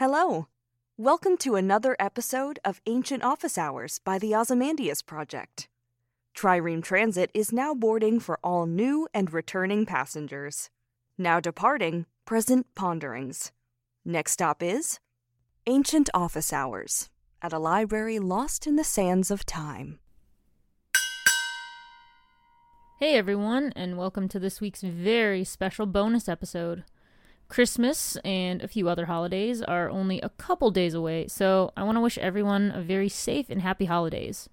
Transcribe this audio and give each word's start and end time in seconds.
Hello. 0.00 0.46
Welcome 0.96 1.36
to 1.40 1.56
another 1.56 1.94
episode 1.98 2.58
of 2.64 2.80
Ancient 2.86 3.22
Office 3.22 3.58
Hours 3.58 3.98
by 3.98 4.18
the 4.18 4.34
Ozymandias 4.34 5.02
Project. 5.02 5.68
Trireme 6.34 6.82
Transit 6.82 7.30
is 7.34 7.52
now 7.52 7.74
boarding 7.74 8.18
for 8.18 8.38
all 8.42 8.64
new 8.64 9.08
and 9.12 9.30
returning 9.30 9.84
passengers. 9.84 10.70
Now 11.18 11.38
departing, 11.38 12.06
present 12.24 12.66
ponderings. 12.74 13.52
Next 14.02 14.32
stop 14.32 14.62
is 14.62 15.00
Ancient 15.66 16.08
Office 16.14 16.50
Hours 16.50 17.10
at 17.42 17.52
a 17.52 17.58
library 17.58 18.18
lost 18.18 18.66
in 18.66 18.76
the 18.76 18.84
sands 18.84 19.30
of 19.30 19.44
time. 19.44 19.98
Hey 22.98 23.16
everyone, 23.16 23.70
and 23.76 23.98
welcome 23.98 24.28
to 24.28 24.38
this 24.38 24.62
week's 24.62 24.80
very 24.80 25.44
special 25.44 25.84
bonus 25.84 26.26
episode. 26.26 26.84
Christmas 27.50 28.16
and 28.24 28.62
a 28.62 28.68
few 28.68 28.88
other 28.88 29.06
holidays 29.06 29.60
are 29.60 29.90
only 29.90 30.20
a 30.20 30.28
couple 30.30 30.70
days 30.70 30.94
away, 30.94 31.26
so 31.26 31.72
I 31.76 31.82
want 31.82 31.96
to 31.96 32.00
wish 32.00 32.16
everyone 32.16 32.70
a 32.70 32.80
very 32.80 33.08
safe 33.08 33.50
and 33.50 33.60
happy 33.60 33.86
holidays. 33.86 34.48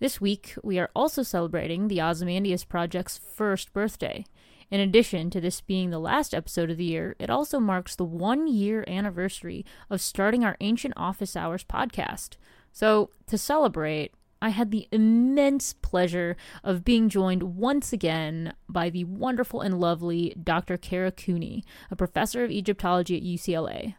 This 0.00 0.20
week, 0.20 0.56
we 0.62 0.80
are 0.80 0.90
also 0.96 1.22
celebrating 1.22 1.86
the 1.86 2.02
Ozymandias 2.02 2.64
Project's 2.64 3.18
first 3.18 3.72
birthday. 3.72 4.26
In 4.68 4.80
addition 4.80 5.30
to 5.30 5.40
this 5.40 5.60
being 5.60 5.90
the 5.90 6.00
last 6.00 6.34
episode 6.34 6.70
of 6.70 6.76
the 6.76 6.84
year, 6.84 7.14
it 7.20 7.30
also 7.30 7.60
marks 7.60 7.94
the 7.94 8.04
one 8.04 8.48
year 8.48 8.84
anniversary 8.88 9.64
of 9.88 10.00
starting 10.00 10.44
our 10.44 10.56
Ancient 10.60 10.94
Office 10.96 11.36
Hours 11.36 11.62
podcast. 11.62 12.30
So, 12.72 13.10
to 13.28 13.38
celebrate, 13.38 14.12
I 14.44 14.50
had 14.50 14.70
the 14.70 14.86
immense 14.92 15.72
pleasure 15.72 16.36
of 16.62 16.84
being 16.84 17.08
joined 17.08 17.56
once 17.56 17.94
again 17.94 18.52
by 18.68 18.90
the 18.90 19.04
wonderful 19.04 19.62
and 19.62 19.80
lovely 19.80 20.36
Dr. 20.40 20.76
Kara 20.76 21.10
Cooney, 21.10 21.64
a 21.90 21.96
professor 21.96 22.44
of 22.44 22.50
Egyptology 22.50 23.16
at 23.16 23.22
UCLA. 23.22 23.94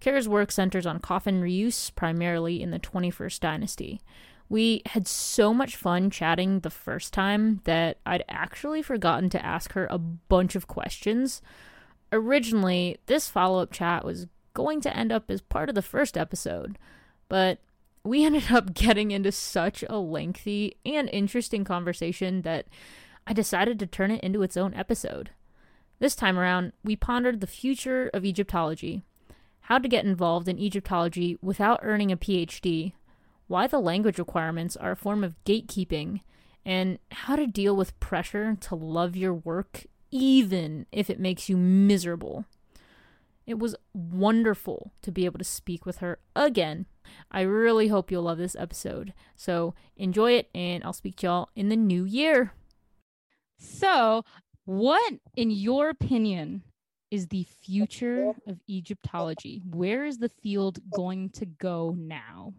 Kara's 0.00 0.28
work 0.28 0.50
centers 0.50 0.84
on 0.84 0.98
coffin 0.98 1.40
reuse, 1.40 1.94
primarily 1.94 2.60
in 2.60 2.72
the 2.72 2.80
21st 2.80 3.38
dynasty. 3.38 4.00
We 4.48 4.82
had 4.86 5.06
so 5.06 5.54
much 5.54 5.76
fun 5.76 6.10
chatting 6.10 6.58
the 6.58 6.70
first 6.70 7.12
time 7.12 7.60
that 7.62 7.98
I'd 8.04 8.24
actually 8.28 8.82
forgotten 8.82 9.30
to 9.30 9.46
ask 9.46 9.74
her 9.74 9.86
a 9.88 9.98
bunch 9.98 10.56
of 10.56 10.66
questions. 10.66 11.40
Originally, 12.10 12.98
this 13.06 13.28
follow 13.28 13.62
up 13.62 13.70
chat 13.70 14.04
was 14.04 14.26
going 14.54 14.80
to 14.80 14.96
end 14.96 15.12
up 15.12 15.30
as 15.30 15.40
part 15.40 15.68
of 15.68 15.76
the 15.76 15.82
first 15.82 16.18
episode, 16.18 16.80
but 17.28 17.60
we 18.04 18.24
ended 18.24 18.52
up 18.52 18.74
getting 18.74 19.10
into 19.10 19.32
such 19.32 19.82
a 19.88 19.96
lengthy 19.96 20.76
and 20.84 21.08
interesting 21.10 21.64
conversation 21.64 22.42
that 22.42 22.66
I 23.26 23.32
decided 23.32 23.78
to 23.78 23.86
turn 23.86 24.10
it 24.10 24.22
into 24.22 24.42
its 24.42 24.56
own 24.56 24.74
episode. 24.74 25.30
This 25.98 26.14
time 26.14 26.38
around, 26.38 26.72
we 26.84 26.96
pondered 26.96 27.40
the 27.40 27.46
future 27.46 28.10
of 28.12 28.24
Egyptology, 28.24 29.02
how 29.62 29.78
to 29.78 29.88
get 29.88 30.04
involved 30.04 30.48
in 30.48 30.58
Egyptology 30.58 31.38
without 31.40 31.80
earning 31.82 32.12
a 32.12 32.16
PhD, 32.16 32.92
why 33.46 33.66
the 33.66 33.78
language 33.78 34.18
requirements 34.18 34.76
are 34.76 34.92
a 34.92 34.96
form 34.96 35.24
of 35.24 35.42
gatekeeping, 35.46 36.20
and 36.66 36.98
how 37.10 37.36
to 37.36 37.46
deal 37.46 37.74
with 37.74 37.98
pressure 38.00 38.56
to 38.60 38.74
love 38.74 39.16
your 39.16 39.32
work 39.32 39.84
even 40.10 40.86
if 40.92 41.08
it 41.08 41.18
makes 41.18 41.48
you 41.48 41.56
miserable. 41.56 42.44
It 43.46 43.58
was 43.58 43.76
wonderful 43.92 44.92
to 45.02 45.12
be 45.12 45.24
able 45.26 45.38
to 45.38 45.44
speak 45.44 45.84
with 45.84 45.98
her 45.98 46.18
again. 46.34 46.86
I 47.30 47.42
really 47.42 47.88
hope 47.88 48.10
you'll 48.10 48.22
love 48.22 48.38
this 48.38 48.56
episode. 48.56 49.12
So 49.36 49.74
enjoy 49.96 50.32
it, 50.32 50.48
and 50.54 50.82
I'll 50.82 50.92
speak 50.92 51.16
to 51.16 51.26
y'all 51.26 51.48
in 51.54 51.68
the 51.68 51.76
new 51.76 52.04
year. 52.04 52.52
So, 53.58 54.24
what, 54.64 55.14
in 55.36 55.50
your 55.50 55.90
opinion, 55.90 56.62
is 57.10 57.28
the 57.28 57.46
future 57.62 58.32
of 58.46 58.58
Egyptology? 58.68 59.62
Where 59.70 60.04
is 60.04 60.18
the 60.18 60.30
field 60.42 60.78
going 60.94 61.30
to 61.30 61.46
go 61.46 61.94
now? 61.96 62.54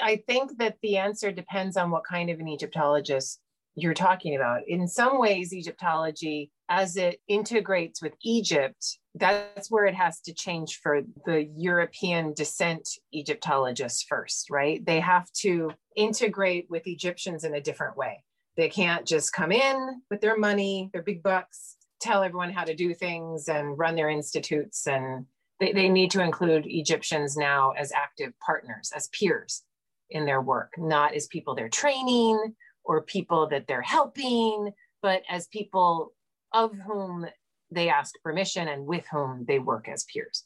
I 0.00 0.22
think 0.28 0.58
that 0.58 0.76
the 0.82 0.96
answer 0.96 1.32
depends 1.32 1.76
on 1.76 1.90
what 1.90 2.04
kind 2.04 2.30
of 2.30 2.40
an 2.40 2.48
Egyptologist 2.48 3.40
you're 3.74 3.94
talking 3.94 4.36
about. 4.36 4.62
In 4.68 4.86
some 4.86 5.18
ways, 5.18 5.52
Egyptology, 5.52 6.50
as 6.72 6.96
it 6.96 7.20
integrates 7.28 8.00
with 8.00 8.14
Egypt, 8.22 8.98
that's 9.14 9.70
where 9.70 9.84
it 9.84 9.94
has 9.94 10.22
to 10.22 10.32
change 10.32 10.80
for 10.82 11.02
the 11.26 11.44
European 11.54 12.32
descent 12.32 12.88
Egyptologists 13.12 14.06
first, 14.08 14.48
right? 14.48 14.84
They 14.86 14.98
have 14.98 15.30
to 15.42 15.72
integrate 15.96 16.68
with 16.70 16.86
Egyptians 16.86 17.44
in 17.44 17.54
a 17.54 17.60
different 17.60 17.98
way. 17.98 18.24
They 18.56 18.70
can't 18.70 19.06
just 19.06 19.34
come 19.34 19.52
in 19.52 20.00
with 20.10 20.22
their 20.22 20.38
money, 20.38 20.88
their 20.94 21.02
big 21.02 21.22
bucks, 21.22 21.76
tell 22.00 22.22
everyone 22.22 22.50
how 22.50 22.64
to 22.64 22.74
do 22.74 22.94
things 22.94 23.48
and 23.48 23.78
run 23.78 23.94
their 23.94 24.08
institutes. 24.08 24.86
And 24.86 25.26
they, 25.60 25.72
they 25.72 25.90
need 25.90 26.10
to 26.12 26.22
include 26.22 26.64
Egyptians 26.66 27.36
now 27.36 27.72
as 27.72 27.92
active 27.92 28.32
partners, 28.44 28.90
as 28.96 29.08
peers 29.08 29.62
in 30.08 30.24
their 30.24 30.40
work, 30.40 30.72
not 30.78 31.12
as 31.12 31.26
people 31.26 31.54
they're 31.54 31.68
training 31.68 32.54
or 32.82 33.02
people 33.02 33.46
that 33.48 33.66
they're 33.66 33.82
helping, 33.82 34.72
but 35.02 35.22
as 35.28 35.48
people 35.48 36.14
of 36.54 36.72
whom 36.86 37.26
they 37.70 37.88
ask 37.88 38.14
permission 38.22 38.68
and 38.68 38.86
with 38.86 39.04
whom 39.10 39.44
they 39.46 39.58
work 39.58 39.88
as 39.88 40.04
peers. 40.04 40.44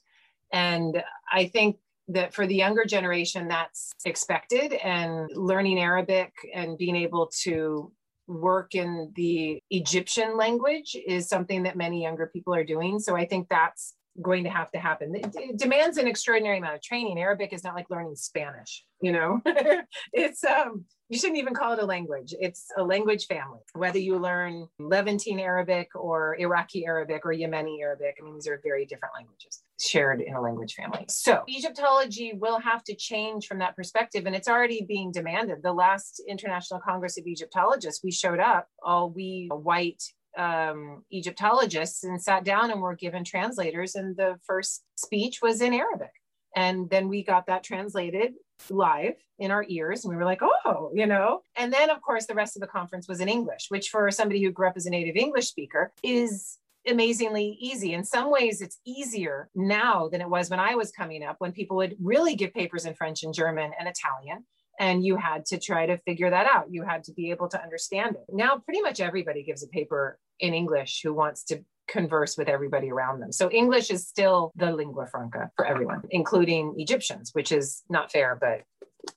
And 0.52 1.02
I 1.32 1.46
think 1.46 1.76
that 2.08 2.32
for 2.34 2.46
the 2.46 2.54
younger 2.54 2.84
generation, 2.84 3.48
that's 3.48 3.92
expected. 4.04 4.72
And 4.74 5.28
learning 5.34 5.80
Arabic 5.80 6.32
and 6.54 6.78
being 6.78 6.96
able 6.96 7.30
to 7.42 7.92
work 8.28 8.74
in 8.74 9.12
the 9.14 9.60
Egyptian 9.70 10.36
language 10.36 10.96
is 11.06 11.28
something 11.28 11.64
that 11.64 11.76
many 11.76 12.02
younger 12.02 12.26
people 12.32 12.54
are 12.54 12.64
doing. 12.64 12.98
So 12.98 13.16
I 13.16 13.26
think 13.26 13.48
that's 13.48 13.94
going 14.22 14.44
to 14.44 14.50
have 14.50 14.70
to 14.72 14.78
happen. 14.78 15.14
It, 15.14 15.58
demands 15.58 15.96
an 15.98 16.06
extraordinary 16.06 16.58
amount 16.58 16.74
of 16.74 16.82
training. 16.82 17.18
Arabic 17.18 17.52
is 17.52 17.64
not 17.64 17.74
like 17.74 17.90
learning 17.90 18.16
Spanish, 18.16 18.84
you 19.00 19.12
know. 19.12 19.40
it's 20.12 20.44
um 20.44 20.84
you 21.08 21.18
shouldn't 21.18 21.38
even 21.38 21.54
call 21.54 21.72
it 21.72 21.78
a 21.78 21.86
language. 21.86 22.34
It's 22.40 22.66
a 22.76 22.82
language 22.82 23.26
family. 23.26 23.60
Whether 23.74 24.00
you 24.00 24.18
learn 24.18 24.66
Levantine 24.80 25.38
Arabic 25.38 25.88
or 25.94 26.36
Iraqi 26.40 26.84
Arabic 26.84 27.24
or 27.24 27.32
Yemeni 27.32 27.80
Arabic, 27.80 28.16
I 28.20 28.24
mean 28.24 28.34
these 28.34 28.48
are 28.48 28.60
very 28.64 28.86
different 28.86 29.14
languages 29.14 29.62
shared 29.78 30.20
in 30.20 30.34
a 30.34 30.40
language 30.40 30.74
family. 30.74 31.04
So 31.08 31.42
Egyptology 31.48 32.32
will 32.34 32.58
have 32.60 32.82
to 32.84 32.94
change 32.94 33.46
from 33.46 33.58
that 33.58 33.76
perspective 33.76 34.26
and 34.26 34.34
it's 34.34 34.48
already 34.48 34.84
being 34.88 35.12
demanded. 35.12 35.62
The 35.62 35.72
last 35.72 36.22
International 36.26 36.80
Congress 36.80 37.18
of 37.18 37.26
Egyptologists, 37.26 38.02
we 38.02 38.10
showed 38.10 38.40
up, 38.40 38.66
all 38.82 39.10
we 39.10 39.48
white 39.52 40.02
um, 40.36 41.04
Egyptologists 41.12 42.04
and 42.04 42.20
sat 42.20 42.44
down 42.44 42.70
and 42.70 42.80
were 42.80 42.94
given 42.94 43.24
translators. 43.24 43.94
And 43.94 44.16
the 44.16 44.38
first 44.46 44.84
speech 44.96 45.40
was 45.42 45.60
in 45.60 45.74
Arabic. 45.74 46.12
And 46.54 46.88
then 46.88 47.08
we 47.08 47.22
got 47.22 47.46
that 47.46 47.64
translated 47.64 48.32
live 48.70 49.14
in 49.38 49.50
our 49.50 49.64
ears. 49.68 50.04
And 50.04 50.10
we 50.10 50.16
were 50.16 50.24
like, 50.24 50.40
oh, 50.42 50.90
you 50.94 51.06
know. 51.06 51.42
And 51.56 51.72
then, 51.72 51.90
of 51.90 52.00
course, 52.00 52.26
the 52.26 52.34
rest 52.34 52.56
of 52.56 52.60
the 52.60 52.66
conference 52.66 53.08
was 53.08 53.20
in 53.20 53.28
English, 53.28 53.66
which 53.68 53.90
for 53.90 54.10
somebody 54.10 54.42
who 54.42 54.50
grew 54.50 54.68
up 54.68 54.76
as 54.76 54.86
a 54.86 54.90
native 54.90 55.16
English 55.16 55.48
speaker 55.48 55.92
is 56.02 56.58
amazingly 56.88 57.58
easy. 57.60 57.92
In 57.92 58.04
some 58.04 58.30
ways, 58.30 58.62
it's 58.62 58.78
easier 58.86 59.50
now 59.54 60.08
than 60.08 60.20
it 60.20 60.30
was 60.30 60.48
when 60.48 60.60
I 60.60 60.76
was 60.76 60.92
coming 60.92 61.24
up, 61.24 61.36
when 61.38 61.52
people 61.52 61.76
would 61.76 61.96
really 62.00 62.36
give 62.36 62.54
papers 62.54 62.86
in 62.86 62.94
French 62.94 63.22
and 63.22 63.34
German 63.34 63.72
and 63.78 63.88
Italian 63.88 64.44
and 64.78 65.04
you 65.04 65.16
had 65.16 65.46
to 65.46 65.58
try 65.58 65.86
to 65.86 65.98
figure 65.98 66.30
that 66.30 66.46
out. 66.46 66.66
You 66.70 66.82
had 66.82 67.04
to 67.04 67.12
be 67.12 67.30
able 67.30 67.48
to 67.48 67.62
understand 67.62 68.16
it. 68.16 68.26
Now, 68.32 68.58
pretty 68.58 68.82
much 68.82 69.00
everybody 69.00 69.42
gives 69.42 69.62
a 69.62 69.68
paper 69.68 70.18
in 70.40 70.54
English 70.54 71.00
who 71.02 71.12
wants 71.12 71.44
to 71.44 71.64
converse 71.88 72.36
with 72.36 72.48
everybody 72.48 72.90
around 72.90 73.20
them. 73.20 73.32
So 73.32 73.50
English 73.50 73.90
is 73.90 74.06
still 74.06 74.52
the 74.56 74.72
lingua 74.72 75.06
franca 75.06 75.50
for 75.56 75.64
everyone, 75.64 76.02
including 76.10 76.74
Egyptians, 76.78 77.30
which 77.32 77.52
is 77.52 77.82
not 77.88 78.10
fair, 78.10 78.36
but 78.40 78.62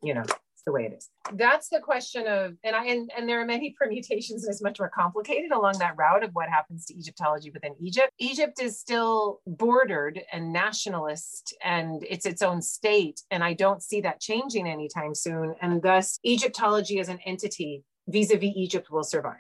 you 0.03 0.13
know, 0.13 0.21
it's 0.21 0.65
the 0.65 0.71
way 0.71 0.83
it 0.83 0.93
is. 0.93 1.09
That's 1.33 1.69
the 1.69 1.79
question 1.79 2.27
of, 2.27 2.53
and 2.63 2.75
I 2.75 2.85
and, 2.85 3.11
and 3.15 3.27
there 3.27 3.41
are 3.41 3.45
many 3.45 3.75
permutations, 3.79 4.43
and 4.43 4.51
it's 4.51 4.61
much 4.61 4.79
more 4.79 4.91
complicated 4.93 5.51
along 5.51 5.79
that 5.79 5.97
route 5.97 6.23
of 6.23 6.31
what 6.33 6.49
happens 6.49 6.85
to 6.87 6.93
Egyptology 6.95 7.49
within 7.49 7.75
Egypt. 7.79 8.11
Egypt 8.19 8.61
is 8.61 8.79
still 8.79 9.39
bordered 9.47 10.21
and 10.31 10.53
nationalist, 10.53 11.55
and 11.63 12.05
it's 12.07 12.25
its 12.25 12.41
own 12.41 12.61
state, 12.61 13.21
and 13.31 13.43
I 13.43 13.53
don't 13.53 13.81
see 13.81 14.01
that 14.01 14.19
changing 14.19 14.67
anytime 14.67 15.15
soon. 15.15 15.55
And 15.61 15.81
thus, 15.81 16.19
Egyptology 16.25 16.99
as 16.99 17.09
an 17.09 17.19
entity 17.25 17.83
vis-a-vis 18.07 18.53
Egypt 18.55 18.91
will 18.91 19.03
survive. 19.03 19.37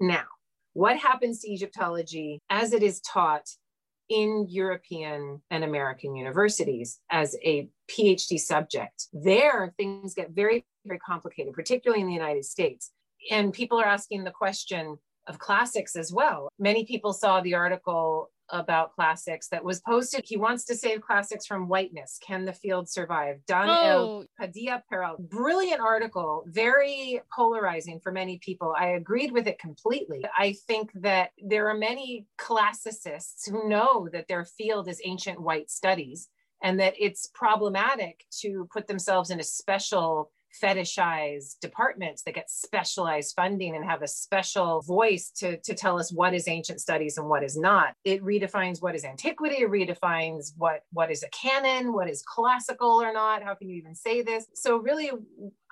Now, 0.00 0.24
what 0.76 0.98
happens 0.98 1.40
to 1.40 1.50
Egyptology 1.50 2.42
as 2.50 2.74
it 2.74 2.82
is 2.82 3.00
taught 3.00 3.48
in 4.10 4.46
European 4.46 5.40
and 5.50 5.64
American 5.64 6.14
universities 6.14 7.00
as 7.10 7.34
a 7.42 7.70
PhD 7.90 8.38
subject. 8.38 9.06
There, 9.14 9.72
things 9.78 10.12
get 10.12 10.32
very, 10.32 10.66
very 10.84 10.98
complicated, 10.98 11.54
particularly 11.54 12.02
in 12.02 12.06
the 12.06 12.12
United 12.12 12.44
States. 12.44 12.92
And 13.30 13.54
people 13.54 13.80
are 13.80 13.86
asking 13.86 14.24
the 14.24 14.30
question 14.30 14.98
of 15.26 15.38
classics 15.38 15.96
as 15.96 16.12
well. 16.12 16.50
Many 16.58 16.84
people 16.84 17.14
saw 17.14 17.40
the 17.40 17.54
article 17.54 18.30
about 18.50 18.94
classics 18.94 19.48
that 19.48 19.64
was 19.64 19.80
posted. 19.80 20.24
He 20.26 20.36
wants 20.36 20.64
to 20.66 20.74
save 20.74 21.00
classics 21.00 21.46
from 21.46 21.68
whiteness. 21.68 22.18
Can 22.24 22.44
the 22.44 22.52
field 22.52 22.88
survive? 22.88 23.40
Don 23.46 23.68
oh. 23.68 23.72
El 23.72 24.24
Padilla 24.38 24.82
Peral. 24.90 25.18
Brilliant 25.18 25.80
article, 25.80 26.44
very 26.46 27.20
polarizing 27.34 28.00
for 28.00 28.12
many 28.12 28.38
people. 28.38 28.74
I 28.78 28.88
agreed 28.88 29.32
with 29.32 29.46
it 29.46 29.58
completely. 29.58 30.24
I 30.38 30.54
think 30.66 30.90
that 30.94 31.30
there 31.42 31.68
are 31.68 31.76
many 31.76 32.26
classicists 32.38 33.46
who 33.46 33.68
know 33.68 34.08
that 34.12 34.28
their 34.28 34.44
field 34.44 34.88
is 34.88 35.00
ancient 35.04 35.40
white 35.40 35.70
studies 35.70 36.28
and 36.62 36.80
that 36.80 36.94
it's 36.98 37.28
problematic 37.34 38.24
to 38.40 38.68
put 38.72 38.86
themselves 38.86 39.30
in 39.30 39.40
a 39.40 39.44
special 39.44 40.30
fetishize 40.62 41.58
departments 41.60 42.22
that 42.22 42.34
get 42.34 42.50
specialized 42.50 43.34
funding 43.36 43.74
and 43.74 43.84
have 43.84 44.02
a 44.02 44.08
special 44.08 44.82
voice 44.82 45.30
to, 45.36 45.58
to 45.58 45.74
tell 45.74 45.98
us 45.98 46.12
what 46.12 46.34
is 46.34 46.48
ancient 46.48 46.80
studies 46.80 47.18
and 47.18 47.28
what 47.28 47.42
is 47.42 47.56
not. 47.56 47.94
It 48.04 48.22
redefines 48.22 48.82
what 48.82 48.94
is 48.94 49.04
antiquity, 49.04 49.62
it 49.62 49.70
redefines 49.70 50.52
what, 50.56 50.80
what 50.92 51.10
is 51.10 51.22
a 51.22 51.28
canon, 51.30 51.92
what 51.92 52.08
is 52.08 52.22
classical 52.22 53.02
or 53.02 53.12
not. 53.12 53.42
How 53.42 53.54
can 53.54 53.68
you 53.68 53.76
even 53.76 53.94
say 53.94 54.22
this? 54.22 54.46
So, 54.54 54.78
really, 54.78 55.10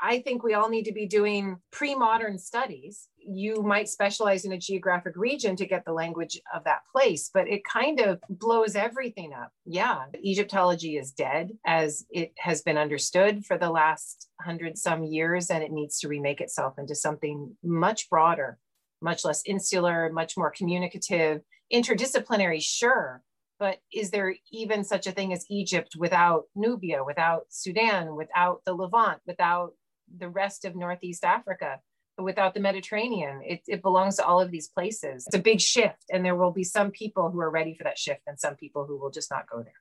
I 0.05 0.21
think 0.21 0.43
we 0.43 0.53
all 0.53 0.69
need 0.69 0.85
to 0.85 0.93
be 0.93 1.07
doing 1.07 1.57
pre 1.73 1.95
modern 1.95 2.37
studies 2.39 3.09
you 3.27 3.63
might 3.63 3.89
specialize 3.89 4.45
in 4.45 4.53
a 4.53 4.59
geographic 4.59 5.17
region 5.17 5.57
to 5.57 5.67
get 5.67 5.87
the 5.87 5.95
language 5.95 6.39
of 6.55 6.63
that 6.65 6.83
place, 6.93 7.31
but 7.33 7.49
it 7.49 7.65
kind 7.65 8.01
of 8.01 8.21
blows 8.29 8.77
everything 8.77 9.33
up. 9.33 9.51
Yeah, 9.65 10.05
Egyptology 10.23 10.99
is 10.99 11.13
dead 11.13 11.53
as 11.65 12.05
it 12.11 12.33
has 12.37 12.61
been 12.61 12.77
understood 12.77 13.47
for 13.47 13.57
the 13.57 13.71
last 13.71 14.29
hundred 14.43 14.77
some 14.77 15.05
years, 15.05 15.51
and 15.51 15.63
it 15.63 15.73
needs 15.73 15.99
to 16.01 16.09
remake 16.09 16.43
itself 16.43 16.75
into 16.79 16.95
something 16.95 17.57
much 17.65 18.11
broader, 18.11 18.59
much 19.01 19.25
less 19.25 19.43
insular, 19.47 20.11
much 20.13 20.37
more 20.37 20.51
communicative, 20.51 21.41
interdisciplinary, 21.73 22.61
sure. 22.61 23.23
But 23.59 23.79
is 23.91 24.11
there 24.11 24.35
even 24.53 24.85
such 24.85 25.07
a 25.07 25.13
thing 25.13 25.33
as 25.33 25.47
Egypt 25.49 25.95
without 25.97 26.45
Nubia, 26.55 27.05
without 27.05 27.47
Sudan, 27.49 28.17
without 28.17 28.61
the 28.67 28.75
Levant, 28.75 29.21
without 29.27 29.73
the 30.17 30.29
rest 30.29 30.65
of 30.65 30.77
Northeast 30.77 31.25
Africa? 31.25 31.81
But 32.17 32.25
without 32.25 32.55
the 32.55 32.61
Mediterranean. 32.61 33.43
It, 33.45 33.63
it 33.67 33.83
belongs 33.83 34.17
to 34.17 34.25
all 34.25 34.41
of 34.41 34.53
these 34.53 34.69
places. 34.69 35.25
It's 35.27 35.35
a 35.35 35.41
big 35.41 35.61
shift, 35.61 36.05
and 36.13 36.25
there 36.25 36.37
will 36.37 36.53
be 36.53 36.63
some 36.63 36.93
people 36.93 37.31
who 37.31 37.41
are 37.41 37.51
ready 37.51 37.75
for 37.75 37.83
that 37.85 37.99
shift 37.99 38.21
and 38.29 38.39
some 38.39 38.55
people 38.55 38.87
who 38.87 38.97
will 38.97 39.11
just 39.11 39.33
not 39.33 39.51
go 39.51 39.63
there. 39.63 39.73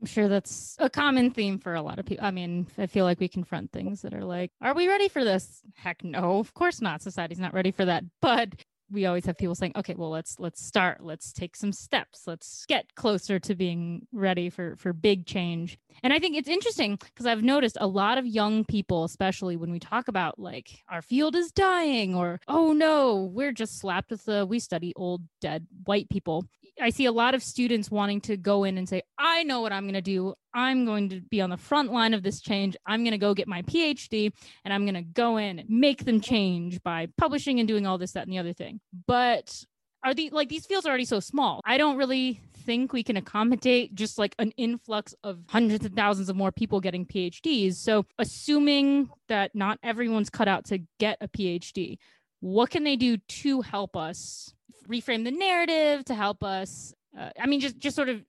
I'm 0.00 0.06
sure 0.06 0.28
that's 0.28 0.76
a 0.78 0.90
common 0.90 1.30
theme 1.30 1.58
for 1.58 1.74
a 1.74 1.82
lot 1.82 1.98
of 1.98 2.04
people. 2.04 2.26
I 2.26 2.30
mean, 2.30 2.66
I 2.76 2.86
feel 2.86 3.04
like 3.04 3.20
we 3.20 3.28
confront 3.28 3.72
things 3.72 4.02
that 4.02 4.12
are 4.12 4.24
like, 4.24 4.50
are 4.60 4.74
we 4.74 4.88
ready 4.88 5.08
for 5.08 5.24
this? 5.24 5.62
Heck 5.74 6.04
no, 6.04 6.38
of 6.38 6.52
course 6.52 6.82
not. 6.82 7.02
Society's 7.02 7.38
not 7.38 7.54
ready 7.54 7.70
for 7.70 7.84
that. 7.84 8.04
But 8.20 8.64
we 8.90 9.06
always 9.06 9.26
have 9.26 9.36
people 9.36 9.54
saying 9.54 9.72
okay 9.74 9.94
well 9.96 10.10
let's 10.10 10.38
let's 10.38 10.64
start 10.64 11.02
let's 11.02 11.32
take 11.32 11.56
some 11.56 11.72
steps 11.72 12.22
let's 12.26 12.64
get 12.66 12.94
closer 12.94 13.38
to 13.38 13.54
being 13.54 14.06
ready 14.12 14.48
for 14.48 14.76
for 14.76 14.92
big 14.92 15.26
change 15.26 15.78
and 16.02 16.12
i 16.12 16.18
think 16.18 16.36
it's 16.36 16.48
interesting 16.48 16.96
because 16.96 17.26
i've 17.26 17.42
noticed 17.42 17.76
a 17.80 17.86
lot 17.86 18.18
of 18.18 18.26
young 18.26 18.64
people 18.64 19.04
especially 19.04 19.56
when 19.56 19.70
we 19.70 19.78
talk 19.78 20.08
about 20.08 20.38
like 20.38 20.82
our 20.88 21.02
field 21.02 21.34
is 21.36 21.50
dying 21.52 22.14
or 22.14 22.40
oh 22.48 22.72
no 22.72 23.30
we're 23.32 23.52
just 23.52 23.78
slapped 23.78 24.10
with 24.10 24.24
the 24.24 24.46
we 24.46 24.58
study 24.58 24.92
old 24.96 25.22
dead 25.40 25.66
white 25.84 26.08
people 26.08 26.44
I 26.80 26.90
see 26.90 27.06
a 27.06 27.12
lot 27.12 27.34
of 27.34 27.42
students 27.42 27.90
wanting 27.90 28.20
to 28.22 28.36
go 28.36 28.64
in 28.64 28.76
and 28.76 28.88
say, 28.88 29.02
I 29.18 29.44
know 29.44 29.60
what 29.60 29.72
I'm 29.72 29.84
going 29.84 29.94
to 29.94 30.02
do. 30.02 30.34
I'm 30.52 30.84
going 30.84 31.08
to 31.08 31.20
be 31.20 31.40
on 31.40 31.50
the 31.50 31.56
front 31.56 31.92
line 31.92 32.12
of 32.12 32.22
this 32.22 32.40
change. 32.40 32.76
I'm 32.86 33.02
going 33.02 33.12
to 33.12 33.18
go 33.18 33.34
get 33.34 33.48
my 33.48 33.62
PhD 33.62 34.32
and 34.64 34.74
I'm 34.74 34.84
going 34.84 34.94
to 34.94 35.02
go 35.02 35.38
in 35.38 35.58
and 35.58 35.70
make 35.70 36.04
them 36.04 36.20
change 36.20 36.82
by 36.82 37.08
publishing 37.16 37.60
and 37.60 37.68
doing 37.68 37.86
all 37.86 37.98
this, 37.98 38.12
that, 38.12 38.24
and 38.24 38.32
the 38.32 38.38
other 38.38 38.52
thing. 38.52 38.80
But 39.06 39.64
are 40.06 40.14
the 40.14 40.30
like 40.30 40.48
these 40.48 40.64
fields 40.64 40.86
are 40.86 40.90
already 40.90 41.04
so 41.04 41.20
small? 41.20 41.60
I 41.64 41.78
don't 41.78 41.96
really 41.96 42.40
think 42.64 42.92
we 42.92 43.02
can 43.02 43.16
accommodate 43.16 43.94
just 43.94 44.18
like 44.18 44.34
an 44.38 44.52
influx 44.56 45.14
of 45.24 45.40
hundreds 45.48 45.84
of 45.84 45.92
thousands 45.92 46.28
of 46.28 46.36
more 46.36 46.52
people 46.52 46.80
getting 46.80 47.04
PhDs. 47.04 47.74
So, 47.74 48.06
assuming 48.18 49.10
that 49.28 49.54
not 49.54 49.78
everyone's 49.82 50.30
cut 50.30 50.46
out 50.46 50.64
to 50.66 50.78
get 51.00 51.18
a 51.20 51.28
PhD, 51.28 51.98
what 52.40 52.70
can 52.70 52.84
they 52.84 52.96
do 52.96 53.16
to 53.16 53.62
help 53.62 53.96
us 53.96 54.54
reframe 54.88 55.24
the 55.24 55.32
narrative 55.32 56.04
to 56.04 56.14
help 56.14 56.44
us 56.44 56.94
uh, 57.18 57.30
i 57.40 57.46
mean 57.46 57.58
just 57.58 57.76
just 57.78 57.96
sort 57.96 58.08
of 58.08 58.22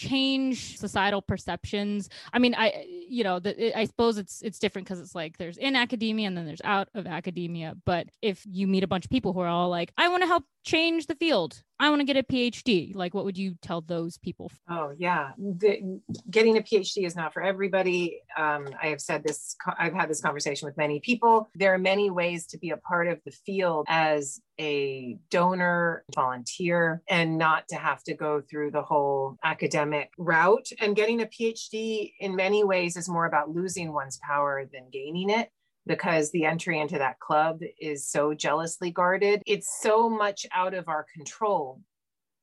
change 0.00 0.78
societal 0.78 1.20
perceptions. 1.20 2.08
I 2.32 2.38
mean 2.38 2.54
i 2.56 2.84
you 3.08 3.22
know 3.22 3.38
the, 3.38 3.78
i 3.78 3.84
suppose 3.84 4.16
it's 4.18 4.40
it's 4.42 4.58
different 4.58 4.86
because 4.86 5.00
it's 5.00 5.14
like 5.14 5.36
there's 5.36 5.58
in 5.58 5.76
academia 5.76 6.26
and 6.26 6.36
then 6.36 6.46
there's 6.46 6.62
out 6.64 6.88
of 6.94 7.06
academia. 7.06 7.76
But 7.84 8.08
if 8.22 8.42
you 8.50 8.66
meet 8.66 8.82
a 8.82 8.86
bunch 8.86 9.04
of 9.04 9.10
people 9.10 9.32
who 9.32 9.40
are 9.40 9.48
all 9.48 9.68
like 9.68 9.92
i 9.98 10.08
want 10.08 10.22
to 10.22 10.26
help 10.26 10.44
change 10.64 11.06
the 11.06 11.14
field 11.14 11.62
I 11.80 11.88
want 11.88 12.00
to 12.00 12.04
get 12.04 12.18
a 12.18 12.22
PhD. 12.22 12.94
Like, 12.94 13.14
what 13.14 13.24
would 13.24 13.38
you 13.38 13.54
tell 13.62 13.80
those 13.80 14.18
people? 14.18 14.52
Oh, 14.68 14.92
yeah. 14.98 15.30
The, 15.38 15.98
getting 16.30 16.58
a 16.58 16.60
PhD 16.60 17.06
is 17.06 17.16
not 17.16 17.32
for 17.32 17.42
everybody. 17.42 18.20
Um, 18.36 18.68
I 18.80 18.88
have 18.88 19.00
said 19.00 19.24
this, 19.24 19.56
I've 19.78 19.94
had 19.94 20.10
this 20.10 20.20
conversation 20.20 20.66
with 20.66 20.76
many 20.76 21.00
people. 21.00 21.48
There 21.54 21.72
are 21.72 21.78
many 21.78 22.10
ways 22.10 22.46
to 22.48 22.58
be 22.58 22.68
a 22.68 22.76
part 22.76 23.08
of 23.08 23.18
the 23.24 23.30
field 23.30 23.86
as 23.88 24.42
a 24.60 25.16
donor, 25.30 26.04
volunteer, 26.14 27.00
and 27.08 27.38
not 27.38 27.66
to 27.68 27.76
have 27.76 28.02
to 28.04 28.14
go 28.14 28.42
through 28.42 28.72
the 28.72 28.82
whole 28.82 29.38
academic 29.42 30.10
route. 30.18 30.68
And 30.80 30.94
getting 30.94 31.22
a 31.22 31.26
PhD 31.26 32.12
in 32.20 32.36
many 32.36 32.62
ways 32.62 32.98
is 32.98 33.08
more 33.08 33.24
about 33.24 33.54
losing 33.54 33.94
one's 33.94 34.20
power 34.22 34.68
than 34.70 34.90
gaining 34.92 35.30
it 35.30 35.50
because 35.86 36.30
the 36.30 36.44
entry 36.44 36.78
into 36.78 36.98
that 36.98 37.18
club 37.18 37.60
is 37.80 38.06
so 38.06 38.34
jealously 38.34 38.90
guarded. 38.90 39.42
It's 39.46 39.80
so 39.80 40.08
much 40.08 40.46
out 40.52 40.74
of 40.74 40.88
our 40.88 41.06
control. 41.14 41.80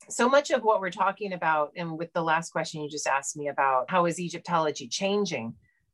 So 0.09 0.29
much 0.29 0.51
of 0.51 0.63
what 0.63 0.79
we're 0.79 0.89
talking 0.89 1.33
about, 1.33 1.71
and 1.75 1.97
with 1.97 2.13
the 2.13 2.23
last 2.23 2.51
question 2.51 2.81
you 2.81 2.89
just 2.89 3.07
asked 3.07 3.35
me 3.35 3.49
about 3.49 3.89
how 3.89 4.05
is 4.05 4.19
Egyptology 4.19 4.87
changing? 4.87 5.53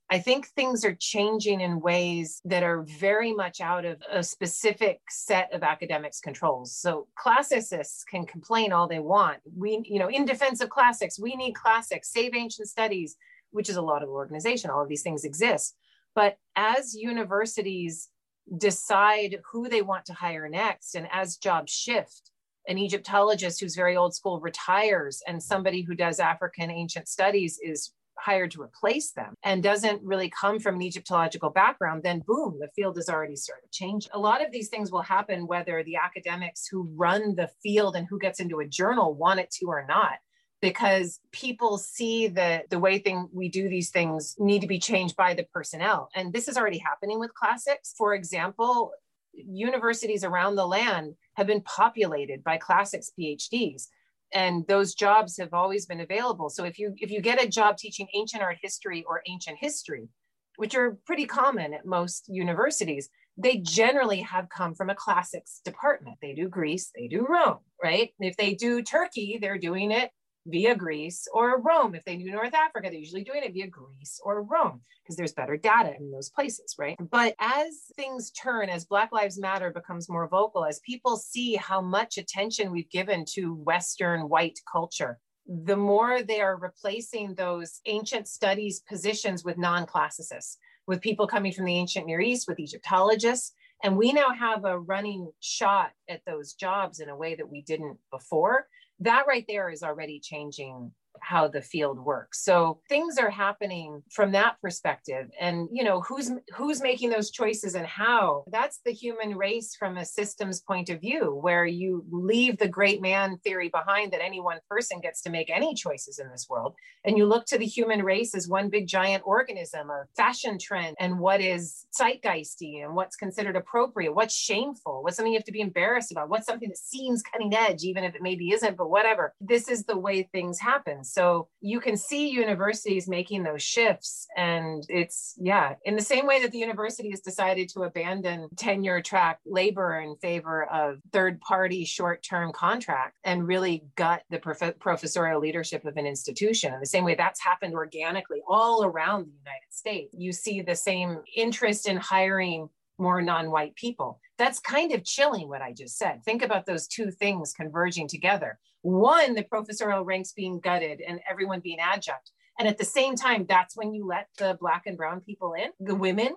I 0.10 0.20
think 0.20 0.48
things 0.48 0.86
are 0.86 0.96
changing 1.00 1.62
in 1.62 1.80
ways 1.80 2.40
that 2.46 2.62
are 2.62 2.84
very 2.84 3.34
much 3.34 3.62
out 3.62 3.86
of 3.86 4.02
a 4.12 4.22
specific 4.22 5.00
set 5.10 5.52
of 5.54 5.64
academics 5.64 6.20
controls. 6.20 6.76
So 6.76 7.08
classicists 7.16 8.04
can 8.04 8.26
complain 8.26 8.72
all 8.72 8.88
they 8.88 9.00
want. 9.00 9.40
We, 9.58 9.82
you 9.86 9.98
know, 9.98 10.10
in 10.10 10.26
defense 10.26 10.62
of 10.62 10.70
classics, 10.70 11.20
we 11.20 11.36
need 11.36 11.54
classics, 11.54 12.12
save 12.12 12.36
ancient 12.36 12.68
studies, 12.68 13.16
which 13.52 13.70
is 13.70 13.78
a 13.78 13.82
lot 13.82 14.04
of 14.04 14.10
organization. 14.10 14.70
All 14.70 14.84
of 14.84 14.90
these 14.90 15.02
things 15.02 15.24
exist. 15.24 15.76
But 16.16 16.38
as 16.56 16.96
universities 16.96 18.10
decide 18.58 19.40
who 19.52 19.70
they 19.70 19.82
want 19.82 20.06
to 20.06 20.14
hire 20.14 20.48
next, 20.50 20.96
and 20.96 21.08
as 21.12 21.38
jobs 21.38 21.72
shift, 21.72 22.32
an 22.68 22.78
Egyptologist 22.78 23.60
who's 23.60 23.76
very 23.76 23.96
old 23.96 24.16
school 24.16 24.40
retires, 24.40 25.22
and 25.28 25.42
somebody 25.42 25.82
who 25.82 25.96
does 25.96 26.20
African 26.20 26.72
ancient 26.72 27.08
studies 27.08 27.60
is 27.62 27.92
hired 28.20 28.52
to 28.52 28.62
replace 28.62 29.12
them 29.12 29.34
and 29.44 29.64
doesn't 29.64 30.02
really 30.04 30.30
come 30.30 30.60
from 30.60 30.76
an 30.76 30.82
Egyptological 30.82 31.50
background, 31.50 32.04
then 32.04 32.22
boom, 32.26 32.58
the 32.60 32.70
field 32.76 32.96
has 32.96 33.10
already 33.10 33.36
started 33.36 33.72
changing. 33.72 34.12
A 34.14 34.20
lot 34.20 34.46
of 34.46 34.52
these 34.52 34.70
things 34.70 34.92
will 34.92 35.02
happen 35.02 35.48
whether 35.48 35.84
the 35.84 35.96
academics 35.96 36.68
who 36.68 36.90
run 36.96 37.36
the 37.36 37.50
field 37.62 37.96
and 37.96 38.08
who 38.10 38.20
gets 38.20 38.40
into 38.40 38.60
a 38.60 38.68
journal 38.68 39.16
want 39.16 39.40
it 39.40 39.52
to 39.60 39.66
or 39.66 39.86
not 39.88 40.18
because 40.64 41.20
people 41.34 41.78
see 41.78 42.30
that 42.30 42.70
the 42.70 42.80
way 42.80 42.98
thing 42.98 43.28
we 43.34 43.50
do 43.50 43.68
these 43.68 43.90
things 43.90 44.34
need 44.40 44.62
to 44.62 44.68
be 44.68 44.80
changed 44.80 45.14
by 45.18 45.34
the 45.34 45.44
personnel 45.54 46.08
and 46.16 46.32
this 46.32 46.48
is 46.48 46.58
already 46.58 46.78
happening 46.78 47.20
with 47.20 47.34
classics 47.34 47.94
for 47.98 48.16
example 48.16 48.94
universities 49.34 50.24
around 50.24 50.56
the 50.56 50.66
land 50.66 51.16
have 51.34 51.48
been 51.48 51.60
populated 51.64 52.42
by 52.46 52.56
classics 52.56 53.12
phds 53.20 53.88
and 54.34 54.66
those 54.68 54.96
jobs 54.96 55.36
have 55.38 55.54
always 55.54 55.86
been 55.86 56.00
available 56.00 56.50
so 56.50 56.64
if 56.64 56.80
you 56.80 56.94
if 56.96 57.12
you 57.12 57.20
get 57.20 57.44
a 57.44 57.50
job 57.50 57.76
teaching 57.76 58.08
ancient 58.16 58.42
art 58.42 58.58
history 58.62 59.04
or 59.06 59.22
ancient 59.28 59.58
history 59.60 60.08
which 60.56 60.76
are 60.76 60.98
pretty 61.06 61.26
common 61.26 61.74
at 61.74 61.86
most 61.86 62.30
universities 62.30 63.10
they 63.36 63.58
generally 63.58 64.22
have 64.22 64.48
come 64.48 64.76
from 64.76 64.92
a 64.92 64.96
classics 64.96 65.60
department. 65.66 66.20
They 66.22 66.36
do 66.36 66.48
Greece, 66.48 66.92
they 66.96 67.08
do 67.08 67.26
Rome, 67.28 67.58
right? 67.84 68.12
If 68.20 68.38
they 68.38 68.54
do 68.54 68.84
Turkey, 68.84 69.40
they're 69.42 69.58
doing 69.58 69.90
it 69.90 70.12
via 70.46 70.76
Greece 70.76 71.28
or 71.34 71.62
Rome. 71.62 71.96
If 71.96 72.04
they 72.06 72.18
do 72.18 72.32
North 72.32 72.54
Africa, 72.54 72.90
they're 72.90 73.00
usually 73.00 73.24
doing 73.24 73.44
it 73.44 73.54
via 73.54 73.68
Greece 73.68 74.20
or 74.24 74.42
Rome 74.44 74.82
because 75.04 75.16
there's 75.16 75.34
better 75.34 75.58
data 75.58 75.96
in 75.98 76.12
those 76.12 76.30
places, 76.30 76.76
right? 76.78 76.98
But 77.12 77.36
as 77.40 77.82
things 77.96 78.32
turn, 78.32 78.70
as 78.70 78.86
Black 78.86 79.12
Lives 79.12 79.40
Matter 79.40 79.72
becomes 79.72 80.10
more 80.10 80.28
vocal, 80.28 80.66
as 80.66 80.80
people 80.80 81.18
see 81.18 81.56
how 81.56 81.82
much 81.82 82.18
attention 82.18 82.72
we've 82.72 82.90
given 82.90 83.26
to 83.34 83.56
Western 83.56 84.30
white 84.30 84.60
culture, 84.72 85.20
the 85.48 85.76
more 85.76 86.24
they 86.24 86.42
are 86.42 86.58
replacing 86.58 87.36
those 87.36 87.82
ancient 87.86 88.28
studies 88.28 88.82
positions 88.82 89.44
with 89.44 89.58
non 89.58 89.86
classicists, 89.86 90.58
with 90.88 91.02
people 91.02 91.28
coming 91.28 91.52
from 91.52 91.66
the 91.66 91.78
ancient 91.78 92.06
Near 92.06 92.22
East, 92.22 92.48
with 92.48 92.60
Egyptologists. 92.60 93.54
And 93.84 93.98
we 93.98 94.14
now 94.14 94.32
have 94.34 94.64
a 94.64 94.80
running 94.80 95.30
shot 95.42 95.92
at 96.08 96.22
those 96.26 96.54
jobs 96.54 97.02
in 97.02 97.10
a 97.10 97.18
way 97.18 97.36
that 97.36 97.50
we 97.50 97.62
didn't 97.62 97.98
before 98.12 98.68
that 99.04 99.26
right 99.28 99.46
there 99.48 99.70
is 99.70 99.84
already 99.84 100.20
changing 100.20 100.92
how 101.24 101.48
the 101.48 101.62
field 101.62 102.00
works. 102.00 102.44
So 102.44 102.80
things 102.90 103.18
are 103.18 103.30
happening 103.30 104.04
from 104.12 104.32
that 104.34 104.56
perspective. 104.62 105.28
And 105.40 105.68
you 105.72 105.84
know, 105.84 106.02
who's 106.02 106.32
who's 106.56 106.82
making 106.82 107.10
those 107.10 107.32
choices 107.32 107.76
and 107.76 107.86
how? 107.86 108.44
That's 108.52 108.80
the 108.86 108.92
human 108.92 109.36
race 109.36 109.76
from 109.76 109.98
a 109.98 110.06
systems 110.06 110.62
point 110.62 110.90
of 110.90 111.02
view, 111.02 111.40
where 111.42 111.66
you 111.66 112.06
leave 112.12 112.58
the 112.58 112.68
great 112.68 113.02
man 113.02 113.38
theory 113.44 113.70
behind 113.70 114.12
that 114.12 114.24
any 114.24 114.40
one 114.40 114.60
person 114.70 115.00
gets 115.00 115.22
to 115.24 115.30
make 115.30 115.50
any 115.50 115.74
choices 115.74 116.20
in 116.20 116.30
this 116.30 116.48
world. 116.50 116.76
And 117.06 117.18
you 117.18 117.26
look 117.26 117.46
to 117.48 117.58
the 117.58 117.66
human 117.66 118.04
race 118.04 118.36
as 118.36 118.48
one 118.48 118.70
big 118.70 118.88
giant 118.88 119.24
organism, 119.26 119.90
a 119.90 120.06
fashion 120.16 120.58
trend, 120.58 120.96
and 121.00 121.20
what 121.20 121.42
is 121.42 121.86
zeitgeisty 122.00 122.84
and 122.84 122.96
what's 122.96 123.16
considered 123.16 123.56
appropriate, 123.56 124.14
what's 124.14 124.36
shameful, 124.36 125.04
what's 125.04 125.18
something 125.18 125.34
you 125.34 125.40
have 125.40 125.46
to 125.46 125.52
be 125.52 125.62
embarrassed 125.62 126.12
about, 126.12 126.30
what's 126.30 126.46
something 126.46 126.70
that 126.70 126.78
seems 126.78 127.22
cutting 127.22 127.54
edge, 127.54 127.84
even 127.84 128.04
if 128.04 128.16
it 128.16 128.22
maybe 128.22 128.52
isn't, 128.52 128.78
but 128.78 128.90
whatever. 128.90 129.34
This 129.42 129.68
is 129.68 129.84
the 129.84 129.98
way 129.98 130.24
things 130.32 130.60
happen. 130.60 131.04
So 131.14 131.48
you 131.62 131.80
can 131.80 131.96
see 131.96 132.30
universities 132.32 133.08
making 133.08 133.44
those 133.44 133.62
shifts. 133.62 134.26
And 134.36 134.84
it's, 134.90 135.36
yeah, 135.38 135.76
in 135.86 135.96
the 135.96 136.02
same 136.02 136.26
way 136.26 136.42
that 136.42 136.52
the 136.52 136.58
university 136.58 137.12
has 137.12 137.20
decided 137.20 137.70
to 137.70 137.84
abandon 137.84 138.50
tenure 138.58 139.00
track 139.00 139.38
labor 139.46 140.00
in 140.00 140.16
favor 140.16 140.66
of 140.66 140.98
third 141.12 141.40
party 141.42 141.86
short 141.86 142.24
term 142.24 142.52
contract 142.52 143.16
and 143.24 143.48
really 143.48 143.84
gut 143.96 144.24
the 144.32 144.40
prof- 144.40 144.80
professorial 144.80 145.40
leadership 145.40 145.86
of 145.86 145.98
an 145.98 146.08
institution. 146.08 146.74
In 146.74 146.80
the 146.80 146.88
same 146.88 147.04
way 147.04 147.14
that's 147.14 147.40
happened 147.40 147.76
organically 147.76 148.42
all 148.48 148.84
around 148.84 149.28
the 149.28 149.38
United 149.38 149.70
States. 149.70 150.16
You 150.18 150.32
see 150.32 150.64
the 150.64 150.76
same 150.76 151.20
interest 151.36 151.88
in 151.88 151.98
hiring 151.98 152.70
more 152.98 153.22
non 153.22 153.52
white 153.52 153.76
people. 153.76 154.20
That's 154.40 154.58
kind 154.58 154.94
of 154.94 155.04
chilling 155.04 155.48
what 155.48 155.62
I 155.62 155.74
just 155.74 155.96
said. 155.96 156.24
Think 156.26 156.42
about 156.42 156.66
those 156.66 156.88
two 156.88 157.12
things 157.12 157.54
converging 157.54 158.08
together. 158.08 158.58
One, 158.84 159.34
the 159.34 159.44
professorial 159.44 160.04
ranks 160.04 160.34
being 160.34 160.60
gutted 160.60 161.02
and 161.02 161.22
everyone 161.28 161.62
being 161.62 161.80
adjunct. 161.80 162.32
And 162.60 162.68
at 162.68 162.78
the 162.78 162.86
same 162.86 163.16
time, 163.16 163.46
that's 163.48 163.76
when 163.76 163.94
you 163.94 164.06
let 164.06 164.28
the 164.38 164.58
Black 164.60 164.84
and 164.86 164.98
Brown 164.98 165.22
people 165.22 165.54
in, 165.54 165.70
the 165.80 165.96
women. 165.96 166.36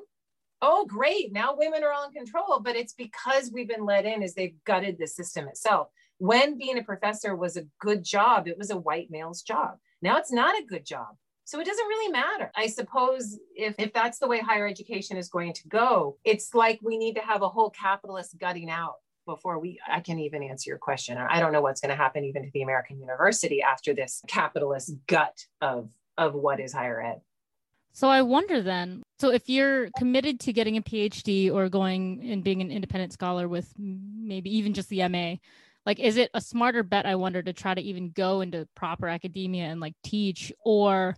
Oh, 0.63 0.87
great. 0.87 1.33
Now 1.33 1.57
women 1.57 1.83
are 1.83 1.93
all 1.93 2.07
in 2.07 2.13
control. 2.13 2.61
But 2.61 2.77
it's 2.77 2.95
because 2.95 3.51
we've 3.53 3.69
been 3.69 3.85
let 3.85 4.07
in 4.07 4.23
as 4.23 4.35
they've 4.35 4.57
gutted 4.65 4.97
the 4.99 5.09
system 5.09 5.49
itself. 5.49 5.89
When 6.19 6.57
being 6.57 6.79
a 6.79 6.85
professor 6.85 7.37
was 7.37 7.57
a 7.57 7.67
good 7.81 8.03
job, 8.03 8.49
it 8.49 8.57
was 8.57 8.71
a 8.71 8.79
white 8.79 9.11
male's 9.11 9.43
job. 9.43 9.77
Now 10.01 10.17
it's 10.17 10.33
not 10.33 10.59
a 10.59 10.65
good 10.65 10.87
job. 10.87 11.09
So 11.45 11.61
it 11.61 11.67
doesn't 11.67 11.87
really 11.87 12.13
matter. 12.13 12.51
I 12.57 12.69
suppose 12.69 13.39
if, 13.55 13.75
if 13.79 13.93
that's 13.93 14.19
the 14.19 14.27
way 14.27 14.41
higher 14.41 14.67
education 14.67 15.17
is 15.17 15.29
going 15.29 15.53
to 15.55 15.69
go, 15.69 16.17
it's 16.25 16.55
like 16.55 16.81
we 16.83 16.97
need 16.97 17.15
to 17.15 17.23
have 17.23 17.43
a 17.43 17.49
whole 17.49 17.71
capitalist 17.71 18.39
gutting 18.39 18.71
out 18.71 18.95
before 19.27 19.59
we 19.59 19.79
I 19.87 20.01
can't 20.01 20.21
even 20.21 20.43
answer 20.43 20.71
your 20.71 20.79
question. 20.79 21.19
I 21.19 21.41
don't 21.41 21.53
know 21.53 21.61
what's 21.61 21.81
going 21.81 21.91
to 21.91 21.97
happen 21.97 22.25
even 22.25 22.45
to 22.45 22.51
the 22.53 22.63
American 22.63 22.99
university 22.99 23.61
after 23.61 23.93
this 23.93 24.23
capitalist 24.27 24.95
gut 25.07 25.45
of 25.61 25.91
of 26.17 26.35
what 26.35 26.61
is 26.61 26.73
higher 26.73 27.03
ed. 27.03 27.21
So 27.93 28.09
I 28.09 28.23
wonder 28.23 28.63
then, 28.63 29.03
so 29.19 29.31
if 29.31 29.49
you're 29.49 29.89
committed 29.97 30.39
to 30.41 30.53
getting 30.53 30.77
a 30.77 30.83
PhD 30.83 31.53
or 31.53 31.69
going 31.69 32.21
and 32.31 32.45
being 32.45 32.61
an 32.61 32.71
independent 32.71 33.13
scholar 33.13 33.49
with 33.49 33.73
maybe 33.79 34.55
even 34.57 34.75
just 34.75 34.89
the 34.89 35.07
MA, 35.09 35.37
like 35.87 35.99
is 35.99 36.17
it 36.17 36.31
a 36.35 36.41
smarter 36.41 36.83
bet 36.83 37.07
I 37.07 37.15
wonder 37.15 37.43
to 37.43 37.53
try 37.53 37.75
to 37.75 37.81
even 37.81 38.11
go 38.11 38.41
into 38.41 38.69
proper 38.75 39.09
academia 39.09 39.65
and 39.65 39.81
like 39.81 39.95
teach 40.03 40.53
or 40.65 41.17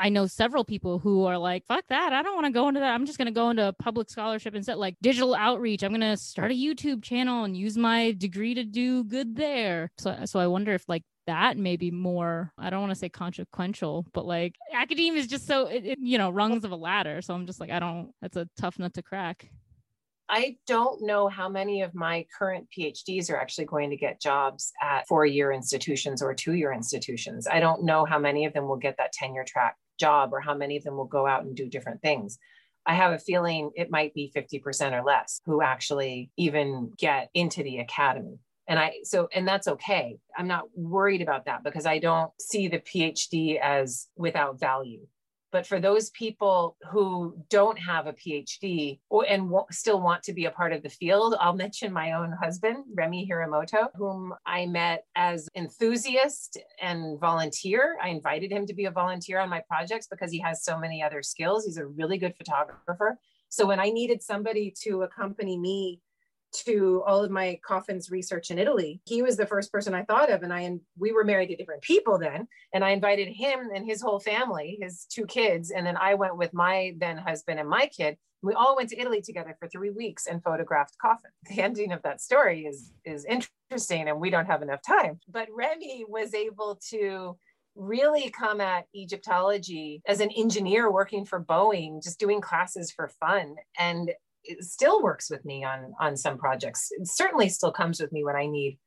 I 0.00 0.10
know 0.10 0.28
several 0.28 0.64
people 0.64 1.00
who 1.00 1.24
are 1.24 1.36
like, 1.36 1.66
fuck 1.66 1.84
that. 1.88 2.12
I 2.12 2.22
don't 2.22 2.36
want 2.36 2.46
to 2.46 2.52
go 2.52 2.68
into 2.68 2.78
that. 2.78 2.94
I'm 2.94 3.04
just 3.04 3.18
going 3.18 3.26
to 3.26 3.32
go 3.32 3.50
into 3.50 3.66
a 3.66 3.72
public 3.72 4.08
scholarship 4.08 4.54
instead, 4.54 4.76
like 4.76 4.94
digital 5.02 5.34
outreach. 5.34 5.82
I'm 5.82 5.90
going 5.90 6.02
to 6.02 6.16
start 6.16 6.52
a 6.52 6.54
YouTube 6.54 7.02
channel 7.02 7.42
and 7.42 7.56
use 7.56 7.76
my 7.76 8.12
degree 8.12 8.54
to 8.54 8.62
do 8.62 9.02
good 9.02 9.34
there. 9.34 9.90
So, 9.98 10.16
so 10.24 10.38
I 10.38 10.46
wonder 10.46 10.72
if 10.72 10.88
like 10.88 11.02
that 11.26 11.58
may 11.58 11.76
be 11.76 11.90
more, 11.90 12.52
I 12.56 12.70
don't 12.70 12.80
want 12.80 12.92
to 12.92 12.98
say 12.98 13.08
consequential, 13.08 14.06
but 14.14 14.24
like 14.24 14.54
academia 14.72 15.20
is 15.20 15.26
just 15.26 15.48
so, 15.48 15.66
it, 15.66 15.84
it, 15.84 15.98
you 16.00 16.16
know, 16.16 16.30
rungs 16.30 16.64
of 16.64 16.70
a 16.70 16.76
ladder. 16.76 17.20
So 17.20 17.34
I'm 17.34 17.46
just 17.46 17.58
like, 17.58 17.70
I 17.70 17.80
don't, 17.80 18.12
that's 18.22 18.36
a 18.36 18.48
tough 18.56 18.78
nut 18.78 18.94
to 18.94 19.02
crack. 19.02 19.50
I 20.30 20.58
don't 20.66 21.02
know 21.02 21.26
how 21.26 21.48
many 21.48 21.82
of 21.82 21.94
my 21.94 22.24
current 22.38 22.68
PhDs 22.76 23.30
are 23.30 23.36
actually 23.36 23.64
going 23.64 23.90
to 23.90 23.96
get 23.96 24.20
jobs 24.20 24.72
at 24.80 25.08
four 25.08 25.26
year 25.26 25.50
institutions 25.50 26.22
or 26.22 26.34
two 26.34 26.52
year 26.52 26.72
institutions. 26.72 27.48
I 27.48 27.58
don't 27.58 27.82
know 27.82 28.04
how 28.04 28.18
many 28.18 28.44
of 28.44 28.52
them 28.52 28.68
will 28.68 28.76
get 28.76 28.96
that 28.98 29.12
tenure 29.12 29.44
track 29.44 29.74
job 29.98 30.32
or 30.32 30.40
how 30.40 30.54
many 30.54 30.76
of 30.76 30.84
them 30.84 30.96
will 30.96 31.04
go 31.04 31.26
out 31.26 31.44
and 31.44 31.54
do 31.54 31.68
different 31.68 32.02
things. 32.02 32.38
I 32.86 32.94
have 32.94 33.12
a 33.12 33.18
feeling 33.18 33.70
it 33.76 33.90
might 33.90 34.14
be 34.14 34.32
50% 34.34 34.98
or 34.98 35.04
less 35.04 35.40
who 35.44 35.60
actually 35.60 36.30
even 36.36 36.92
get 36.96 37.28
into 37.34 37.62
the 37.62 37.78
academy. 37.78 38.38
And 38.66 38.78
I, 38.78 38.92
so, 39.04 39.28
and 39.34 39.46
that's 39.46 39.68
okay. 39.68 40.18
I'm 40.36 40.48
not 40.48 40.64
worried 40.74 41.22
about 41.22 41.46
that 41.46 41.64
because 41.64 41.86
I 41.86 41.98
don't 41.98 42.30
see 42.40 42.68
the 42.68 42.78
PhD 42.78 43.58
as 43.60 44.08
without 44.16 44.60
value. 44.60 45.06
But 45.50 45.66
for 45.66 45.80
those 45.80 46.10
people 46.10 46.76
who 46.90 47.36
don't 47.48 47.78
have 47.78 48.06
a 48.06 48.12
PhD 48.12 49.00
or, 49.08 49.24
and 49.26 49.44
w- 49.44 49.64
still 49.70 50.00
want 50.00 50.22
to 50.24 50.32
be 50.32 50.44
a 50.44 50.50
part 50.50 50.72
of 50.72 50.82
the 50.82 50.90
field, 50.90 51.36
I'll 51.40 51.54
mention 51.54 51.92
my 51.92 52.12
own 52.12 52.32
husband, 52.32 52.84
Remy 52.94 53.28
Hiramoto, 53.30 53.88
whom 53.94 54.34
I 54.44 54.66
met 54.66 55.04
as 55.16 55.48
enthusiast 55.54 56.58
and 56.82 57.18
volunteer. 57.18 57.96
I 58.02 58.08
invited 58.08 58.52
him 58.52 58.66
to 58.66 58.74
be 58.74 58.84
a 58.84 58.90
volunteer 58.90 59.38
on 59.40 59.48
my 59.48 59.62
projects 59.68 60.06
because 60.06 60.30
he 60.30 60.40
has 60.40 60.64
so 60.64 60.78
many 60.78 61.02
other 61.02 61.22
skills. 61.22 61.64
He's 61.64 61.78
a 61.78 61.86
really 61.86 62.18
good 62.18 62.34
photographer. 62.36 63.18
So 63.48 63.66
when 63.66 63.80
I 63.80 63.88
needed 63.88 64.22
somebody 64.22 64.74
to 64.82 65.02
accompany 65.02 65.58
me 65.58 66.00
to 66.52 67.02
all 67.06 67.22
of 67.22 67.30
my 67.30 67.58
coffins 67.64 68.10
research 68.10 68.50
in 68.50 68.58
Italy. 68.58 69.00
He 69.04 69.22
was 69.22 69.36
the 69.36 69.46
first 69.46 69.72
person 69.72 69.94
I 69.94 70.04
thought 70.04 70.30
of, 70.30 70.42
and 70.42 70.52
I 70.52 70.60
and 70.60 70.80
we 70.98 71.12
were 71.12 71.24
married 71.24 71.48
to 71.48 71.56
different 71.56 71.82
people 71.82 72.18
then. 72.18 72.48
And 72.72 72.84
I 72.84 72.90
invited 72.90 73.28
him 73.28 73.70
and 73.74 73.86
his 73.86 74.00
whole 74.00 74.20
family, 74.20 74.78
his 74.80 75.06
two 75.10 75.26
kids, 75.26 75.70
and 75.70 75.86
then 75.86 75.96
I 75.96 76.14
went 76.14 76.36
with 76.36 76.54
my 76.54 76.94
then 76.98 77.16
husband 77.16 77.60
and 77.60 77.68
my 77.68 77.86
kid. 77.86 78.16
We 78.42 78.54
all 78.54 78.76
went 78.76 78.88
to 78.90 79.00
Italy 79.00 79.20
together 79.20 79.56
for 79.58 79.68
three 79.68 79.90
weeks 79.90 80.26
and 80.26 80.42
photographed 80.42 80.96
coffin. 81.00 81.30
The 81.48 81.60
ending 81.62 81.92
of 81.92 82.02
that 82.02 82.20
story 82.20 82.66
is 82.66 82.92
is 83.04 83.24
interesting, 83.24 84.08
and 84.08 84.20
we 84.20 84.30
don't 84.30 84.46
have 84.46 84.62
enough 84.62 84.80
time. 84.86 85.20
But 85.28 85.48
Remy 85.54 86.04
was 86.08 86.34
able 86.34 86.78
to 86.90 87.36
really 87.78 88.28
come 88.30 88.60
at 88.60 88.86
Egyptology 88.94 90.02
as 90.06 90.20
an 90.20 90.30
engineer 90.36 90.90
working 90.90 91.24
for 91.24 91.42
Boeing, 91.42 92.02
just 92.02 92.18
doing 92.18 92.40
classes 92.40 92.90
for 92.90 93.08
fun. 93.20 93.54
And 93.78 94.12
still 94.60 95.02
works 95.02 95.30
with 95.30 95.44
me 95.44 95.64
on 95.64 95.92
on 96.00 96.16
some 96.16 96.38
projects. 96.38 96.88
It 96.90 97.06
certainly 97.08 97.48
still 97.48 97.72
comes 97.72 98.00
with 98.00 98.12
me 98.12 98.24
when 98.24 98.36
I 98.36 98.46
need 98.46 98.78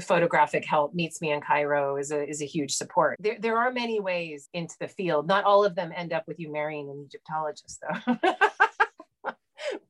photographic 0.00 0.64
help 0.64 0.94
meets 0.94 1.20
me 1.20 1.32
in 1.32 1.40
Cairo 1.40 1.96
is 1.96 2.10
a 2.10 2.28
is 2.28 2.42
a 2.42 2.46
huge 2.46 2.72
support. 2.72 3.16
There 3.20 3.36
there 3.40 3.58
are 3.58 3.72
many 3.72 4.00
ways 4.00 4.48
into 4.52 4.74
the 4.80 4.88
field. 4.88 5.26
Not 5.26 5.44
all 5.44 5.64
of 5.64 5.74
them 5.74 5.92
end 5.94 6.12
up 6.12 6.24
with 6.26 6.38
you 6.38 6.52
marrying 6.52 6.90
an 6.90 7.06
Egyptologist 7.06 7.82
though. 7.82 8.16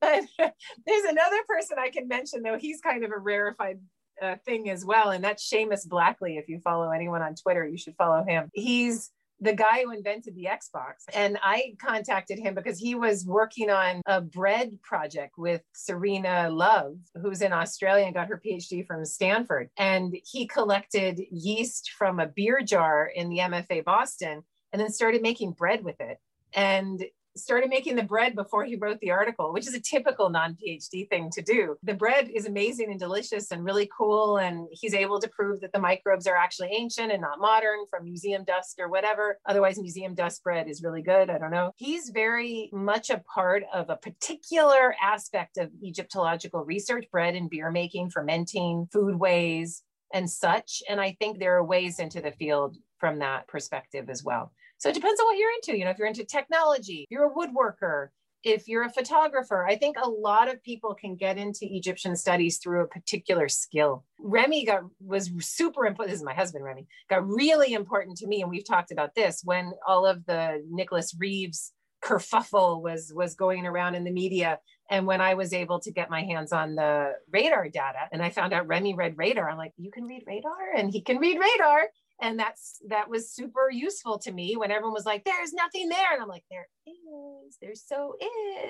but 0.01 0.23
there's 0.39 1.03
another 1.03 1.43
person 1.47 1.77
I 1.79 1.89
can 1.89 2.07
mention 2.07 2.41
though. 2.43 2.57
He's 2.57 2.81
kind 2.81 3.03
of 3.03 3.11
a 3.11 3.17
rarefied 3.17 3.79
uh, 4.21 4.35
thing 4.45 4.69
as 4.69 4.85
well, 4.85 5.11
and 5.11 5.23
that's 5.23 5.49
Seamus 5.49 5.87
Blackley. 5.87 6.37
If 6.37 6.49
you 6.49 6.59
follow 6.59 6.91
anyone 6.91 7.21
on 7.21 7.35
Twitter, 7.35 7.67
you 7.67 7.77
should 7.77 7.95
follow 7.95 8.23
him. 8.23 8.49
He's 8.53 9.11
the 9.41 9.53
guy 9.53 9.83
who 9.83 9.91
invented 9.91 10.35
the 10.35 10.45
Xbox. 10.45 11.05
And 11.13 11.37
I 11.41 11.75
contacted 11.81 12.39
him 12.39 12.55
because 12.55 12.77
he 12.77 12.95
was 12.95 13.25
working 13.25 13.69
on 13.69 14.01
a 14.05 14.21
bread 14.21 14.81
project 14.81 15.37
with 15.37 15.61
Serena 15.73 16.49
Love, 16.49 16.97
who's 17.21 17.41
in 17.41 17.53
Australia 17.53 18.05
and 18.05 18.13
got 18.13 18.27
her 18.27 18.41
PhD 18.43 18.85
from 18.85 19.05
Stanford. 19.05 19.69
And 19.77 20.15
he 20.25 20.47
collected 20.47 21.21
yeast 21.31 21.91
from 21.97 22.19
a 22.19 22.27
beer 22.27 22.61
jar 22.61 23.09
in 23.13 23.29
the 23.29 23.39
MFA 23.39 23.83
Boston 23.83 24.43
and 24.71 24.79
then 24.79 24.91
started 24.91 25.21
making 25.21 25.51
bread 25.53 25.83
with 25.83 25.99
it. 25.99 26.19
And 26.53 27.03
started 27.41 27.69
making 27.69 27.95
the 27.95 28.03
bread 28.03 28.35
before 28.35 28.65
he 28.65 28.75
wrote 28.75 28.99
the 28.99 29.11
article, 29.11 29.53
which 29.53 29.67
is 29.67 29.73
a 29.73 29.79
typical 29.79 30.29
non 30.29 30.55
PhD 30.55 31.09
thing 31.09 31.29
to 31.31 31.41
do. 31.41 31.75
The 31.83 31.93
bread 31.93 32.29
is 32.33 32.45
amazing 32.45 32.91
and 32.91 32.99
delicious 32.99 33.51
and 33.51 33.63
really 33.63 33.89
cool. 33.95 34.37
And 34.37 34.67
he's 34.71 34.93
able 34.93 35.19
to 35.19 35.29
prove 35.29 35.61
that 35.61 35.73
the 35.73 35.79
microbes 35.79 36.27
are 36.27 36.35
actually 36.35 36.69
ancient 36.73 37.11
and 37.11 37.21
not 37.21 37.39
modern 37.39 37.85
from 37.89 38.03
museum 38.03 38.43
dust 38.43 38.79
or 38.79 38.89
whatever. 38.89 39.39
Otherwise, 39.45 39.79
museum 39.79 40.15
dust 40.15 40.43
bread 40.43 40.67
is 40.67 40.83
really 40.83 41.01
good. 41.01 41.29
I 41.29 41.37
don't 41.37 41.51
know. 41.51 41.71
He's 41.77 42.09
very 42.09 42.69
much 42.73 43.09
a 43.09 43.23
part 43.33 43.63
of 43.73 43.89
a 43.89 43.97
particular 43.97 44.95
aspect 45.01 45.57
of 45.57 45.69
Egyptological 45.83 46.63
research 46.63 47.05
bread 47.11 47.35
and 47.35 47.49
beer 47.49 47.71
making, 47.71 48.09
fermenting, 48.09 48.87
food 48.91 49.15
ways, 49.15 49.83
and 50.13 50.29
such. 50.29 50.81
And 50.89 50.99
I 50.99 51.15
think 51.19 51.39
there 51.39 51.55
are 51.57 51.63
ways 51.63 51.99
into 51.99 52.21
the 52.21 52.31
field 52.31 52.77
from 52.99 53.19
that 53.19 53.47
perspective 53.47 54.09
as 54.09 54.23
well. 54.23 54.51
So 54.79 54.89
it 54.89 54.95
depends 54.95 55.19
on 55.19 55.27
what 55.27 55.37
you're 55.37 55.51
into. 55.51 55.77
You 55.77 55.85
know, 55.85 55.91
if 55.91 55.97
you're 55.97 56.07
into 56.07 56.25
technology, 56.25 57.05
you're 57.09 57.27
a 57.27 57.33
woodworker, 57.33 58.07
if 58.43 58.67
you're 58.69 58.83
a 58.83 58.89
photographer, 58.89 59.67
I 59.67 59.75
think 59.75 59.97
a 60.01 60.09
lot 60.09 60.49
of 60.49 60.63
people 60.63 60.95
can 60.95 61.15
get 61.15 61.37
into 61.37 61.59
Egyptian 61.63 62.15
studies 62.15 62.57
through 62.57 62.83
a 62.83 62.87
particular 62.87 63.49
skill. 63.49 64.05
Remy 64.17 64.65
got 64.65 64.83
was 65.01 65.29
super 65.41 65.85
important. 65.85 66.11
This 66.11 66.21
is 66.21 66.25
my 66.25 66.33
husband, 66.33 66.63
Remy, 66.63 66.87
got 67.09 67.27
really 67.27 67.73
important 67.73 68.17
to 68.17 68.27
me. 68.27 68.41
And 68.41 68.49
we've 68.49 68.65
talked 68.65 68.91
about 68.91 69.15
this 69.15 69.41
when 69.43 69.73
all 69.85 70.05
of 70.05 70.25
the 70.25 70.65
Nicholas 70.69 71.13
Reeves 71.17 71.73
kerfuffle 72.01 72.81
was 72.81 73.11
was 73.13 73.35
going 73.35 73.65
around 73.65 73.95
in 73.95 74.05
the 74.05 74.11
media. 74.11 74.59
And 74.89 75.05
when 75.05 75.19
I 75.19 75.33
was 75.33 75.51
able 75.51 75.81
to 75.81 75.91
get 75.91 76.09
my 76.09 76.23
hands 76.23 76.53
on 76.53 76.75
the 76.75 77.13
radar 77.31 77.67
data 77.67 78.07
and 78.11 78.23
I 78.23 78.29
found 78.29 78.53
out 78.53 78.67
Remy 78.67 78.95
read 78.95 79.17
radar, 79.17 79.49
I'm 79.49 79.57
like, 79.57 79.73
you 79.77 79.91
can 79.91 80.05
read 80.05 80.23
radar 80.25 80.73
and 80.77 80.89
he 80.89 81.01
can 81.01 81.17
read 81.17 81.37
radar 81.37 81.89
and 82.21 82.39
that's 82.39 82.79
that 82.87 83.09
was 83.09 83.31
super 83.31 83.69
useful 83.71 84.17
to 84.19 84.31
me 84.31 84.55
when 84.55 84.71
everyone 84.71 84.93
was 84.93 85.05
like 85.05 85.23
there's 85.23 85.53
nothing 85.53 85.89
there 85.89 86.13
and 86.13 86.21
i'm 86.21 86.27
like 86.27 86.43
there 86.49 86.67
is 86.87 87.57
there 87.61 87.75
so 87.75 88.15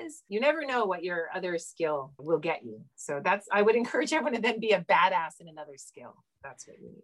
is 0.03 0.23
you 0.27 0.39
never 0.39 0.65
know 0.65 0.85
what 0.85 1.03
your 1.03 1.27
other 1.33 1.57
skill 1.57 2.13
will 2.17 2.39
get 2.39 2.63
you 2.63 2.81
so 2.95 3.19
that's 3.23 3.47
i 3.51 3.61
would 3.61 3.75
encourage 3.75 4.13
everyone 4.13 4.33
to 4.33 4.41
then 4.41 4.59
be 4.59 4.71
a 4.71 4.81
badass 4.81 5.39
in 5.39 5.47
another 5.47 5.77
skill 5.77 6.15
that's 6.43 6.67
what 6.67 6.77
you 6.79 6.89
need 6.89 7.03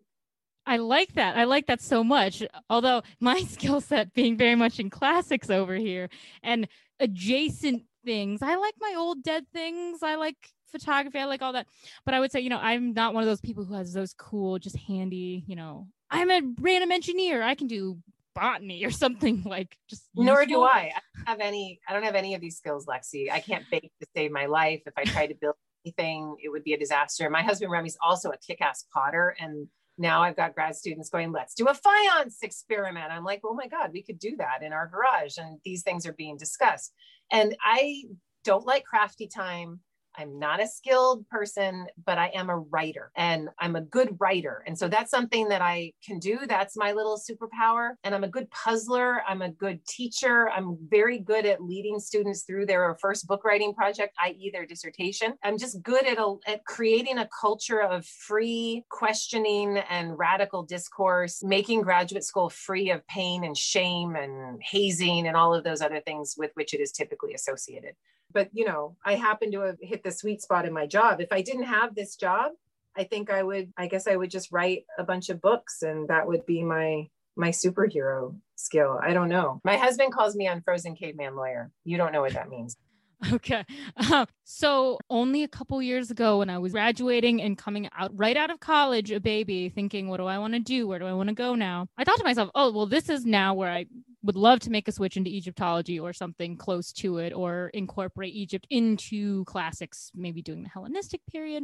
I 0.68 0.78
like 0.78 1.14
that. 1.14 1.38
I 1.38 1.44
like 1.44 1.68
that 1.68 1.80
so 1.80 2.04
much. 2.04 2.42
Although 2.72 3.04
my 3.20 3.40
skill 3.50 3.82
set 3.82 4.16
being 4.16 4.36
very 4.36 4.56
much 4.56 4.80
in 4.80 4.90
classics 4.90 5.52
over 5.52 5.76
here 5.76 6.10
and 6.42 6.68
adjacent 7.00 7.84
things. 8.04 8.42
I 8.42 8.56
like 8.56 8.74
my 8.80 8.96
old 8.98 9.24
dead 9.24 9.46
things. 9.54 10.02
I 10.02 10.16
like 10.16 10.38
photography. 10.72 11.20
I 11.20 11.26
like 11.26 11.42
all 11.42 11.54
that. 11.54 11.68
But 12.06 12.14
I 12.14 12.20
would 12.20 12.32
say, 12.32 12.40
you 12.40 12.50
know, 12.50 12.60
I'm 12.60 12.94
not 12.94 13.14
one 13.14 13.24
of 13.24 13.28
those 13.28 13.42
people 13.42 13.66
who 13.66 13.74
has 13.74 13.94
those 13.94 14.14
cool, 14.14 14.60
just 14.60 14.78
handy, 14.78 15.44
you 15.48 15.56
know, 15.56 15.88
I'm 16.16 16.32
a 16.32 16.42
random 16.62 16.92
engineer. 16.92 17.44
I 17.44 17.56
can 17.56 17.68
do 17.68 17.98
botany 18.34 18.84
or 18.86 18.92
something 18.92 19.44
like 19.46 19.78
just 19.90 20.04
nor 20.16 20.42
useful. 20.42 20.62
do 20.62 20.64
I. 20.64 20.92
I 20.96 21.02
don't 21.18 21.28
have 21.28 21.40
any 21.40 21.80
I 21.88 21.94
don't 21.94 22.04
have 22.04 22.16
any 22.16 22.34
of 22.36 22.42
these 22.42 22.58
skills, 22.58 22.86
Lexi. 22.86 23.32
I 23.32 23.40
can't 23.40 23.66
bake 23.72 23.92
to 24.02 24.08
save 24.16 24.32
my 24.32 24.46
life. 24.46 24.82
If 24.86 24.94
I 24.98 25.04
tried 25.04 25.28
to 25.28 25.36
build 25.36 25.56
anything, 25.86 26.36
it 26.44 26.50
would 26.50 26.64
be 26.64 26.74
a 26.74 26.78
disaster. 26.78 27.30
My 27.30 27.42
husband 27.42 27.72
Remy's 27.72 27.98
also 28.04 28.30
a 28.32 28.38
kick-ass 28.38 28.86
potter 28.94 29.36
and 29.40 29.68
now 29.98 30.22
I've 30.22 30.36
got 30.36 30.54
grad 30.54 30.76
students 30.76 31.10
going, 31.10 31.32
let's 31.32 31.54
do 31.54 31.68
a 31.68 31.74
faience 31.74 32.40
experiment. 32.42 33.12
I'm 33.12 33.24
like, 33.24 33.42
oh 33.46 33.54
my 33.54 33.68
God, 33.68 33.92
we 33.94 34.04
could 34.04 34.20
do 34.20 34.36
that 34.38 34.62
in 34.62 34.74
our 34.74 34.88
garage. 34.88 35.38
And 35.38 35.60
these 35.64 35.84
things 35.84 36.06
are 36.06 36.14
being 36.14 36.38
discussed. 36.38 36.94
And 37.32 37.56
I 37.64 38.04
don't 38.44 38.66
like 38.66 38.84
crafty 38.84 39.28
time. 39.28 39.80
I'm 40.18 40.40
not 40.40 40.62
a 40.62 40.68
skilled 40.68 41.28
person, 41.30 41.88
but 42.06 42.18
I 42.18 42.28
am 42.34 42.50
a 42.50 42.58
writer 42.58 43.12
and 43.16 43.50
I'm 43.60 43.76
a 43.76 43.82
good 43.82 44.16
writer. 44.20 44.64
And 44.66 44.78
so 44.78 44.88
that's 44.88 45.12
something 45.12 45.50
that 45.50 45.62
I 45.62 45.94
can 46.04 46.20
do. 46.20 46.40
That's 46.48 46.78
my 46.78 46.92
little 46.92 47.20
superpower. 47.20 47.92
And 48.04 48.16
I'm 48.16 48.24
a 48.24 48.30
good 48.30 48.50
puzzler. 48.52 49.22
I'm 49.28 49.42
a 49.42 49.52
good 49.52 49.86
teacher. 49.86 50.50
I'm 50.50 50.78
very 50.90 51.20
good 51.20 51.46
at 51.46 51.62
leading 51.62 52.00
students 52.00 52.44
through 52.44 52.66
their 52.66 52.96
first 53.02 53.28
book 53.28 53.44
writing 53.44 53.74
project, 53.74 54.16
i.e., 54.24 54.50
their 54.52 54.66
dissertation. 54.66 55.34
I'm 55.44 55.58
just 55.58 55.82
good 55.84 56.06
at, 56.06 56.18
a, 56.18 56.36
at 56.48 56.66
creating 56.66 57.18
a 57.18 57.30
culture 57.40 57.82
of 57.82 58.06
free 58.06 58.84
questioning 58.90 59.78
and 59.90 60.18
radical 60.18 60.64
discourse, 60.64 61.44
making 61.44 61.82
graduate 61.82 62.24
school 62.24 62.50
free 62.50 62.92
of 62.92 63.06
pain 63.08 63.44
and 63.44 63.58
shame 63.58 64.16
and 64.16 64.62
hazing 64.62 65.28
and 65.28 65.36
all 65.36 65.54
of 65.54 65.64
those 65.64 65.82
other 65.82 66.02
things 66.02 66.36
with 66.38 66.52
which 66.56 66.74
it 66.74 66.80
is 66.80 66.92
typically 66.92 67.34
associated 67.34 67.96
but 68.36 68.50
you 68.54 68.66
know 68.66 68.96
i 69.04 69.16
happen 69.16 69.52
to 69.52 69.62
have 69.62 69.78
hit 69.82 70.04
the 70.04 70.12
sweet 70.12 70.42
spot 70.42 70.66
in 70.66 70.74
my 70.74 70.86
job 70.86 71.20
if 71.20 71.32
i 71.32 71.42
didn't 71.42 71.64
have 71.64 71.96
this 71.96 72.16
job 72.16 72.52
i 72.96 73.04
think 73.04 73.32
i 73.32 73.42
would 73.42 73.74
i 73.78 73.88
guess 73.88 74.06
i 74.08 74.16
would 74.16 74.30
just 74.30 74.52
write 74.52 74.84
a 75.00 75.04
bunch 75.04 75.30
of 75.30 75.42
books 75.42 75.82
and 75.82 76.08
that 76.10 76.28
would 76.28 76.46
be 76.46 76.62
my 76.62 77.08
my 77.36 77.50
superhero 77.50 78.36
skill 78.56 79.00
i 79.02 79.14
don't 79.14 79.30
know 79.30 79.60
my 79.64 79.78
husband 79.78 80.14
calls 80.14 80.36
me 80.36 80.46
unfrozen 80.46 80.96
caveman 80.96 81.36
lawyer 81.36 81.72
you 81.84 81.98
don't 81.98 82.12
know 82.12 82.22
what 82.22 82.34
that 82.34 82.50
means 82.50 82.78
Okay. 83.34 83.64
Uh, 83.98 84.26
so 84.44 85.00
only 85.10 85.44
a 85.44 85.48
couple 85.48 85.82
years 85.82 86.12
ago 86.12 86.40
when 86.40 86.50
I 86.50 86.60
was 86.60 86.74
graduating 86.74 87.42
and 87.42 87.58
coming 87.58 87.90
out 87.98 88.12
right 88.14 88.38
out 88.38 88.52
of 88.52 88.60
college, 88.60 89.12
a 89.12 89.20
baby, 89.20 89.70
thinking, 89.70 90.10
what 90.10 90.18
do 90.18 90.26
I 90.26 90.38
want 90.38 90.54
to 90.54 90.60
do? 90.60 90.88
Where 90.88 91.00
do 91.00 91.06
I 91.06 91.14
want 91.14 91.30
to 91.30 91.36
go 91.36 91.56
now? 91.56 91.88
I 91.98 92.04
thought 92.04 92.18
to 92.18 92.24
myself, 92.24 92.50
oh, 92.56 92.72
well, 92.72 92.86
this 92.86 93.10
is 93.10 93.26
now 93.26 93.54
where 93.54 93.72
I 93.72 93.86
would 94.26 94.36
love 94.36 94.60
to 94.62 94.72
make 94.72 94.88
a 94.88 94.92
switch 94.92 95.18
into 95.18 95.30
Egyptology 95.30 96.00
or 96.00 96.12
something 96.12 96.58
close 96.58 96.92
to 96.94 97.20
it 97.20 97.34
or 97.34 97.70
incorporate 97.74 98.34
Egypt 98.34 98.66
into 98.70 99.46
classics, 99.46 100.12
maybe 100.16 100.42
doing 100.42 100.64
the 100.64 100.70
Hellenistic 100.70 101.22
period. 101.32 101.64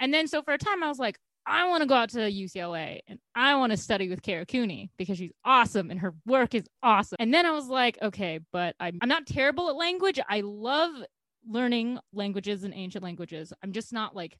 And 0.00 0.12
then 0.12 0.26
so 0.26 0.42
for 0.42 0.54
a 0.54 0.58
time 0.58 0.82
I 0.82 0.88
was 0.88 0.98
like, 0.98 1.18
I 1.46 1.68
want 1.68 1.82
to 1.82 1.86
go 1.86 1.94
out 1.94 2.10
to 2.10 2.18
UCLA 2.18 3.00
and 3.06 3.18
I 3.34 3.54
want 3.56 3.72
to 3.72 3.76
study 3.76 4.08
with 4.08 4.22
Kara 4.22 4.44
Cooney 4.44 4.90
because 4.98 5.16
she's 5.16 5.32
awesome 5.44 5.90
and 5.90 6.00
her 6.00 6.14
work 6.26 6.54
is 6.54 6.66
awesome. 6.82 7.16
And 7.20 7.32
then 7.32 7.46
I 7.46 7.52
was 7.52 7.68
like, 7.68 7.98
okay, 8.02 8.40
but 8.52 8.74
I'm, 8.78 8.98
I'm 9.00 9.08
not 9.08 9.26
terrible 9.26 9.70
at 9.70 9.76
language. 9.76 10.20
I 10.28 10.42
love 10.42 10.90
learning 11.48 11.98
languages 12.12 12.64
and 12.64 12.74
ancient 12.74 13.02
languages. 13.02 13.52
I'm 13.62 13.72
just 13.72 13.92
not 13.92 14.14
like 14.14 14.36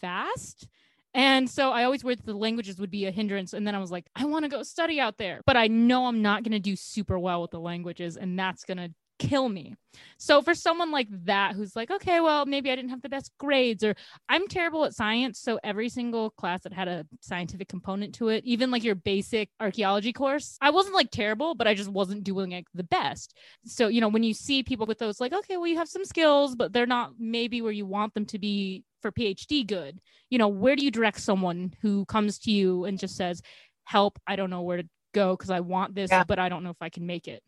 fast. 0.00 0.68
And 1.14 1.48
so 1.48 1.70
I 1.70 1.84
always 1.84 2.02
worried 2.02 2.18
that 2.18 2.26
the 2.26 2.34
languages 2.34 2.78
would 2.78 2.90
be 2.90 3.06
a 3.06 3.12
hindrance. 3.12 3.52
And 3.52 3.66
then 3.66 3.74
I 3.74 3.78
was 3.78 3.92
like, 3.92 4.06
I 4.16 4.24
want 4.24 4.44
to 4.44 4.48
go 4.48 4.64
study 4.64 4.98
out 4.98 5.16
there, 5.16 5.40
but 5.46 5.56
I 5.56 5.68
know 5.68 6.06
I'm 6.06 6.22
not 6.22 6.42
going 6.42 6.52
to 6.52 6.58
do 6.58 6.74
super 6.74 7.18
well 7.18 7.40
with 7.40 7.52
the 7.52 7.60
languages. 7.60 8.16
And 8.16 8.36
that's 8.36 8.64
going 8.64 8.78
to 8.78 8.90
kill 9.18 9.48
me. 9.48 9.74
So 10.18 10.42
for 10.42 10.54
someone 10.54 10.90
like 10.90 11.08
that 11.24 11.54
who's 11.54 11.76
like, 11.76 11.90
okay, 11.90 12.20
well, 12.20 12.46
maybe 12.46 12.70
I 12.70 12.76
didn't 12.76 12.90
have 12.90 13.02
the 13.02 13.08
best 13.08 13.30
grades 13.38 13.84
or 13.84 13.94
I'm 14.28 14.48
terrible 14.48 14.84
at 14.84 14.94
science, 14.94 15.38
so 15.38 15.60
every 15.62 15.88
single 15.88 16.30
class 16.30 16.62
that 16.62 16.72
had 16.72 16.88
a 16.88 17.06
scientific 17.20 17.68
component 17.68 18.14
to 18.16 18.28
it, 18.28 18.44
even 18.44 18.70
like 18.70 18.82
your 18.82 18.94
basic 18.94 19.50
archaeology 19.60 20.12
course, 20.12 20.56
I 20.60 20.70
wasn't 20.70 20.94
like 20.94 21.10
terrible, 21.10 21.54
but 21.54 21.68
I 21.68 21.74
just 21.74 21.90
wasn't 21.90 22.24
doing 22.24 22.50
like 22.50 22.66
the 22.74 22.84
best. 22.84 23.36
So, 23.64 23.88
you 23.88 24.00
know, 24.00 24.08
when 24.08 24.24
you 24.24 24.34
see 24.34 24.62
people 24.62 24.86
with 24.86 24.98
those 24.98 25.20
like, 25.20 25.32
okay, 25.32 25.56
well, 25.56 25.66
you 25.66 25.76
have 25.76 25.88
some 25.88 26.04
skills, 26.04 26.56
but 26.56 26.72
they're 26.72 26.86
not 26.86 27.12
maybe 27.18 27.62
where 27.62 27.72
you 27.72 27.86
want 27.86 28.14
them 28.14 28.26
to 28.26 28.38
be 28.38 28.84
for 29.00 29.12
PhD 29.12 29.66
good. 29.66 30.00
You 30.30 30.38
know, 30.38 30.48
where 30.48 30.76
do 30.76 30.84
you 30.84 30.90
direct 30.90 31.20
someone 31.20 31.74
who 31.82 32.04
comes 32.06 32.38
to 32.40 32.50
you 32.50 32.84
and 32.84 32.98
just 32.98 33.16
says, 33.16 33.42
"Help, 33.84 34.18
I 34.26 34.36
don't 34.36 34.50
know 34.50 34.62
where 34.62 34.78
to 34.78 34.88
go 35.12 35.36
because 35.36 35.50
I 35.50 35.60
want 35.60 35.94
this, 35.94 36.10
yeah. 36.10 36.24
but 36.24 36.38
I 36.38 36.48
don't 36.48 36.64
know 36.64 36.70
if 36.70 36.80
I 36.80 36.88
can 36.88 37.06
make 37.06 37.28
it." 37.28 37.42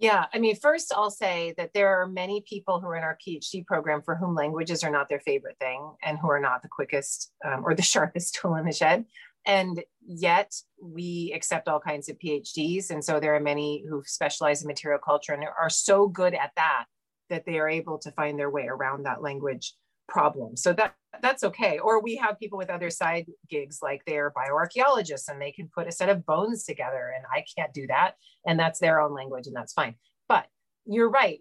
Yeah, 0.00 0.24
I 0.32 0.38
mean, 0.38 0.56
first 0.56 0.94
I'll 0.96 1.10
say 1.10 1.52
that 1.58 1.74
there 1.74 2.00
are 2.00 2.06
many 2.06 2.42
people 2.48 2.80
who 2.80 2.86
are 2.86 2.96
in 2.96 3.02
our 3.02 3.18
PhD 3.24 3.66
program 3.66 4.00
for 4.00 4.16
whom 4.16 4.34
languages 4.34 4.82
are 4.82 4.90
not 4.90 5.10
their 5.10 5.20
favorite 5.20 5.58
thing 5.60 5.92
and 6.02 6.18
who 6.18 6.30
are 6.30 6.40
not 6.40 6.62
the 6.62 6.68
quickest 6.68 7.30
um, 7.44 7.62
or 7.66 7.74
the 7.74 7.82
sharpest 7.92 8.34
tool 8.34 8.54
in 8.54 8.64
the 8.64 8.72
shed. 8.72 9.04
And 9.46 9.82
yet 10.06 10.54
we 10.82 11.32
accept 11.36 11.68
all 11.68 11.80
kinds 11.80 12.08
of 12.08 12.16
PhDs. 12.18 12.90
And 12.90 13.04
so 13.04 13.20
there 13.20 13.34
are 13.34 13.40
many 13.40 13.84
who 13.88 14.02
specialize 14.06 14.62
in 14.62 14.68
material 14.68 15.00
culture 15.04 15.34
and 15.34 15.44
are 15.44 15.70
so 15.70 16.08
good 16.08 16.34
at 16.34 16.52
that 16.56 16.86
that 17.28 17.44
they 17.44 17.58
are 17.58 17.68
able 17.68 17.98
to 17.98 18.10
find 18.12 18.38
their 18.38 18.50
way 18.50 18.66
around 18.66 19.04
that 19.04 19.22
language 19.22 19.74
problem. 20.10 20.56
So 20.56 20.72
that 20.74 20.94
that's 21.22 21.44
okay. 21.44 21.78
Or 21.78 22.02
we 22.02 22.16
have 22.16 22.38
people 22.38 22.58
with 22.58 22.70
other 22.70 22.90
side 22.90 23.26
gigs 23.48 23.78
like 23.82 24.02
they're 24.06 24.32
bioarchaeologists 24.32 25.28
and 25.28 25.40
they 25.40 25.52
can 25.52 25.68
put 25.74 25.88
a 25.88 25.92
set 25.92 26.08
of 26.08 26.24
bones 26.26 26.64
together 26.64 27.12
and 27.16 27.24
I 27.32 27.44
can't 27.56 27.72
do 27.72 27.86
that 27.88 28.14
and 28.46 28.58
that's 28.58 28.78
their 28.78 29.00
own 29.00 29.14
language 29.14 29.46
and 29.46 29.56
that's 29.56 29.72
fine. 29.72 29.94
But 30.28 30.46
you're 30.86 31.10
right. 31.10 31.40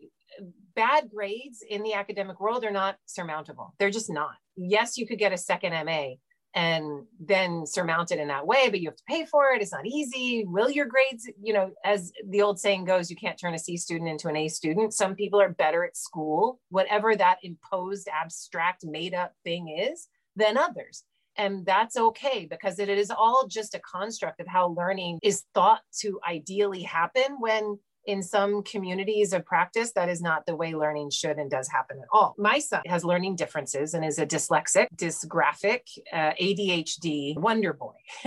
Bad 0.76 1.10
grades 1.14 1.64
in 1.68 1.84
the 1.84 1.94
academic 1.94 2.40
world 2.40 2.64
are 2.64 2.72
not 2.72 2.98
surmountable. 3.06 3.74
They're 3.80 3.90
just 3.90 4.10
not. 4.10 4.36
Yes, 4.56 4.98
you 4.98 5.08
could 5.08 5.20
get 5.20 5.34
a 5.34 5.38
second 5.38 5.74
MA 5.86 6.14
and 6.56 7.06
then 7.20 7.66
surmount 7.66 8.12
it 8.12 8.20
in 8.20 8.28
that 8.30 8.48
way, 8.48 8.70
but 8.70 8.80
you 8.80 8.90
have 8.90 8.98
to 8.98 9.04
pay 9.08 9.26
for 9.26 9.52
it. 9.54 9.62
It's 9.62 9.72
not 9.72 9.86
easy. 9.86 10.46
Will 10.48 10.70
your 10.70 10.88
grades, 10.88 11.30
you 11.42 11.54
know, 11.54 11.72
as 11.86 12.12
the 12.28 12.42
old 12.42 12.60
saying 12.60 12.86
goes, 12.86 13.10
you 13.10 13.16
can't 13.16 13.40
turn 13.40 13.54
a 13.54 13.60
C 13.60 13.78
student 13.78 14.10
into 14.10 14.28
an 14.30 14.36
A 14.36 14.48
student. 14.48 14.94
Some 14.94 15.16
people 15.16 15.40
are 15.40 15.50
better 15.50 15.84
at 15.86 15.96
school, 15.96 16.60
whatever 16.70 17.16
that 17.16 17.38
imposed, 17.44 18.08
abstract, 18.12 18.84
made 18.84 19.14
up 19.14 19.34
thing 19.44 19.70
is, 19.78 20.08
than 20.36 20.58
others. 20.58 21.04
And 21.38 21.66
that's 21.66 21.96
okay 21.96 22.48
because 22.50 22.80
it 22.80 22.90
is 22.90 23.12
all 23.12 23.48
just 23.48 23.76
a 23.76 23.80
construct 23.80 24.42
of 24.42 24.48
how 24.48 24.70
learning 24.70 25.20
is 25.22 25.44
thought 25.54 25.82
to 26.02 26.20
ideally 26.28 26.82
happen 26.84 27.38
when 27.40 27.80
in 28.06 28.24
some 28.24 28.64
communities 28.64 29.34
of 29.34 29.46
practice, 29.46 29.92
that 29.94 30.10
is 30.10 30.22
not 30.22 30.46
the 30.46 30.56
way 30.56 30.74
learning 30.74 31.10
should 31.10 31.38
and 31.38 31.50
does 31.50 31.68
happen 31.68 31.98
at 32.00 32.08
all. 32.12 32.36
My 32.38 32.60
son 32.60 32.82
has 32.88 33.04
learning 33.04 33.36
differences 33.36 33.94
and 33.94 34.04
is 34.04 34.20
a 34.20 34.26
dyslexic, 34.26 34.88
dysgraphic, 34.96 35.82
uh, 36.12 36.32
ADHD 36.42 37.38
wonder 37.38 37.74
boy. 37.74 37.94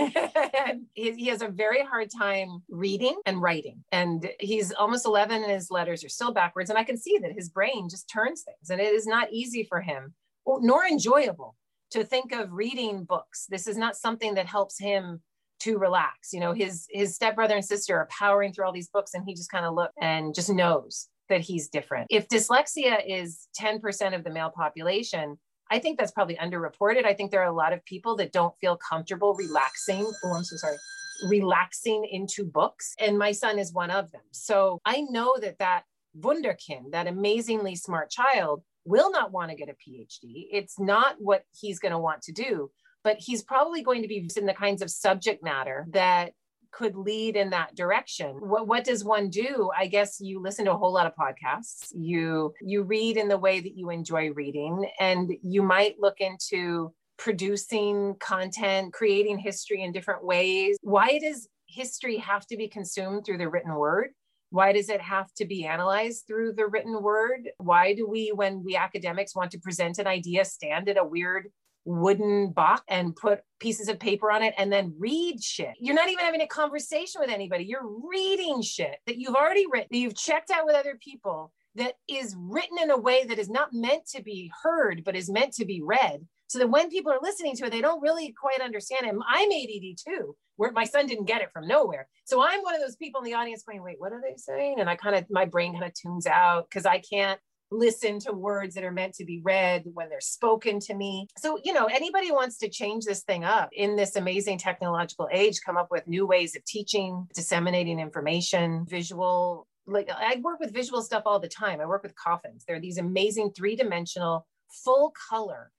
he, 0.93 1.11
he 1.11 1.27
has 1.27 1.41
a 1.41 1.47
very 1.47 1.83
hard 1.83 2.09
time 2.09 2.63
reading 2.69 3.19
and 3.25 3.41
writing. 3.41 3.83
And 3.91 4.29
he's 4.39 4.71
almost 4.71 5.05
11 5.05 5.43
and 5.43 5.51
his 5.51 5.71
letters 5.71 6.03
are 6.03 6.09
still 6.09 6.33
backwards. 6.33 6.69
And 6.69 6.79
I 6.79 6.83
can 6.83 6.97
see 6.97 7.17
that 7.19 7.33
his 7.33 7.49
brain 7.49 7.89
just 7.89 8.09
turns 8.09 8.43
things. 8.43 8.69
And 8.69 8.79
it 8.79 8.93
is 8.93 9.05
not 9.05 9.31
easy 9.31 9.63
for 9.63 9.81
him, 9.81 10.13
nor 10.45 10.85
enjoyable 10.85 11.55
to 11.91 12.03
think 12.03 12.31
of 12.31 12.51
reading 12.51 13.03
books. 13.03 13.45
This 13.49 13.67
is 13.67 13.77
not 13.77 13.95
something 13.95 14.33
that 14.35 14.47
helps 14.47 14.79
him 14.79 15.21
to 15.63 15.77
relax. 15.77 16.33
You 16.33 16.39
know, 16.39 16.53
his 16.53 16.87
his 16.89 17.15
stepbrother 17.15 17.55
and 17.55 17.65
sister 17.65 17.97
are 17.97 18.07
powering 18.07 18.53
through 18.53 18.65
all 18.65 18.73
these 18.73 18.89
books 18.89 19.13
and 19.13 19.23
he 19.25 19.33
just 19.33 19.51
kind 19.51 19.65
of 19.65 19.73
looks 19.73 19.93
and 20.01 20.33
just 20.33 20.49
knows 20.49 21.07
that 21.29 21.41
he's 21.41 21.69
different. 21.69 22.07
If 22.09 22.27
dyslexia 22.27 23.01
is 23.07 23.47
10% 23.59 24.13
of 24.13 24.23
the 24.23 24.29
male 24.29 24.49
population, 24.49 25.37
I 25.71 25.79
think 25.79 25.97
that's 25.97 26.11
probably 26.11 26.35
underreported. 26.35 27.05
I 27.05 27.13
think 27.13 27.31
there 27.31 27.41
are 27.41 27.49
a 27.49 27.55
lot 27.55 27.73
of 27.73 27.83
people 27.85 28.15
that 28.17 28.33
don't 28.33 28.53
feel 28.59 28.77
comfortable 28.77 29.33
relaxing. 29.33 30.11
Oh, 30.23 30.33
I'm 30.33 30.43
so 30.43 30.57
sorry. 30.57 30.75
Relaxing 31.27 32.05
into 32.11 32.43
books. 32.43 32.93
And 32.99 33.17
my 33.17 33.31
son 33.31 33.57
is 33.57 33.71
one 33.73 33.89
of 33.89 34.11
them. 34.11 34.21
So 34.31 34.81
I 34.85 35.01
know 35.09 35.35
that 35.39 35.59
that 35.59 35.83
Wunderkind, 36.19 36.91
that 36.91 37.07
amazingly 37.07 37.75
smart 37.75 38.11
child, 38.11 38.61
will 38.85 39.09
not 39.09 39.31
want 39.31 39.49
to 39.49 39.55
get 39.55 39.69
a 39.69 39.73
PhD. 39.73 40.47
It's 40.51 40.79
not 40.79 41.15
what 41.19 41.45
he's 41.59 41.79
going 41.79 41.93
to 41.93 41.97
want 41.97 42.21
to 42.23 42.33
do 42.33 42.69
but 43.03 43.17
he's 43.19 43.43
probably 43.43 43.81
going 43.81 44.01
to 44.01 44.07
be 44.07 44.29
in 44.37 44.45
the 44.45 44.53
kinds 44.53 44.81
of 44.81 44.89
subject 44.89 45.43
matter 45.43 45.85
that 45.91 46.31
could 46.71 46.95
lead 46.95 47.35
in 47.35 47.51
that 47.51 47.75
direction. 47.75 48.35
What, 48.39 48.67
what 48.67 48.83
does 48.83 49.03
one 49.03 49.29
do? 49.29 49.69
I 49.77 49.85
guess 49.87 50.19
you 50.19 50.41
listen 50.41 50.65
to 50.65 50.71
a 50.71 50.77
whole 50.77 50.91
lot 50.91 51.05
of 51.05 51.13
podcasts. 51.15 51.91
You 51.95 52.53
you 52.61 52.83
read 52.83 53.15
in 53.15 53.27
the 53.27 53.37
way 53.37 53.59
that 53.59 53.77
you 53.77 53.91
enjoy 53.91 54.31
reading 54.31 54.89
and 54.99 55.31
you 55.43 55.61
might 55.61 55.99
look 55.99 56.19
into 56.19 56.91
producing 57.17 58.15
content 58.19 58.91
creating 58.91 59.37
history 59.37 59.83
in 59.83 59.91
different 59.91 60.25
ways. 60.25 60.77
Why 60.81 61.19
does 61.19 61.47
history 61.67 62.17
have 62.17 62.45
to 62.47 62.57
be 62.57 62.67
consumed 62.67 63.25
through 63.25 63.37
the 63.37 63.49
written 63.49 63.75
word? 63.75 64.09
Why 64.49 64.71
does 64.71 64.89
it 64.89 65.01
have 65.01 65.33
to 65.35 65.45
be 65.45 65.65
analyzed 65.65 66.25
through 66.27 66.53
the 66.53 66.67
written 66.67 67.01
word? 67.01 67.49
Why 67.57 67.95
do 67.95 68.07
we, 68.07 68.31
when 68.31 68.63
we 68.63 68.75
academics 68.75 69.35
want 69.35 69.49
to 69.51 69.59
present 69.59 69.97
an 69.97 70.05
idea, 70.05 70.45
stand 70.45 70.89
at 70.89 70.97
a 70.97 71.03
weird 71.03 71.47
wooden 71.85 72.51
box 72.51 72.81
and 72.87 73.15
put 73.15 73.41
pieces 73.59 73.87
of 73.87 73.99
paper 73.99 74.31
on 74.31 74.43
it 74.43 74.53
and 74.57 74.71
then 74.71 74.93
read 74.97 75.43
shit. 75.43 75.73
You're 75.79 75.95
not 75.95 76.09
even 76.09 76.25
having 76.25 76.41
a 76.41 76.47
conversation 76.47 77.21
with 77.21 77.29
anybody. 77.29 77.65
You're 77.65 77.87
reading 78.09 78.61
shit 78.61 78.97
that 79.05 79.17
you've 79.17 79.35
already 79.35 79.65
written, 79.71 79.89
that 79.91 79.97
you've 79.97 80.15
checked 80.15 80.51
out 80.51 80.65
with 80.65 80.75
other 80.75 80.97
people, 81.01 81.51
that 81.75 81.95
is 82.07 82.35
written 82.37 82.77
in 82.81 82.91
a 82.91 82.97
way 82.97 83.25
that 83.25 83.39
is 83.39 83.49
not 83.49 83.73
meant 83.73 84.07
to 84.07 84.21
be 84.21 84.51
heard, 84.63 85.03
but 85.03 85.15
is 85.15 85.29
meant 85.29 85.53
to 85.53 85.65
be 85.65 85.81
read. 85.81 86.25
So 86.47 86.59
that 86.59 86.69
when 86.69 86.89
people 86.89 87.11
are 87.11 87.19
listening 87.21 87.55
to 87.55 87.65
it, 87.65 87.71
they 87.71 87.81
don't 87.81 88.01
really 88.01 88.33
quite 88.39 88.61
understand 88.61 89.07
it. 89.07 89.15
I'm 89.27 89.51
ADD 89.51 89.97
too, 89.97 90.35
where 90.57 90.71
my 90.71 90.83
son 90.83 91.07
didn't 91.07 91.25
get 91.25 91.41
it 91.41 91.49
from 91.51 91.67
nowhere. 91.67 92.07
So 92.25 92.43
I'm 92.43 92.61
one 92.61 92.75
of 92.75 92.81
those 92.81 92.95
people 92.95 93.21
in 93.21 93.25
the 93.25 93.33
audience 93.33 93.63
going, 93.63 93.81
wait, 93.81 93.99
what 93.99 94.11
are 94.11 94.21
they 94.21 94.35
saying? 94.37 94.79
And 94.79 94.87
I 94.87 94.95
kind 94.95 95.15
of, 95.15 95.25
my 95.31 95.45
brain 95.45 95.73
kind 95.73 95.85
of 95.85 95.93
tunes 95.95 96.27
out 96.27 96.69
because 96.69 96.85
I 96.85 96.99
can't 96.99 97.39
listen 97.71 98.19
to 98.19 98.31
words 98.31 98.75
that 98.75 98.83
are 98.83 98.91
meant 98.91 99.13
to 99.15 99.25
be 99.25 99.41
read 99.43 99.83
when 99.93 100.09
they're 100.09 100.21
spoken 100.21 100.79
to 100.79 100.93
me. 100.93 101.27
So, 101.37 101.59
you 101.63 101.73
know, 101.73 101.85
anybody 101.85 102.31
wants 102.31 102.57
to 102.59 102.69
change 102.69 103.05
this 103.05 103.23
thing 103.23 103.43
up 103.43 103.69
in 103.73 103.95
this 103.95 104.15
amazing 104.15 104.59
technological 104.59 105.27
age, 105.31 105.61
come 105.65 105.77
up 105.77 105.89
with 105.91 106.07
new 106.07 106.25
ways 106.25 106.55
of 106.55 106.63
teaching, 106.65 107.27
disseminating 107.33 107.99
information, 107.99 108.85
visual. 108.87 109.67
Like 109.85 110.09
I 110.09 110.39
work 110.41 110.59
with 110.59 110.73
visual 110.73 111.01
stuff 111.01 111.23
all 111.25 111.39
the 111.39 111.47
time. 111.47 111.81
I 111.81 111.85
work 111.85 112.03
with 112.03 112.15
coffins. 112.15 112.63
They're 112.67 112.79
these 112.79 112.97
amazing 112.97 113.51
three 113.51 113.75
dimensional, 113.75 114.45
full 114.69 115.13
color, 115.29 115.71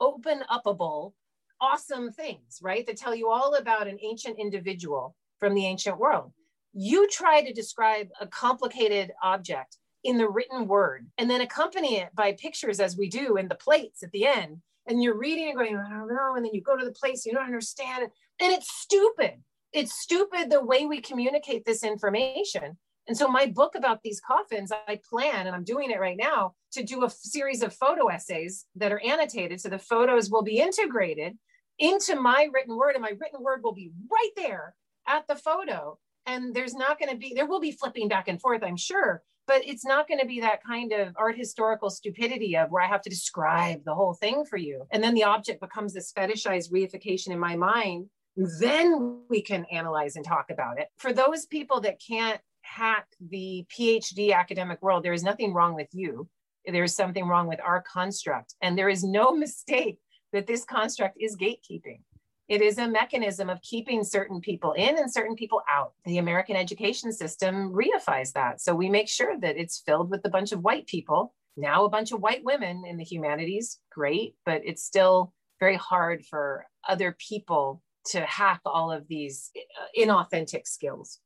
open 0.00 0.42
upable, 0.50 1.12
awesome 1.60 2.10
things, 2.12 2.58
right? 2.60 2.86
That 2.86 2.96
tell 2.96 3.14
you 3.14 3.30
all 3.30 3.54
about 3.54 3.86
an 3.86 3.98
ancient 4.02 4.38
individual 4.38 5.14
from 5.38 5.54
the 5.54 5.66
ancient 5.66 5.98
world. 5.98 6.32
You 6.74 7.08
try 7.08 7.42
to 7.42 7.52
describe 7.52 8.08
a 8.20 8.26
complicated 8.26 9.12
object 9.22 9.78
in 10.06 10.18
the 10.18 10.28
written 10.28 10.66
word 10.66 11.06
and 11.18 11.28
then 11.28 11.40
accompany 11.40 11.96
it 11.96 12.14
by 12.14 12.32
pictures 12.32 12.80
as 12.80 12.96
we 12.96 13.08
do 13.08 13.36
in 13.36 13.48
the 13.48 13.54
plates 13.56 14.02
at 14.02 14.12
the 14.12 14.26
end. 14.26 14.58
And 14.86 15.02
you're 15.02 15.18
reading 15.18 15.48
and 15.48 15.58
going, 15.58 15.76
I 15.76 15.90
don't 15.90 16.08
know. 16.08 16.34
And 16.36 16.44
then 16.44 16.54
you 16.54 16.62
go 16.62 16.76
to 16.76 16.84
the 16.84 16.92
place, 16.92 17.26
you 17.26 17.32
don't 17.32 17.44
understand. 17.44 18.04
And 18.40 18.52
it's 18.52 18.70
stupid. 18.70 19.42
It's 19.72 19.92
stupid 19.92 20.48
the 20.48 20.64
way 20.64 20.86
we 20.86 21.00
communicate 21.00 21.64
this 21.64 21.82
information. 21.82 22.78
And 23.08 23.16
so, 23.16 23.28
my 23.28 23.46
book 23.46 23.74
about 23.76 24.02
these 24.02 24.20
coffins, 24.20 24.72
I 24.88 25.00
plan, 25.08 25.46
and 25.46 25.54
I'm 25.54 25.64
doing 25.64 25.90
it 25.90 26.00
right 26.00 26.16
now, 26.16 26.54
to 26.72 26.82
do 26.82 27.04
a 27.04 27.10
series 27.10 27.62
of 27.62 27.74
photo 27.74 28.08
essays 28.08 28.66
that 28.76 28.92
are 28.92 29.00
annotated. 29.04 29.60
So 29.60 29.68
the 29.68 29.78
photos 29.78 30.30
will 30.30 30.42
be 30.42 30.58
integrated 30.58 31.36
into 31.78 32.16
my 32.16 32.48
written 32.52 32.76
word, 32.76 32.94
and 32.94 33.02
my 33.02 33.12
written 33.20 33.42
word 33.42 33.62
will 33.62 33.74
be 33.74 33.92
right 34.10 34.30
there 34.36 34.74
at 35.06 35.26
the 35.28 35.36
photo. 35.36 35.98
And 36.26 36.54
there's 36.54 36.74
not 36.74 36.98
going 36.98 37.10
to 37.10 37.16
be, 37.16 37.32
there 37.34 37.46
will 37.46 37.60
be 37.60 37.70
flipping 37.70 38.08
back 38.08 38.26
and 38.28 38.40
forth, 38.40 38.64
I'm 38.64 38.76
sure, 38.76 39.22
but 39.46 39.66
it's 39.66 39.84
not 39.84 40.08
going 40.08 40.20
to 40.20 40.26
be 40.26 40.40
that 40.40 40.62
kind 40.64 40.92
of 40.92 41.14
art 41.16 41.36
historical 41.36 41.90
stupidity 41.90 42.56
of 42.56 42.70
where 42.70 42.82
I 42.82 42.88
have 42.88 43.02
to 43.02 43.10
describe 43.10 43.84
the 43.84 43.94
whole 43.94 44.14
thing 44.14 44.44
for 44.44 44.56
you. 44.56 44.86
And 44.90 45.02
then 45.02 45.14
the 45.14 45.24
object 45.24 45.60
becomes 45.60 45.92
this 45.92 46.12
fetishized 46.12 46.72
reification 46.72 47.28
in 47.28 47.38
my 47.38 47.56
mind. 47.56 48.06
Then 48.36 49.22
we 49.30 49.40
can 49.40 49.64
analyze 49.70 50.16
and 50.16 50.24
talk 50.24 50.46
about 50.50 50.78
it. 50.78 50.88
For 50.98 51.12
those 51.12 51.46
people 51.46 51.80
that 51.82 52.00
can't 52.06 52.40
hack 52.62 53.06
the 53.20 53.64
PhD 53.76 54.34
academic 54.34 54.82
world, 54.82 55.04
there 55.04 55.12
is 55.12 55.22
nothing 55.22 55.54
wrong 55.54 55.74
with 55.74 55.88
you. 55.92 56.28
There 56.66 56.84
is 56.84 56.94
something 56.94 57.26
wrong 57.26 57.46
with 57.46 57.60
our 57.60 57.82
construct. 57.82 58.54
And 58.60 58.76
there 58.76 58.88
is 58.88 59.04
no 59.04 59.32
mistake 59.36 59.98
that 60.32 60.46
this 60.46 60.64
construct 60.64 61.16
is 61.20 61.36
gatekeeping. 61.36 62.00
It 62.48 62.62
is 62.62 62.78
a 62.78 62.86
mechanism 62.86 63.50
of 63.50 63.60
keeping 63.62 64.04
certain 64.04 64.40
people 64.40 64.72
in 64.72 64.98
and 64.98 65.12
certain 65.12 65.34
people 65.34 65.62
out. 65.68 65.94
The 66.04 66.18
American 66.18 66.54
education 66.54 67.12
system 67.12 67.72
reifies 67.72 68.32
that. 68.34 68.60
So 68.60 68.74
we 68.74 68.88
make 68.88 69.08
sure 69.08 69.38
that 69.40 69.56
it's 69.56 69.82
filled 69.84 70.10
with 70.10 70.20
a 70.24 70.30
bunch 70.30 70.52
of 70.52 70.62
white 70.62 70.86
people, 70.86 71.34
now 71.56 71.84
a 71.84 71.90
bunch 71.90 72.12
of 72.12 72.20
white 72.20 72.44
women 72.44 72.84
in 72.86 72.98
the 72.98 73.04
humanities. 73.04 73.80
Great, 73.90 74.36
but 74.44 74.62
it's 74.64 74.84
still 74.84 75.32
very 75.58 75.76
hard 75.76 76.24
for 76.24 76.66
other 76.88 77.16
people 77.18 77.82
to 78.10 78.20
hack 78.20 78.60
all 78.64 78.92
of 78.92 79.08
these 79.08 79.50
uh, 79.56 80.00
inauthentic 80.00 80.68
skills. 80.68 81.18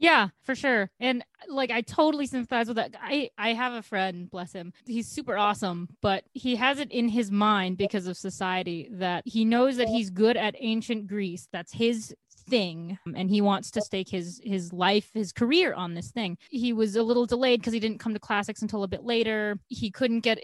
Yeah, 0.00 0.28
for 0.42 0.54
sure. 0.54 0.90
And 0.98 1.22
like 1.48 1.70
I 1.70 1.82
totally 1.82 2.26
sympathize 2.26 2.68
with 2.68 2.76
that. 2.76 2.96
I 3.00 3.30
I 3.36 3.52
have 3.52 3.74
a 3.74 3.82
friend, 3.82 4.30
bless 4.30 4.52
him. 4.52 4.72
He's 4.86 5.06
super 5.06 5.36
awesome, 5.36 5.88
but 6.00 6.24
he 6.32 6.56
has 6.56 6.78
it 6.78 6.90
in 6.90 7.08
his 7.08 7.30
mind 7.30 7.76
because 7.76 8.06
of 8.06 8.16
society 8.16 8.88
that 8.92 9.22
he 9.26 9.44
knows 9.44 9.76
that 9.76 9.88
he's 9.88 10.08
good 10.08 10.38
at 10.38 10.56
ancient 10.58 11.06
Greece. 11.06 11.48
That's 11.52 11.72
his 11.72 12.14
thing 12.48 12.98
and 13.14 13.30
he 13.30 13.40
wants 13.40 13.70
to 13.70 13.80
stake 13.80 14.08
his 14.08 14.40
his 14.42 14.72
life 14.72 15.10
his 15.14 15.30
career 15.30 15.72
on 15.74 15.94
this 15.94 16.10
thing 16.10 16.36
he 16.48 16.72
was 16.72 16.96
a 16.96 17.02
little 17.02 17.26
delayed 17.26 17.60
because 17.60 17.72
he 17.72 17.78
didn't 17.78 18.00
come 18.00 18.12
to 18.12 18.18
classics 18.18 18.62
until 18.62 18.82
a 18.82 18.88
bit 18.88 19.04
later 19.04 19.56
he 19.68 19.88
couldn't 19.88 20.20
get 20.20 20.38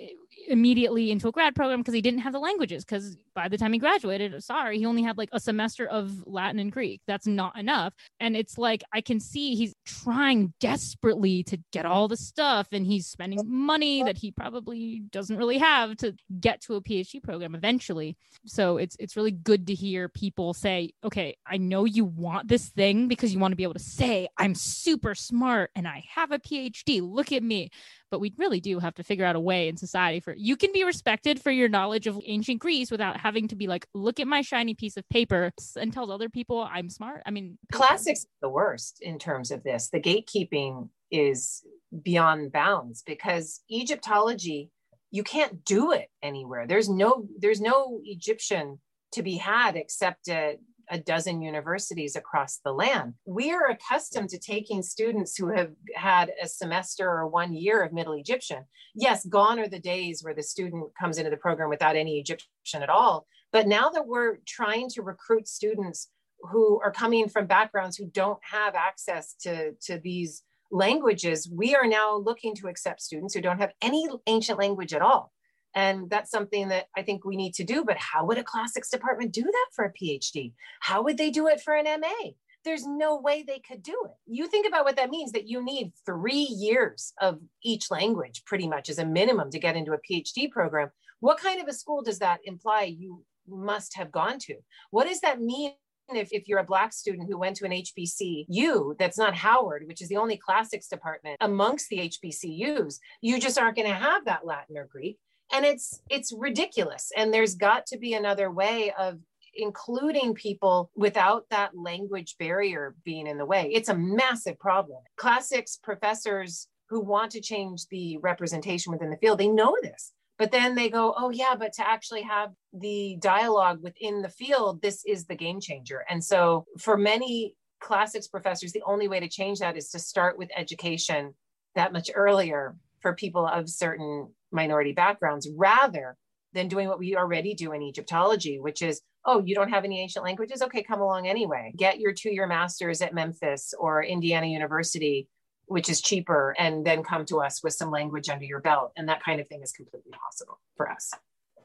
immediately 0.48 1.10
into 1.10 1.28
a 1.28 1.32
grad 1.32 1.54
program 1.54 1.80
because 1.80 1.94
he 1.94 2.00
didn't 2.00 2.20
have 2.20 2.32
the 2.32 2.38
languages 2.38 2.84
because 2.84 3.16
by 3.34 3.48
the 3.48 3.58
time 3.58 3.72
he 3.72 3.78
graduated 3.78 4.42
sorry 4.42 4.78
he 4.78 4.86
only 4.86 5.02
had 5.02 5.18
like 5.18 5.28
a 5.32 5.40
semester 5.40 5.86
of 5.86 6.26
latin 6.26 6.58
and 6.58 6.72
greek. 6.72 7.00
That's 7.06 7.26
not 7.26 7.58
enough. 7.58 7.94
And 8.20 8.36
it's 8.36 8.58
like 8.58 8.82
i 8.92 9.00
can 9.00 9.20
see 9.20 9.54
he's 9.54 9.74
trying 9.84 10.52
desperately 10.60 11.42
to 11.44 11.58
get 11.72 11.86
all 11.86 12.08
the 12.08 12.16
stuff 12.16 12.68
and 12.72 12.86
he's 12.86 13.06
spending 13.06 13.40
money 13.44 14.02
that 14.02 14.18
he 14.18 14.30
probably 14.30 15.02
doesn't 15.10 15.36
really 15.36 15.58
have 15.58 15.96
to 15.98 16.14
get 16.40 16.60
to 16.62 16.74
a 16.74 16.80
phd 16.80 17.22
program 17.22 17.54
eventually. 17.54 18.16
So 18.46 18.76
it's 18.76 18.96
it's 18.98 19.16
really 19.16 19.30
good 19.30 19.66
to 19.66 19.74
hear 19.74 20.08
people 20.08 20.54
say 20.54 20.90
okay 21.04 21.36
i 21.46 21.56
know 21.56 21.84
you 21.84 22.04
want 22.04 22.48
this 22.48 22.68
thing 22.68 23.08
because 23.08 23.32
you 23.32 23.38
want 23.38 23.52
to 23.52 23.56
be 23.56 23.62
able 23.62 23.74
to 23.74 23.78
say 23.78 24.28
i'm 24.38 24.54
super 24.54 25.14
smart 25.14 25.70
and 25.74 25.86
i 25.86 26.04
have 26.08 26.32
a 26.32 26.38
phd 26.38 27.00
look 27.02 27.32
at 27.32 27.42
me 27.42 27.70
but 28.10 28.20
we 28.20 28.32
really 28.36 28.60
do 28.60 28.78
have 28.78 28.94
to 28.94 29.02
figure 29.02 29.24
out 29.24 29.36
a 29.36 29.40
way 29.40 29.68
in 29.68 29.76
society 29.76 30.20
for 30.20 30.34
you 30.36 30.56
can 30.56 30.72
be 30.72 30.84
respected 30.84 31.40
for 31.40 31.50
your 31.50 31.68
knowledge 31.68 32.06
of 32.06 32.20
ancient 32.24 32.60
Greece 32.60 32.90
without 32.90 33.16
having 33.16 33.48
to 33.48 33.56
be 33.56 33.66
like, 33.66 33.86
look 33.94 34.20
at 34.20 34.26
my 34.26 34.42
shiny 34.42 34.74
piece 34.74 34.96
of 34.96 35.08
paper 35.08 35.52
and 35.78 35.92
tells 35.92 36.10
other 36.10 36.28
people 36.28 36.68
I'm 36.70 36.88
smart. 36.90 37.22
I 37.26 37.30
mean, 37.30 37.58
classics 37.72 38.26
the 38.42 38.48
worst 38.48 38.98
in 39.00 39.18
terms 39.18 39.50
of 39.50 39.62
this. 39.62 39.88
The 39.88 40.00
gatekeeping 40.00 40.88
is 41.10 41.64
beyond 42.02 42.52
bounds 42.52 43.02
because 43.02 43.62
Egyptology, 43.70 44.70
you 45.10 45.22
can't 45.22 45.64
do 45.64 45.92
it 45.92 46.08
anywhere. 46.22 46.66
There's 46.66 46.88
no 46.88 47.26
there's 47.38 47.60
no 47.60 48.00
Egyptian 48.04 48.80
to 49.12 49.22
be 49.22 49.36
had 49.36 49.76
except 49.76 50.28
at 50.28 50.58
a 50.90 50.98
dozen 50.98 51.42
universities 51.42 52.16
across 52.16 52.58
the 52.64 52.72
land. 52.72 53.14
We 53.24 53.52
are 53.52 53.70
accustomed 53.70 54.30
to 54.30 54.38
taking 54.38 54.82
students 54.82 55.36
who 55.36 55.48
have 55.48 55.72
had 55.94 56.32
a 56.42 56.46
semester 56.48 57.08
or 57.08 57.26
one 57.26 57.52
year 57.52 57.82
of 57.82 57.92
Middle 57.92 58.14
Egyptian. 58.14 58.64
Yes, 58.94 59.26
gone 59.26 59.58
are 59.58 59.68
the 59.68 59.78
days 59.78 60.22
where 60.22 60.34
the 60.34 60.42
student 60.42 60.90
comes 60.98 61.18
into 61.18 61.30
the 61.30 61.36
program 61.36 61.68
without 61.68 61.96
any 61.96 62.18
Egyptian 62.18 62.82
at 62.82 62.90
all. 62.90 63.26
But 63.52 63.66
now 63.66 63.88
that 63.90 64.06
we're 64.06 64.38
trying 64.46 64.88
to 64.90 65.02
recruit 65.02 65.48
students 65.48 66.08
who 66.50 66.80
are 66.82 66.92
coming 66.92 67.28
from 67.28 67.46
backgrounds 67.46 67.96
who 67.96 68.06
don't 68.06 68.38
have 68.42 68.74
access 68.74 69.34
to, 69.40 69.72
to 69.82 69.98
these 69.98 70.42
languages, 70.70 71.50
we 71.50 71.74
are 71.74 71.86
now 71.86 72.16
looking 72.16 72.54
to 72.56 72.68
accept 72.68 73.00
students 73.00 73.34
who 73.34 73.40
don't 73.40 73.60
have 73.60 73.72
any 73.80 74.08
ancient 74.26 74.58
language 74.58 74.92
at 74.92 75.02
all. 75.02 75.32
And 75.76 76.08
that's 76.08 76.30
something 76.30 76.68
that 76.68 76.86
I 76.96 77.02
think 77.02 77.24
we 77.24 77.36
need 77.36 77.54
to 77.54 77.64
do. 77.64 77.84
But 77.84 77.98
how 77.98 78.24
would 78.24 78.38
a 78.38 78.42
classics 78.42 78.90
department 78.90 79.32
do 79.32 79.42
that 79.42 79.66
for 79.72 79.84
a 79.84 79.92
PhD? 79.92 80.54
How 80.80 81.02
would 81.02 81.18
they 81.18 81.30
do 81.30 81.46
it 81.46 81.60
for 81.60 81.74
an 81.74 81.84
MA? 82.00 82.30
There's 82.64 82.86
no 82.86 83.20
way 83.20 83.44
they 83.46 83.60
could 83.60 83.82
do 83.82 83.96
it. 84.06 84.16
You 84.26 84.48
think 84.48 84.66
about 84.66 84.84
what 84.84 84.96
that 84.96 85.10
means 85.10 85.30
that 85.32 85.46
you 85.46 85.62
need 85.62 85.92
three 86.04 86.48
years 86.50 87.12
of 87.20 87.38
each 87.62 87.90
language, 87.92 88.42
pretty 88.44 88.66
much 88.66 88.88
as 88.88 88.98
a 88.98 89.04
minimum, 89.04 89.50
to 89.50 89.58
get 89.60 89.76
into 89.76 89.92
a 89.92 89.98
PhD 89.98 90.50
program. 90.50 90.90
What 91.20 91.38
kind 91.38 91.60
of 91.60 91.68
a 91.68 91.72
school 91.72 92.02
does 92.02 92.18
that 92.18 92.40
imply 92.44 92.84
you 92.98 93.24
must 93.46 93.96
have 93.96 94.10
gone 94.10 94.38
to? 94.40 94.56
What 94.90 95.06
does 95.06 95.20
that 95.20 95.40
mean 95.40 95.74
if, 96.08 96.32
if 96.32 96.48
you're 96.48 96.60
a 96.60 96.64
black 96.64 96.92
student 96.92 97.28
who 97.28 97.38
went 97.38 97.56
to 97.56 97.66
an 97.66 97.72
HBCU 97.72 98.96
that's 98.98 99.18
not 99.18 99.34
Howard, 99.34 99.84
which 99.86 100.00
is 100.00 100.08
the 100.08 100.16
only 100.16 100.36
classics 100.36 100.88
department 100.88 101.36
amongst 101.40 101.88
the 101.88 101.98
HBCUs, 101.98 102.98
you 103.20 103.38
just 103.40 103.58
aren't 103.58 103.76
going 103.76 103.88
to 103.88 103.94
have 103.94 104.24
that 104.24 104.46
Latin 104.46 104.76
or 104.76 104.86
Greek. 104.86 105.18
And 105.52 105.64
it's 105.64 106.02
it's 106.10 106.32
ridiculous. 106.36 107.10
And 107.16 107.32
there's 107.32 107.54
got 107.54 107.86
to 107.86 107.98
be 107.98 108.14
another 108.14 108.50
way 108.50 108.92
of 108.98 109.18
including 109.54 110.34
people 110.34 110.90
without 110.94 111.46
that 111.50 111.70
language 111.74 112.36
barrier 112.38 112.94
being 113.04 113.26
in 113.26 113.38
the 113.38 113.46
way. 113.46 113.70
It's 113.72 113.88
a 113.88 113.96
massive 113.96 114.58
problem. 114.58 115.02
Classics 115.16 115.78
professors 115.82 116.68
who 116.88 117.00
want 117.00 117.32
to 117.32 117.40
change 117.40 117.86
the 117.88 118.18
representation 118.18 118.92
within 118.92 119.10
the 119.10 119.16
field, 119.16 119.38
they 119.38 119.48
know 119.48 119.76
this. 119.82 120.12
But 120.38 120.52
then 120.52 120.74
they 120.74 120.90
go, 120.90 121.14
oh, 121.16 121.30
yeah, 121.30 121.54
but 121.58 121.72
to 121.74 121.88
actually 121.88 122.22
have 122.22 122.50
the 122.72 123.16
dialogue 123.20 123.82
within 123.82 124.20
the 124.20 124.28
field, 124.28 124.82
this 124.82 125.02
is 125.06 125.24
the 125.24 125.34
game 125.34 125.60
changer. 125.60 126.04
And 126.10 126.22
so 126.22 126.66
for 126.78 126.98
many 126.98 127.54
classics 127.80 128.28
professors, 128.28 128.72
the 128.72 128.82
only 128.86 129.08
way 129.08 129.18
to 129.20 129.28
change 129.28 129.60
that 129.60 129.76
is 129.76 129.90
to 129.90 129.98
start 129.98 130.36
with 130.36 130.50
education 130.54 131.34
that 131.74 131.92
much 131.92 132.10
earlier 132.14 132.76
for 133.00 133.14
people 133.14 133.46
of 133.46 133.68
certain 133.68 134.28
minority 134.52 134.92
backgrounds 134.92 135.48
rather 135.56 136.16
than 136.52 136.68
doing 136.68 136.88
what 136.88 136.98
we 136.98 137.16
already 137.16 137.54
do 137.54 137.72
in 137.72 137.82
Egyptology, 137.82 138.58
which 138.58 138.82
is, 138.82 139.02
oh, 139.24 139.42
you 139.44 139.54
don't 139.54 139.70
have 139.70 139.84
any 139.84 140.00
ancient 140.00 140.24
languages? 140.24 140.62
Okay, 140.62 140.82
come 140.82 141.00
along 141.00 141.26
anyway. 141.26 141.72
Get 141.76 142.00
your 142.00 142.12
two 142.12 142.30
year 142.30 142.46
master's 142.46 143.02
at 143.02 143.14
Memphis 143.14 143.74
or 143.78 144.02
Indiana 144.02 144.46
University 144.46 145.28
which 145.66 145.88
is 145.88 146.00
cheaper, 146.00 146.54
and 146.58 146.86
then 146.86 147.02
come 147.02 147.24
to 147.26 147.40
us 147.40 147.62
with 147.62 147.74
some 147.74 147.90
language 147.90 148.28
under 148.28 148.44
your 148.44 148.60
belt. 148.60 148.92
And 148.96 149.08
that 149.08 149.22
kind 149.22 149.40
of 149.40 149.48
thing 149.48 149.62
is 149.62 149.72
completely 149.72 150.12
possible 150.12 150.60
for 150.76 150.90
us. 150.90 151.12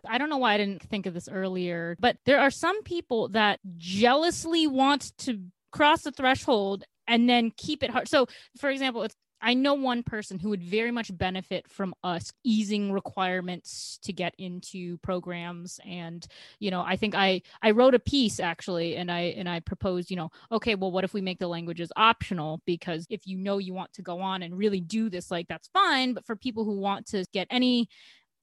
I 0.07 0.17
don't 0.17 0.29
know 0.29 0.39
why 0.39 0.55
I 0.55 0.57
didn't 0.57 0.81
think 0.81 1.05
of 1.05 1.13
this 1.13 1.29
earlier, 1.31 1.95
but 1.99 2.17
there 2.25 2.39
are 2.39 2.49
some 2.49 2.81
people 2.83 3.29
that 3.29 3.59
jealously 3.77 4.65
want 4.65 5.15
to 5.19 5.39
cross 5.71 6.01
the 6.01 6.11
threshold 6.11 6.83
and 7.07 7.29
then 7.29 7.51
keep 7.55 7.83
it 7.83 7.91
hard. 7.91 8.07
So, 8.07 8.25
for 8.59 8.71
example, 8.71 9.03
it's 9.03 9.15
I 9.41 9.53
know 9.53 9.73
one 9.73 10.03
person 10.03 10.39
who 10.39 10.49
would 10.49 10.63
very 10.63 10.91
much 10.91 11.15
benefit 11.17 11.69
from 11.69 11.93
us 12.03 12.31
easing 12.43 12.91
requirements 12.91 13.99
to 14.03 14.13
get 14.13 14.33
into 14.37 14.97
programs 14.99 15.79
and 15.85 16.25
you 16.59 16.71
know 16.71 16.81
I 16.81 16.95
think 16.95 17.15
I 17.15 17.41
I 17.61 17.71
wrote 17.71 17.95
a 17.95 17.99
piece 17.99 18.39
actually 18.39 18.95
and 18.95 19.11
I 19.11 19.33
and 19.37 19.49
I 19.49 19.59
proposed 19.59 20.11
you 20.11 20.17
know 20.17 20.29
okay 20.51 20.75
well 20.75 20.91
what 20.91 21.03
if 21.03 21.13
we 21.13 21.21
make 21.21 21.39
the 21.39 21.47
languages 21.47 21.91
optional? 21.95 22.61
Because 22.65 23.05
if 23.09 23.25
you 23.25 23.37
know 23.37 23.57
you 23.57 23.73
want 23.73 23.93
to 23.93 24.01
go 24.01 24.21
on 24.21 24.43
and 24.43 24.57
really 24.57 24.81
do 24.81 25.09
this 25.09 25.31
like 25.31 25.47
that's 25.47 25.69
fine 25.69 26.13
but 26.13 26.25
for 26.25 26.35
people 26.35 26.63
who 26.63 26.79
want 26.79 27.07
to 27.07 27.25
get 27.33 27.47
any 27.49 27.87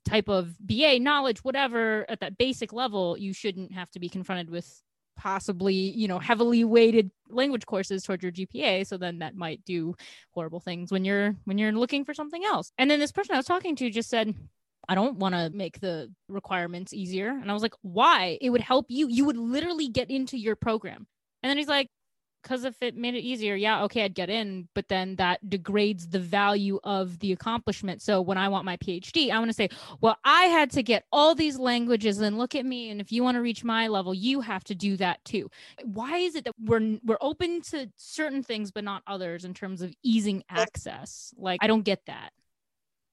type 0.04 0.28
of 0.28 0.54
BA 0.64 0.98
knowledge 0.98 1.44
whatever 1.44 2.06
at 2.08 2.20
that 2.20 2.38
basic 2.38 2.72
level 2.72 3.16
you 3.18 3.32
shouldn't 3.32 3.72
have 3.72 3.90
to 3.90 4.00
be 4.00 4.08
confronted 4.08 4.50
with 4.50 4.82
possibly 5.18 5.74
you 5.74 6.09
know 6.09 6.18
heavily 6.18 6.64
weighted 6.64 7.11
language 7.28 7.66
courses 7.66 8.02
towards 8.04 8.22
your 8.22 8.33
gpa 8.33 8.87
so 8.87 8.96
then 8.96 9.18
that 9.18 9.35
might 9.35 9.62
do 9.64 9.94
horrible 10.31 10.61
things 10.61 10.90
when 10.90 11.04
you're 11.04 11.35
when 11.44 11.59
you're 11.59 11.72
looking 11.72 12.04
for 12.04 12.14
something 12.14 12.44
else 12.44 12.72
and 12.78 12.90
then 12.90 13.00
this 13.00 13.12
person 13.12 13.35
i 13.35 13.38
was 13.38 13.44
talking 13.44 13.76
to 13.76 13.90
just 13.90 14.09
said 14.09 14.35
I 14.90 14.94
don't 14.94 15.18
want 15.18 15.35
to 15.35 15.50
make 15.50 15.81
the 15.81 16.11
requirements 16.31 16.94
easier. 16.94 17.28
And 17.28 17.50
I 17.50 17.52
was 17.52 17.62
like, 17.62 17.74
why? 17.83 18.38
It 18.40 18.48
would 18.48 18.62
help 18.62 18.87
you. 18.88 19.07
You 19.11 19.26
would 19.26 19.37
literally 19.37 19.88
get 19.88 20.11
into 20.11 20.38
your 20.38 20.57
program. 20.57 21.07
And 21.42 21.50
then 21.50 21.59
he's 21.59 21.68
like, 21.68 21.88
because 22.42 22.64
if 22.64 22.81
it 22.83 22.96
made 22.96 23.14
it 23.14 23.20
easier, 23.20 23.55
yeah, 23.55 23.83
okay, 23.85 24.05
I'd 24.05 24.14
get 24.14 24.31
in, 24.31 24.68
but 24.74 24.88
then 24.88 25.16
that 25.16 25.48
degrades 25.48 26.09
the 26.09 26.20
value 26.20 26.79
of 26.85 27.18
the 27.18 27.33
accomplishment. 27.33 28.03
So 28.03 28.20
when 28.20 28.38
I 28.38 28.48
want 28.48 28.64
my 28.64 28.77
PhD, 28.77 29.31
I 29.31 29.38
want 29.38 29.51
to 29.51 29.55
say, 29.55 29.68
well, 30.01 30.16
I 30.24 30.44
had 30.44 30.70
to 30.72 30.83
get 30.83 31.05
all 31.12 31.35
these 31.35 31.59
languages 31.59 32.18
and 32.20 32.38
look 32.38 32.55
at 32.55 32.64
me. 32.64 32.90
And 32.90 33.01
if 33.01 33.12
you 33.12 33.22
want 33.22 33.37
to 33.37 33.42
reach 33.42 33.64
my 33.64 33.88
level, 33.88 34.14
you 34.14 34.40
have 34.40 34.64
to 34.64 34.74
do 34.74 34.96
that 34.96 35.24
too. 35.24 35.51
Why 35.85 36.18
is 36.18 36.35
it 36.35 36.44
that 36.44 36.55
we're 36.64 36.98
we're 37.05 37.18
open 37.20 37.61
to 37.62 37.90
certain 37.96 38.42
things 38.42 38.70
but 38.70 38.85
not 38.85 39.03
others 39.07 39.44
in 39.44 39.55
terms 39.55 39.83
of 39.83 39.94
easing 40.03 40.44
access? 40.48 41.35
Like 41.37 41.61
I 41.62 41.66
don't 41.66 41.83
get 41.83 42.07
that. 42.07 42.33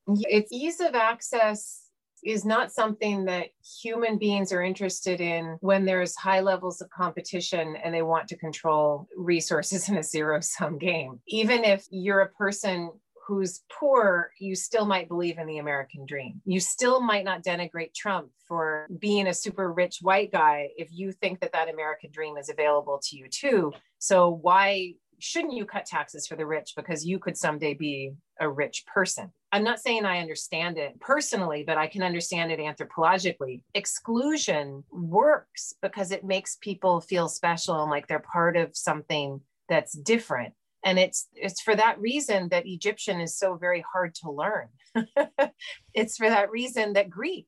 It's 0.08 0.52
ease 0.52 0.82
of 0.82 0.94
access 0.94 1.85
is 2.26 2.44
not 2.44 2.72
something 2.72 3.26
that 3.26 3.50
human 3.82 4.18
beings 4.18 4.52
are 4.52 4.64
interested 4.64 5.22
in 5.22 5.58
when 5.62 5.86
there's 5.86 6.16
high 6.16 6.42
levels 6.42 6.82
of 6.82 6.90
competition 6.90 7.76
and 7.84 7.94
they 7.94 8.02
want 8.02 8.28
to 8.28 8.38
control 8.38 9.08
resources 9.16 9.88
in 9.90 9.98
a 9.98 10.04
zero 10.04 10.40
sum 10.42 10.78
game. 10.78 11.20
Even 11.28 11.64
if 11.64 11.86
you're 11.92 12.22
a 12.22 12.30
person 12.30 12.92
who's 13.28 13.64
poor, 13.72 14.32
you 14.40 14.56
still 14.56 14.86
might 14.86 15.08
believe 15.08 15.40
in 15.40 15.48
the 15.48 15.58
American 15.58 16.06
dream. 16.06 16.42
You 16.46 16.60
still 16.60 17.02
might 17.02 17.26
not 17.26 17.44
denigrate 17.44 17.94
Trump 17.94 18.30
for 18.48 18.88
being 19.00 19.28
a 19.28 19.34
super 19.34 19.74
rich 19.74 20.00
white 20.02 20.32
guy 20.32 20.70
if 20.78 20.90
you 20.92 21.12
think 21.12 21.40
that 21.40 21.52
that 21.54 21.70
American 21.70 22.12
dream 22.12 22.38
is 22.38 22.50
available 22.50 23.00
to 23.04 23.18
you 23.18 23.28
too. 23.28 23.74
So 23.98 24.30
why 24.30 24.94
shouldn't 25.20 25.54
you 25.54 25.66
cut 25.66 25.86
taxes 25.86 26.28
for 26.28 26.36
the 26.36 26.46
rich 26.46 26.74
because 26.76 27.06
you 27.06 27.20
could 27.20 27.38
someday 27.38 27.74
be 27.74 28.14
a 28.40 28.50
rich 28.50 28.86
person? 28.86 29.32
I'm 29.52 29.64
not 29.64 29.80
saying 29.80 30.06
I 30.06 30.20
understand 30.20 30.78
it 30.78 31.00
personally, 31.00 31.64
but 31.66 31.78
I 31.78 31.88
can 31.88 32.04
understand 32.04 32.52
it 32.52 32.60
anthropologically. 32.60 33.62
Exclusion 33.74 34.84
works 34.92 35.74
because 35.82 36.12
it 36.12 36.26
makes 36.26 36.58
people 36.58 37.00
feel 37.02 37.30
special 37.30 37.82
and 37.82 37.92
like 37.92 38.08
they're 38.08 38.20
part 38.20 38.58
of 38.58 38.76
something 38.76 39.42
that's 39.70 39.94
different. 39.94 40.54
And 40.84 41.00
it's 41.00 41.28
it's 41.34 41.62
for 41.62 41.76
that 41.76 42.00
reason 42.00 42.50
that 42.50 42.68
Egyptian 42.68 43.20
is 43.20 43.38
so 43.38 43.56
very 43.56 43.84
hard 43.92 44.14
to 44.16 44.32
learn. 44.32 44.68
it's 45.94 46.18
for 46.18 46.30
that 46.30 46.52
reason 46.52 46.94
that 46.94 47.10
Greek 47.10 47.48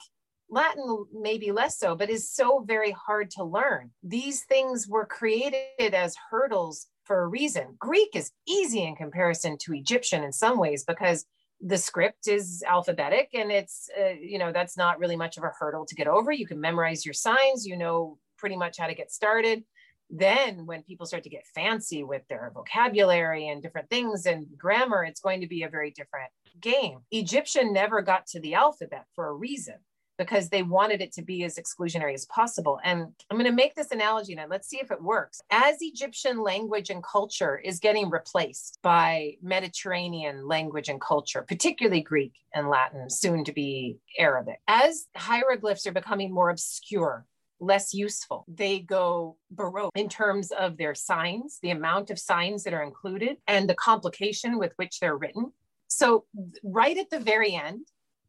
Latin 0.49 1.05
maybe 1.13 1.51
less 1.51 1.77
so, 1.77 1.95
but 1.95 2.09
is 2.09 2.31
so 2.31 2.59
very 2.59 2.91
hard 2.91 3.31
to 3.31 3.43
learn. 3.43 3.91
These 4.03 4.45
things 4.45 4.87
were 4.87 5.05
created 5.05 5.93
as 5.93 6.15
hurdles 6.29 6.87
for 7.07 7.21
a 7.21 7.27
reason. 7.27 7.75
Greek 7.79 8.09
is 8.13 8.31
easy 8.47 8.83
in 8.83 8.95
comparison 8.95 9.57
to 9.59 9.73
Egyptian 9.73 10.23
in 10.23 10.33
some 10.33 10.59
ways 10.59 10.83
because 10.85 11.25
the 11.61 11.77
script 11.77 12.27
is 12.27 12.63
alphabetic 12.67 13.29
and 13.33 13.51
it's 13.51 13.89
uh, 13.99 14.09
you 14.19 14.37
know 14.37 14.51
that's 14.51 14.77
not 14.77 14.99
really 14.99 15.15
much 15.15 15.37
of 15.37 15.43
a 15.43 15.51
hurdle 15.57 15.85
to 15.85 15.95
get 15.95 16.07
over. 16.07 16.31
You 16.31 16.45
can 16.45 16.61
memorize 16.61 17.05
your 17.05 17.13
signs 17.13 17.65
you 17.65 17.77
know 17.77 18.19
pretty 18.37 18.57
much 18.57 18.77
how 18.77 18.87
to 18.87 18.93
get 18.93 19.11
started. 19.11 19.63
Then 20.09 20.65
when 20.65 20.83
people 20.83 21.05
start 21.05 21.23
to 21.23 21.29
get 21.29 21.45
fancy 21.53 22.03
with 22.03 22.21
their 22.29 22.51
vocabulary 22.53 23.47
and 23.47 23.61
different 23.61 23.89
things 23.89 24.25
and 24.25 24.45
grammar 24.57 25.03
it's 25.03 25.19
going 25.19 25.41
to 25.41 25.47
be 25.47 25.63
a 25.63 25.69
very 25.69 25.91
different 25.91 26.29
game. 26.61 26.99
Egyptian 27.11 27.73
never 27.73 28.01
got 28.01 28.27
to 28.27 28.39
the 28.39 28.53
alphabet 28.53 29.05
for 29.15 29.27
a 29.27 29.33
reason 29.33 29.75
because 30.17 30.49
they 30.49 30.63
wanted 30.63 31.01
it 31.01 31.11
to 31.13 31.21
be 31.21 31.43
as 31.43 31.57
exclusionary 31.57 32.13
as 32.13 32.25
possible. 32.25 32.79
And 32.83 33.07
I'm 33.29 33.37
going 33.37 33.45
to 33.45 33.51
make 33.51 33.75
this 33.75 33.91
analogy 33.91 34.35
now. 34.35 34.45
Let's 34.49 34.67
see 34.67 34.79
if 34.79 34.91
it 34.91 35.01
works. 35.01 35.41
As 35.51 35.77
Egyptian 35.81 36.41
language 36.41 36.89
and 36.89 37.03
culture 37.03 37.57
is 37.57 37.79
getting 37.79 38.09
replaced 38.09 38.79
by 38.81 39.35
Mediterranean 39.41 40.47
language 40.47 40.89
and 40.89 40.99
culture, 40.99 41.43
particularly 41.47 42.01
Greek 42.01 42.33
and 42.53 42.69
Latin, 42.69 43.09
soon 43.09 43.43
to 43.45 43.53
be 43.53 43.97
Arabic, 44.17 44.59
as 44.67 45.07
hieroglyphs 45.15 45.85
are 45.85 45.91
becoming 45.91 46.33
more 46.33 46.49
obscure, 46.49 47.25
less 47.59 47.93
useful. 47.93 48.45
They 48.47 48.79
go 48.79 49.37
Baroque 49.51 49.91
in 49.95 50.09
terms 50.09 50.51
of 50.51 50.77
their 50.77 50.95
signs, 50.95 51.59
the 51.61 51.71
amount 51.71 52.09
of 52.09 52.19
signs 52.19 52.63
that 52.63 52.73
are 52.73 52.83
included, 52.83 53.37
and 53.47 53.69
the 53.69 53.75
complication 53.75 54.57
with 54.57 54.73
which 54.77 54.99
they're 54.99 55.17
written. 55.17 55.51
So, 55.87 56.25
right 56.63 56.97
at 56.97 57.09
the 57.09 57.19
very 57.19 57.55
end, 57.55 57.87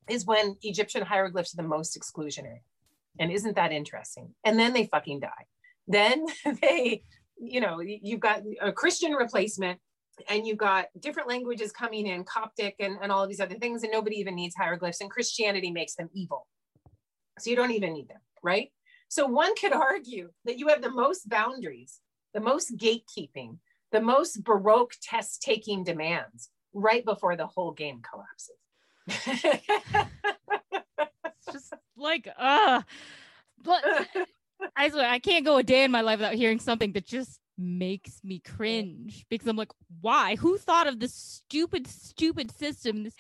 is 0.09 0.27
when 0.27 0.57
Egyptian 0.63 1.03
hieroglyphs 1.03 1.55
are 1.55 1.63
the 1.63 1.69
most 1.69 1.99
exclusionary. 1.99 2.61
And 3.19 3.33
isn't 3.33 3.57
that 3.57 3.73
interesting? 3.73 4.35
And 4.45 4.59
then 4.59 4.73
they 4.73 4.87
fucking 4.87 5.21
die. 5.21 5.47
Then 5.87 6.27
they, 6.63 7.03
you 7.39 7.61
know, 7.61 7.81
you've 7.81 8.21
got 8.21 8.43
a 8.61 8.73
Christian 8.73 9.13
replacement 9.13 9.81
and 10.29 10.47
you've 10.47 10.59
got 10.59 10.87
different 10.99 11.29
languages 11.29 11.73
coming 11.73 12.07
in, 12.07 12.25
Coptic 12.25 12.77
and, 12.81 12.99
and 13.01 13.13
all 13.13 13.23
of 13.23 13.29
these 13.29 13.41
other 13.41 13.55
things, 13.55 13.83
and 13.83 13.93
nobody 13.93 14.17
even 14.17 14.35
needs 14.35 14.57
hieroglyphs, 14.57 15.01
and 15.01 15.11
Christianity 15.11 15.71
makes 15.71 15.95
them 15.95 16.11
evil. 16.13 16.49
So 17.39 17.51
you 17.51 17.57
don't 17.57 17.71
even 17.71 17.93
need 17.93 18.09
them, 18.09 18.21
right? 18.43 18.73
So 19.09 19.27
one 19.27 19.55
could 19.55 19.73
argue 19.73 20.31
that 20.45 20.59
you 20.59 20.69
have 20.69 20.83
the 20.83 20.91
most 20.91 21.29
boundaries, 21.29 22.01
the 22.35 22.41
most 22.41 22.77
gatekeeping, 22.77 23.59
the 23.93 24.01
most 24.01 24.43
Baroque 24.43 24.95
test 25.01 25.41
taking 25.41 25.85
demands 25.85 26.51
right 26.75 27.05
before 27.05 27.37
the 27.37 27.47
whole 27.47 27.73
game 27.73 28.03
collapses 28.03 28.57
it's 29.09 30.07
just 31.53 31.75
like 31.97 32.29
uh 32.39 32.83
but 33.63 33.85
I 34.77 34.89
swear 34.89 35.09
I 35.09 35.19
can't 35.19 35.45
go 35.45 35.57
a 35.57 35.63
day 35.63 35.85
in 35.85 35.91
my 35.91 36.01
life 36.01 36.19
without 36.19 36.35
hearing 36.35 36.61
something 36.61 36.93
that 36.93 37.07
just 37.07 37.41
makes 37.57 38.21
me 38.23 38.39
cringe 38.39 39.27
because 39.29 39.49
I'm 39.49 39.57
like, 39.57 39.73
why? 40.01 40.37
Who 40.37 40.59
thought 40.59 40.87
of 40.87 41.01
this 41.01 41.15
stupid, 41.15 41.87
stupid 41.87 42.51
system? 42.51 43.05
This 43.05 43.15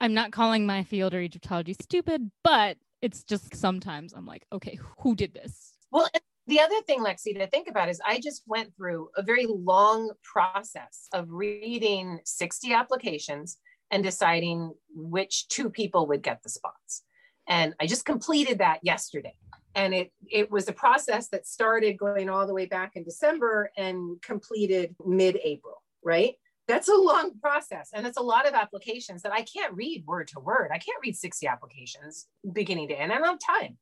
I'm 0.00 0.14
not 0.14 0.32
calling 0.32 0.66
my 0.66 0.84
field 0.84 1.14
or 1.14 1.20
Egyptology 1.20 1.74
stupid, 1.74 2.30
but 2.44 2.76
it's 3.00 3.24
just 3.24 3.54
sometimes 3.54 4.12
I'm 4.12 4.26
like, 4.26 4.44
okay, 4.52 4.78
who 4.98 5.14
did 5.14 5.32
this? 5.32 5.74
Well, 5.90 6.08
the 6.46 6.60
other 6.60 6.80
thing, 6.82 7.00
Lexi, 7.00 7.38
to 7.38 7.46
think 7.46 7.68
about 7.68 7.88
is 7.88 8.00
I 8.04 8.20
just 8.20 8.42
went 8.46 8.74
through 8.76 9.08
a 9.16 9.22
very 9.22 9.46
long 9.46 10.12
process 10.22 11.08
of 11.12 11.30
reading 11.30 12.20
60 12.24 12.72
applications 12.72 13.58
and 13.90 14.02
deciding 14.02 14.72
which 14.94 15.48
two 15.48 15.70
people 15.70 16.06
would 16.06 16.22
get 16.22 16.42
the 16.42 16.48
spots. 16.48 17.02
And 17.48 17.74
I 17.80 17.86
just 17.86 18.04
completed 18.04 18.58
that 18.58 18.80
yesterday. 18.82 19.36
And 19.74 19.94
it, 19.94 20.12
it 20.30 20.50
was 20.50 20.68
a 20.68 20.72
process 20.72 21.28
that 21.28 21.46
started 21.46 21.98
going 21.98 22.28
all 22.28 22.46
the 22.46 22.54
way 22.54 22.66
back 22.66 22.96
in 22.96 23.04
December 23.04 23.70
and 23.76 24.20
completed 24.22 24.96
mid 25.04 25.38
April, 25.42 25.82
right? 26.02 26.34
That's 26.66 26.88
a 26.88 26.96
long 26.96 27.32
process. 27.40 27.90
And 27.94 28.06
it's 28.06 28.16
a 28.16 28.22
lot 28.22 28.48
of 28.48 28.54
applications 28.54 29.22
that 29.22 29.32
I 29.32 29.42
can't 29.42 29.74
read 29.74 30.04
word 30.06 30.28
to 30.28 30.40
word. 30.40 30.70
I 30.72 30.78
can't 30.78 30.98
read 31.02 31.16
60 31.16 31.46
applications 31.46 32.26
beginning 32.52 32.88
to 32.88 33.00
end. 33.00 33.12
I 33.12 33.18
don't 33.18 33.26
have 33.26 33.60
time. 33.62 33.76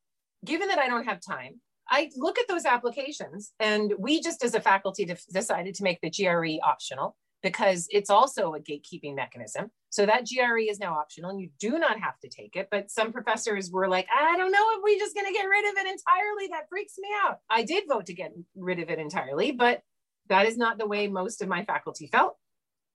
Given 0.45 0.69
that 0.69 0.79
I 0.79 0.89
don't 0.89 1.07
have 1.07 1.21
time, 1.21 1.61
I 1.89 2.11
look 2.17 2.39
at 2.39 2.49
those 2.49 2.65
applications 2.65 3.53
and 3.61 3.93
we 3.99 4.21
just 4.21 4.45
as 4.45 4.55
a 4.55 4.61
faculty 4.61 5.09
decided 5.33 5.75
to 5.77 5.83
make 5.83 6.01
the 6.01 6.11
GRE 6.11 6.59
optional 6.67 7.17
because 7.43 7.87
it's 7.91 8.11
also 8.11 8.55
a 8.55 8.61
gatekeeping 8.61 9.15
mechanism. 9.15 9.71
So 9.95 10.05
that 10.07 10.27
GRE 10.27 10.59
is 10.69 10.81
now 10.81 10.95
optional 10.95 11.31
and 11.31 11.41
you 11.41 11.51
do 11.61 11.79
not 11.79 12.01
have 12.01 12.19
to 12.19 12.29
take 12.29 12.57
it. 12.57 12.67
But 12.69 12.91
some 12.91 13.13
professors 13.13 13.71
were 13.71 13.87
like, 13.87 14.09
I 14.13 14.37
don't 14.37 14.51
know 14.51 14.67
if 14.73 14.83
we're 14.83 14.99
just 14.99 15.15
going 15.15 15.29
to 15.29 15.33
get 15.33 15.45
rid 15.45 15.71
of 15.71 15.77
it 15.77 15.87
entirely. 15.87 16.49
That 16.51 16.69
freaks 16.69 16.95
me 16.99 17.11
out. 17.25 17.39
I 17.49 17.63
did 17.63 17.85
vote 17.89 18.07
to 18.07 18.13
get 18.13 18.33
rid 18.57 18.81
of 18.81 18.91
it 18.91 18.99
entirely, 18.99 19.53
but 19.53 19.83
that 20.31 20.47
is 20.47 20.57
not 20.57 20.79
the 20.79 20.87
way 20.89 21.07
most 21.07 21.43
of 21.43 21.49
my 21.49 21.65
faculty 21.65 22.09
felt. 22.09 22.37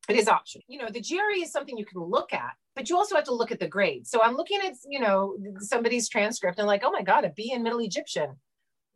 It 0.09 0.17
is 0.17 0.27
optional. 0.27 0.65
You 0.67 0.79
know, 0.79 0.89
the 0.89 0.99
GRE 0.99 1.41
is 1.41 1.53
something 1.53 1.77
you 1.77 1.85
can 1.85 2.01
look 2.01 2.33
at, 2.33 2.51
but 2.75 2.89
you 2.89 2.97
also 2.97 3.15
have 3.15 3.23
to 3.25 3.33
look 3.33 3.53
at 3.53 3.61
the 3.61 3.67
grades. 3.69 4.11
So 4.11 4.21
I'm 4.21 4.35
looking 4.35 4.59
at, 4.61 4.73
you 4.85 4.99
know, 4.99 5.37
somebody's 5.59 6.09
transcript 6.09 6.59
and 6.59 6.67
like, 6.67 6.81
oh 6.83 6.91
my 6.91 7.03
God, 7.03 7.23
a 7.23 7.29
B 7.29 7.53
in 7.53 7.63
Middle 7.63 7.79
Egyptian 7.79 8.35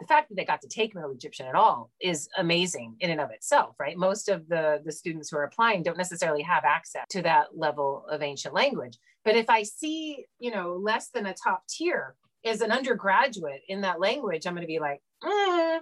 the 0.03 0.07
fact 0.07 0.27
that 0.29 0.35
they 0.35 0.43
got 0.43 0.61
to 0.61 0.67
take 0.67 0.93
Middle 0.93 1.11
Egyptian 1.11 1.47
at 1.47 1.55
all 1.55 1.89
is 2.01 2.27
amazing 2.37 2.95
in 2.99 3.09
and 3.09 3.21
of 3.21 3.31
itself, 3.31 3.75
right? 3.79 3.97
Most 3.97 4.27
of 4.27 4.47
the, 4.49 4.81
the 4.83 4.91
students 4.91 5.29
who 5.29 5.37
are 5.37 5.45
applying 5.45 5.81
don't 5.81 5.97
necessarily 5.97 6.41
have 6.43 6.65
access 6.65 7.05
to 7.11 7.21
that 7.21 7.57
level 7.57 8.05
of 8.09 8.21
ancient 8.21 8.53
language. 8.53 8.97
But 9.23 9.37
if 9.37 9.49
I 9.49 9.63
see, 9.63 10.25
you 10.39 10.51
know, 10.51 10.73
less 10.73 11.09
than 11.09 11.25
a 11.25 11.33
top 11.33 11.63
tier 11.69 12.15
as 12.43 12.59
an 12.59 12.71
undergraduate 12.71 13.61
in 13.69 13.81
that 13.81 14.01
language, 14.01 14.45
I'm 14.45 14.53
going 14.53 14.67
to 14.67 14.67
be 14.67 14.79
like, 14.79 14.99
mm. 15.23 15.79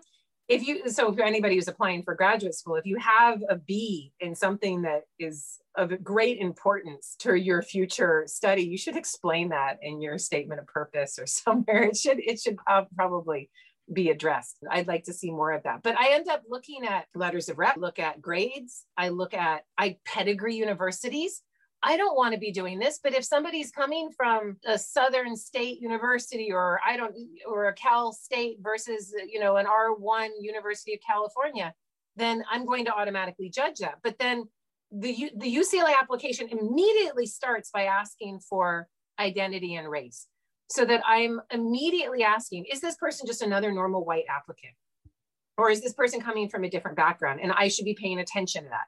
if 0.47 0.67
you, 0.67 0.87
so 0.87 1.11
for 1.11 1.23
anybody 1.23 1.55
who's 1.55 1.67
applying 1.67 2.03
for 2.03 2.13
graduate 2.13 2.53
school, 2.53 2.75
if 2.75 2.85
you 2.85 2.97
have 2.97 3.41
a 3.49 3.55
B 3.55 4.13
in 4.19 4.35
something 4.35 4.83
that 4.83 5.05
is 5.17 5.57
of 5.75 6.03
great 6.03 6.37
importance 6.37 7.15
to 7.19 7.33
your 7.33 7.63
future 7.63 8.25
study, 8.27 8.61
you 8.61 8.77
should 8.77 8.97
explain 8.97 9.49
that 9.49 9.79
in 9.81 9.99
your 9.99 10.19
statement 10.19 10.59
of 10.59 10.67
purpose 10.67 11.17
or 11.17 11.25
somewhere. 11.25 11.83
It 11.85 11.97
should, 11.97 12.19
it 12.19 12.39
should 12.39 12.57
probably 12.95 13.49
be 13.93 14.09
addressed. 14.09 14.57
I'd 14.69 14.87
like 14.87 15.03
to 15.05 15.13
see 15.13 15.31
more 15.31 15.51
of 15.51 15.63
that. 15.63 15.83
But 15.83 15.97
I 15.99 16.13
end 16.13 16.27
up 16.29 16.43
looking 16.49 16.85
at 16.85 17.05
letters 17.15 17.49
of 17.49 17.57
rep, 17.57 17.77
look 17.77 17.99
at 17.99 18.21
grades, 18.21 18.85
I 18.97 19.09
look 19.09 19.33
at 19.33 19.63
I 19.77 19.97
pedigree 20.05 20.55
universities. 20.55 21.41
I 21.83 21.97
don't 21.97 22.15
want 22.15 22.33
to 22.33 22.39
be 22.39 22.51
doing 22.51 22.77
this, 22.77 22.99
but 23.03 23.15
if 23.15 23.25
somebody's 23.25 23.71
coming 23.71 24.11
from 24.15 24.57
a 24.67 24.77
Southern 24.77 25.35
State 25.35 25.81
University 25.81 26.51
or 26.51 26.79
I 26.85 26.95
don't 26.95 27.15
or 27.47 27.65
a 27.65 27.73
Cal 27.73 28.13
State 28.13 28.57
versus 28.61 29.13
you 29.27 29.39
know 29.39 29.57
an 29.57 29.65
R1 29.65 30.29
University 30.39 30.93
of 30.93 30.99
California, 31.05 31.73
then 32.15 32.43
I'm 32.51 32.65
going 32.65 32.85
to 32.85 32.93
automatically 32.93 33.49
judge 33.49 33.79
that. 33.79 33.95
But 34.03 34.19
then 34.19 34.47
the 34.91 35.31
the 35.35 35.55
UCLA 35.55 35.93
application 35.99 36.49
immediately 36.49 37.25
starts 37.25 37.71
by 37.71 37.85
asking 37.85 38.41
for 38.41 38.87
identity 39.19 39.75
and 39.75 39.89
race 39.89 40.27
so 40.71 40.85
that 40.85 41.01
I'm 41.05 41.41
immediately 41.51 42.23
asking, 42.23 42.65
is 42.71 42.79
this 42.79 42.95
person 42.95 43.27
just 43.27 43.41
another 43.41 43.73
normal 43.73 44.05
white 44.05 44.23
applicant? 44.29 44.73
Or 45.57 45.69
is 45.69 45.81
this 45.81 45.93
person 45.93 46.21
coming 46.21 46.47
from 46.47 46.63
a 46.63 46.69
different 46.69 46.95
background? 46.95 47.41
And 47.43 47.51
I 47.51 47.67
should 47.67 47.83
be 47.83 47.93
paying 47.93 48.19
attention 48.19 48.63
to 48.63 48.69
that. 48.69 48.87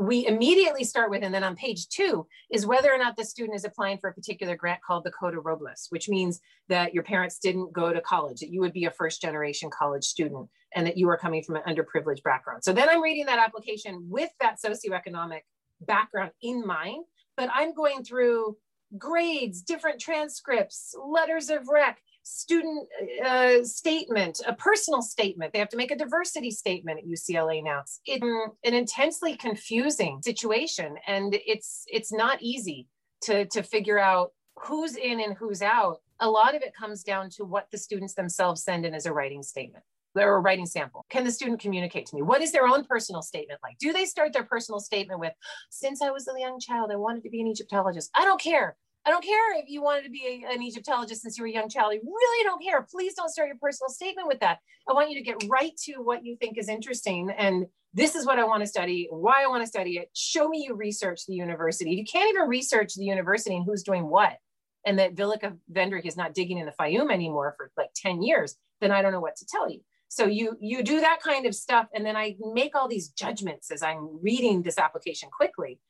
We 0.00 0.26
immediately 0.26 0.84
start 0.84 1.10
with, 1.10 1.24
and 1.24 1.34
then 1.34 1.44
on 1.44 1.56
page 1.56 1.88
two 1.88 2.26
is 2.52 2.66
whether 2.66 2.92
or 2.92 2.98
not 2.98 3.16
the 3.16 3.24
student 3.24 3.56
is 3.56 3.64
applying 3.64 3.98
for 3.98 4.10
a 4.10 4.14
particular 4.14 4.56
grant 4.56 4.80
called 4.86 5.04
the 5.04 5.10
Cota 5.10 5.40
Robles, 5.40 5.86
which 5.90 6.08
means 6.08 6.40
that 6.68 6.94
your 6.94 7.02
parents 7.02 7.38
didn't 7.38 7.72
go 7.72 7.92
to 7.92 8.00
college, 8.00 8.38
that 8.40 8.50
you 8.50 8.60
would 8.60 8.72
be 8.72 8.84
a 8.84 8.90
first 8.90 9.20
generation 9.20 9.70
college 9.76 10.04
student, 10.04 10.48
and 10.74 10.86
that 10.86 10.96
you 10.96 11.08
are 11.08 11.18
coming 11.18 11.42
from 11.42 11.56
an 11.56 11.62
underprivileged 11.68 12.22
background. 12.22 12.62
So 12.62 12.72
then 12.72 12.88
I'm 12.88 13.02
reading 13.02 13.26
that 13.26 13.38
application 13.40 14.06
with 14.08 14.30
that 14.40 14.58
socioeconomic 14.64 15.40
background 15.80 16.30
in 16.42 16.64
mind, 16.64 17.04
but 17.36 17.48
I'm 17.52 17.74
going 17.74 18.04
through 18.04 18.56
grades, 18.98 19.62
different 19.62 20.00
transcripts, 20.00 20.94
letters 21.04 21.50
of 21.50 21.68
rec, 21.68 22.00
student 22.22 22.88
uh, 23.24 23.62
statement, 23.62 24.40
a 24.46 24.54
personal 24.54 25.02
statement. 25.02 25.52
They 25.52 25.58
have 25.58 25.68
to 25.70 25.76
make 25.76 25.90
a 25.90 25.96
diversity 25.96 26.50
statement 26.50 27.00
at 27.00 27.06
UCLA 27.06 27.62
now. 27.62 27.82
It's 28.06 28.24
an 28.64 28.74
intensely 28.74 29.36
confusing 29.36 30.20
situation, 30.22 30.96
and 31.06 31.36
it's 31.46 31.84
it's 31.88 32.12
not 32.12 32.42
easy 32.42 32.88
to 33.22 33.46
to 33.46 33.62
figure 33.62 33.98
out 33.98 34.32
who's 34.56 34.96
in 34.96 35.20
and 35.20 35.36
who's 35.36 35.62
out. 35.62 35.98
A 36.20 36.30
lot 36.30 36.54
of 36.54 36.62
it 36.62 36.74
comes 36.74 37.02
down 37.02 37.28
to 37.30 37.44
what 37.44 37.68
the 37.70 37.78
students 37.78 38.14
themselves 38.14 38.62
send 38.62 38.86
in 38.86 38.94
as 38.94 39.06
a 39.06 39.12
writing 39.12 39.42
statement 39.42 39.84
or 40.16 40.36
a 40.36 40.40
writing 40.40 40.66
sample. 40.66 41.04
Can 41.10 41.24
the 41.24 41.30
student 41.30 41.60
communicate 41.60 42.06
to 42.06 42.16
me? 42.16 42.22
What 42.22 42.40
is 42.40 42.52
their 42.52 42.66
own 42.66 42.84
personal 42.84 43.22
statement 43.22 43.60
like? 43.62 43.78
Do 43.78 43.92
they 43.92 44.04
start 44.04 44.32
their 44.32 44.44
personal 44.44 44.80
statement 44.80 45.20
with, 45.20 45.32
since 45.70 46.02
I 46.02 46.10
was 46.10 46.28
a 46.28 46.38
young 46.38 46.60
child, 46.60 46.90
I 46.92 46.96
wanted 46.96 47.24
to 47.24 47.30
be 47.30 47.40
an 47.40 47.48
Egyptologist? 47.48 48.10
I 48.14 48.24
don't 48.24 48.40
care. 48.40 48.76
I 49.06 49.10
don't 49.10 49.24
care 49.24 49.58
if 49.58 49.68
you 49.68 49.82
wanted 49.82 50.04
to 50.04 50.10
be 50.10 50.44
a, 50.44 50.52
an 50.52 50.62
Egyptologist 50.62 51.22
since 51.22 51.36
you 51.36 51.44
were 51.44 51.48
a 51.48 51.52
young 51.52 51.68
child. 51.68 51.92
I 51.92 52.00
really 52.02 52.44
don't 52.44 52.62
care. 52.62 52.86
Please 52.90 53.14
don't 53.14 53.28
start 53.28 53.48
your 53.48 53.58
personal 53.60 53.90
statement 53.90 54.28
with 54.28 54.40
that. 54.40 54.58
I 54.88 54.94
want 54.94 55.10
you 55.10 55.16
to 55.16 55.22
get 55.22 55.44
right 55.48 55.76
to 55.84 55.94
what 55.96 56.24
you 56.24 56.36
think 56.36 56.56
is 56.56 56.68
interesting. 56.68 57.30
And 57.36 57.66
this 57.92 58.14
is 58.14 58.26
what 58.26 58.38
I 58.38 58.44
want 58.44 58.62
to 58.62 58.66
study, 58.66 59.08
why 59.10 59.44
I 59.44 59.46
want 59.46 59.62
to 59.62 59.66
study 59.66 59.98
it. 59.98 60.10
Show 60.14 60.48
me 60.48 60.64
you 60.66 60.74
research 60.74 61.26
the 61.26 61.34
university. 61.34 61.90
You 61.90 62.04
can't 62.04 62.30
even 62.30 62.48
research 62.48 62.94
the 62.94 63.04
university 63.04 63.56
and 63.56 63.64
who's 63.64 63.82
doing 63.82 64.08
what, 64.08 64.38
and 64.86 64.98
that 64.98 65.14
Willeke 65.14 65.56
Wendrich 65.70 66.06
is 66.06 66.16
not 66.16 66.34
digging 66.34 66.58
in 66.58 66.66
the 66.66 66.72
Fayum 66.72 67.12
anymore 67.12 67.54
for 67.56 67.70
like 67.76 67.90
10 67.94 68.22
years, 68.22 68.56
then 68.80 68.90
I 68.90 69.02
don't 69.02 69.12
know 69.12 69.20
what 69.20 69.36
to 69.36 69.46
tell 69.46 69.70
you. 69.70 69.80
So 70.08 70.26
you 70.26 70.56
you 70.60 70.84
do 70.84 71.00
that 71.00 71.20
kind 71.20 71.44
of 71.44 71.56
stuff, 71.56 71.88
and 71.92 72.06
then 72.06 72.16
I 72.16 72.36
make 72.52 72.76
all 72.76 72.86
these 72.86 73.08
judgments 73.08 73.72
as 73.72 73.82
I'm 73.82 74.22
reading 74.22 74.62
this 74.62 74.78
application 74.78 75.28
quickly. 75.36 75.80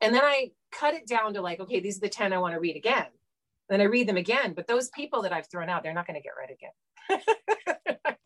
And 0.00 0.14
then 0.14 0.22
I 0.24 0.50
cut 0.72 0.94
it 0.94 1.06
down 1.06 1.34
to 1.34 1.42
like, 1.42 1.60
okay, 1.60 1.80
these 1.80 1.98
are 1.98 2.00
the 2.00 2.08
10 2.08 2.32
I 2.32 2.38
want 2.38 2.54
to 2.54 2.60
read 2.60 2.76
again. 2.76 3.06
Then 3.68 3.80
I 3.80 3.84
read 3.84 4.08
them 4.08 4.16
again. 4.16 4.54
But 4.54 4.66
those 4.66 4.88
people 4.90 5.22
that 5.22 5.32
I've 5.32 5.48
thrown 5.48 5.68
out, 5.68 5.82
they're 5.82 5.94
not 5.94 6.06
going 6.06 6.20
to 6.20 6.22
get 6.22 6.32
read 6.38 6.50
again. 6.50 7.24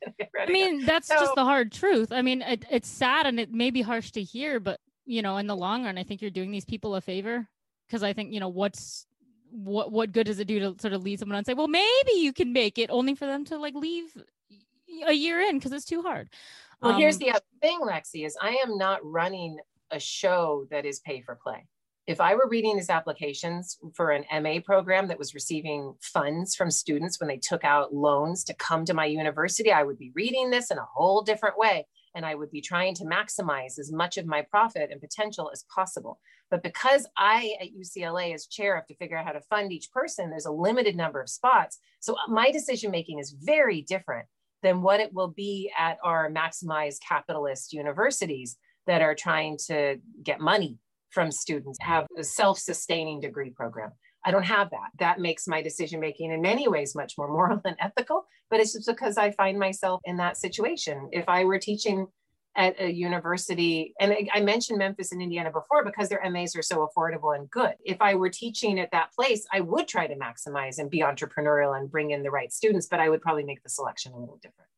I 0.41 0.51
mean, 0.51 0.77
again. 0.77 0.87
that's 0.87 1.09
so, 1.09 1.19
just 1.19 1.35
the 1.35 1.45
hard 1.45 1.73
truth. 1.73 2.13
I 2.13 2.23
mean, 2.23 2.43
it, 2.43 2.65
it's 2.71 2.89
sad 2.89 3.27
and 3.27 3.41
it 3.41 3.53
may 3.53 3.71
be 3.71 3.83
harsh 3.83 4.13
to 4.13 4.23
hear, 4.23 4.61
but 4.61 4.81
you 5.07 5.23
know, 5.23 5.37
in 5.37 5.47
the 5.47 5.57
long 5.57 5.85
run, 5.85 5.99
I 5.99 6.05
think 6.05 6.23
you're 6.23 6.31
doing 6.31 6.51
these 6.51 6.65
people 6.65 6.95
a 6.95 7.01
favor 7.01 7.47
because 7.87 8.03
I 8.03 8.13
think, 8.13 8.33
you 8.33 8.41
know, 8.41 8.49
what's 8.49 9.07
what 9.51 9.93
what 9.93 10.13
good 10.13 10.27
does 10.27 10.41
it 10.41 10.47
do 10.47 10.59
to 10.61 10.75
sort 10.81 10.95
of 10.95 11.03
lead 11.03 11.19
someone 11.19 11.35
on 11.35 11.39
and 11.39 11.47
say, 11.47 11.55
well, 11.55 11.69
maybe 11.69 12.13
you 12.13 12.33
can 12.33 12.53
make 12.53 12.79
it, 12.79 12.91
only 12.91 13.15
for 13.15 13.27
them 13.27 13.45
to 13.47 13.59
like 13.59 13.75
leave 13.75 14.17
a 15.07 15.13
year 15.13 15.41
in 15.41 15.59
because 15.59 15.73
it's 15.73 15.85
too 15.85 16.03
hard. 16.03 16.31
Well, 16.81 16.93
um, 16.93 17.01
here's 17.01 17.19
the 17.19 17.31
other 17.31 17.41
thing, 17.61 17.81
Lexi, 17.81 18.27
is 18.27 18.37
I 18.41 18.61
am 18.65 18.77
not 18.77 19.01
running 19.03 19.59
a 19.94 20.00
show 20.00 20.66
that 20.70 20.85
is 20.85 21.00
pay 21.00 21.22
for 21.22 21.38
play. 21.42 21.66
If 22.07 22.20
I 22.20 22.35
were 22.35 22.48
reading 22.50 22.76
these 22.76 22.90
applications 22.90 23.78
for 23.94 24.11
an 24.11 24.24
MA 24.42 24.59
program 24.62 25.09
that 25.09 25.18
was 25.18 25.33
receiving 25.33 25.94
funds 26.02 26.54
from 26.54 26.70
students 26.70 27.18
when 27.18 27.28
they 27.28 27.38
took 27.38 27.64
out 27.64 27.94
loans 27.94 28.44
to 28.44 28.54
come 28.54 28.85
to 28.85 28.92
my 28.92 29.07
university, 29.07 29.72
I 29.72 29.85
would 29.85 29.98
be 29.98 30.12
reading 30.14 30.50
this 30.50 30.70
in 30.70 30.76
a 30.76 30.85
whole 30.85 31.22
different 31.22 31.57
way. 31.57 31.87
And 32.14 32.26
I 32.26 32.35
would 32.35 32.50
be 32.50 32.61
trying 32.61 32.94
to 32.96 33.04
maximize 33.04 33.78
as 33.78 33.90
much 33.90 34.18
of 34.18 34.26
my 34.26 34.42
profit 34.42 34.90
and 34.92 35.00
potential 35.00 35.50
as 35.50 35.64
possible. 35.74 36.20
But 36.50 36.62
because 36.62 37.07
I 37.16 37.57
at 37.61 37.74
UCLA 37.74 38.35
as 38.35 38.46
chair 38.46 38.76
have 38.76 38.87
to 38.88 38.96
figure 38.96 39.16
out 39.16 39.24
how 39.24 39.33
to 39.33 39.40
fund 39.40 39.72
each 39.72 39.90
person, 39.90 40.28
there's 40.28 40.46
a 40.46 40.52
limited 40.52 40.96
number 40.96 41.22
of 41.22 41.30
spots. 41.30 41.78
So 42.00 42.16
my 42.28 42.50
decision 42.50 42.90
making 42.90 43.18
is 43.18 43.35
very 43.40 43.80
different 43.80 44.26
than 44.62 44.83
what 44.83 45.00
it 45.00 45.12
will 45.14 45.28
be 45.28 45.72
at 45.76 45.98
our 46.04 46.30
maximized 46.30 47.00
capitalist 47.00 47.72
universities 47.72 48.59
that 48.87 49.03
are 49.03 49.14
trying 49.14 49.59
to 49.66 49.99
get 50.23 50.40
money 50.40 50.79
from 51.11 51.31
students, 51.31 51.79
have 51.81 52.07
a 52.18 52.25
self 52.25 52.59
sustaining 52.59 53.20
degree 53.20 53.51
program. 53.51 53.92
I 54.25 54.31
don't 54.31 54.44
have 54.44 54.70
that. 54.70 54.90
That 54.99 55.20
makes 55.20 55.47
my 55.47 55.62
decision 55.62 56.01
making 56.01 56.33
in 56.33 56.40
many 56.40 56.66
ways 56.66 56.94
much 56.94 57.14
more 57.18 57.29
moral 57.29 57.61
and 57.64 57.77
ethical, 57.79 58.27
but 58.51 58.61
it's 58.61 58.73
just 58.73 58.88
because 58.88 59.16
I 59.16 59.31
find 59.31 59.59
myself 59.59 60.01
in 60.05 60.16
that 60.18 60.37
situation. 60.37 61.09
If 61.12 61.29
I 61.29 61.44
were 61.44 61.59
teaching 61.59 62.07
at 62.57 62.81
a 62.81 62.90
university, 62.90 63.94
and 63.99 64.14
I 64.33 64.40
mentioned 64.40 64.79
Memphis 64.79 65.12
in 65.12 65.20
Indiana 65.20 65.51
before 65.51 65.85
because 65.85 66.09
their 66.09 66.23
MAs 66.31 66.55
are 66.55 66.62
so 66.62 66.88
affordable 66.88 67.37
and 67.37 67.51
good. 67.51 67.75
If 67.85 68.01
I 68.01 68.14
were 68.14 68.31
teaching 68.31 68.79
at 68.79 68.92
that 68.92 69.12
place, 69.12 69.44
I 69.53 69.61
would 69.61 69.88
try 69.88 70.07
to 70.07 70.14
maximize 70.14 70.79
and 70.79 70.88
be 70.88 71.01
entrepreneurial 71.01 71.77
and 71.77 71.90
bring 71.90 72.12
in 72.12 72.23
the 72.23 72.31
right 72.31 72.53
students, 72.53 72.87
but 72.87 73.01
I 73.01 73.09
would 73.09 73.22
probably 73.22 73.43
make 73.43 73.62
the 73.64 73.68
selection 73.68 74.12
a 74.12 74.18
little 74.18 74.39
different. 74.41 74.70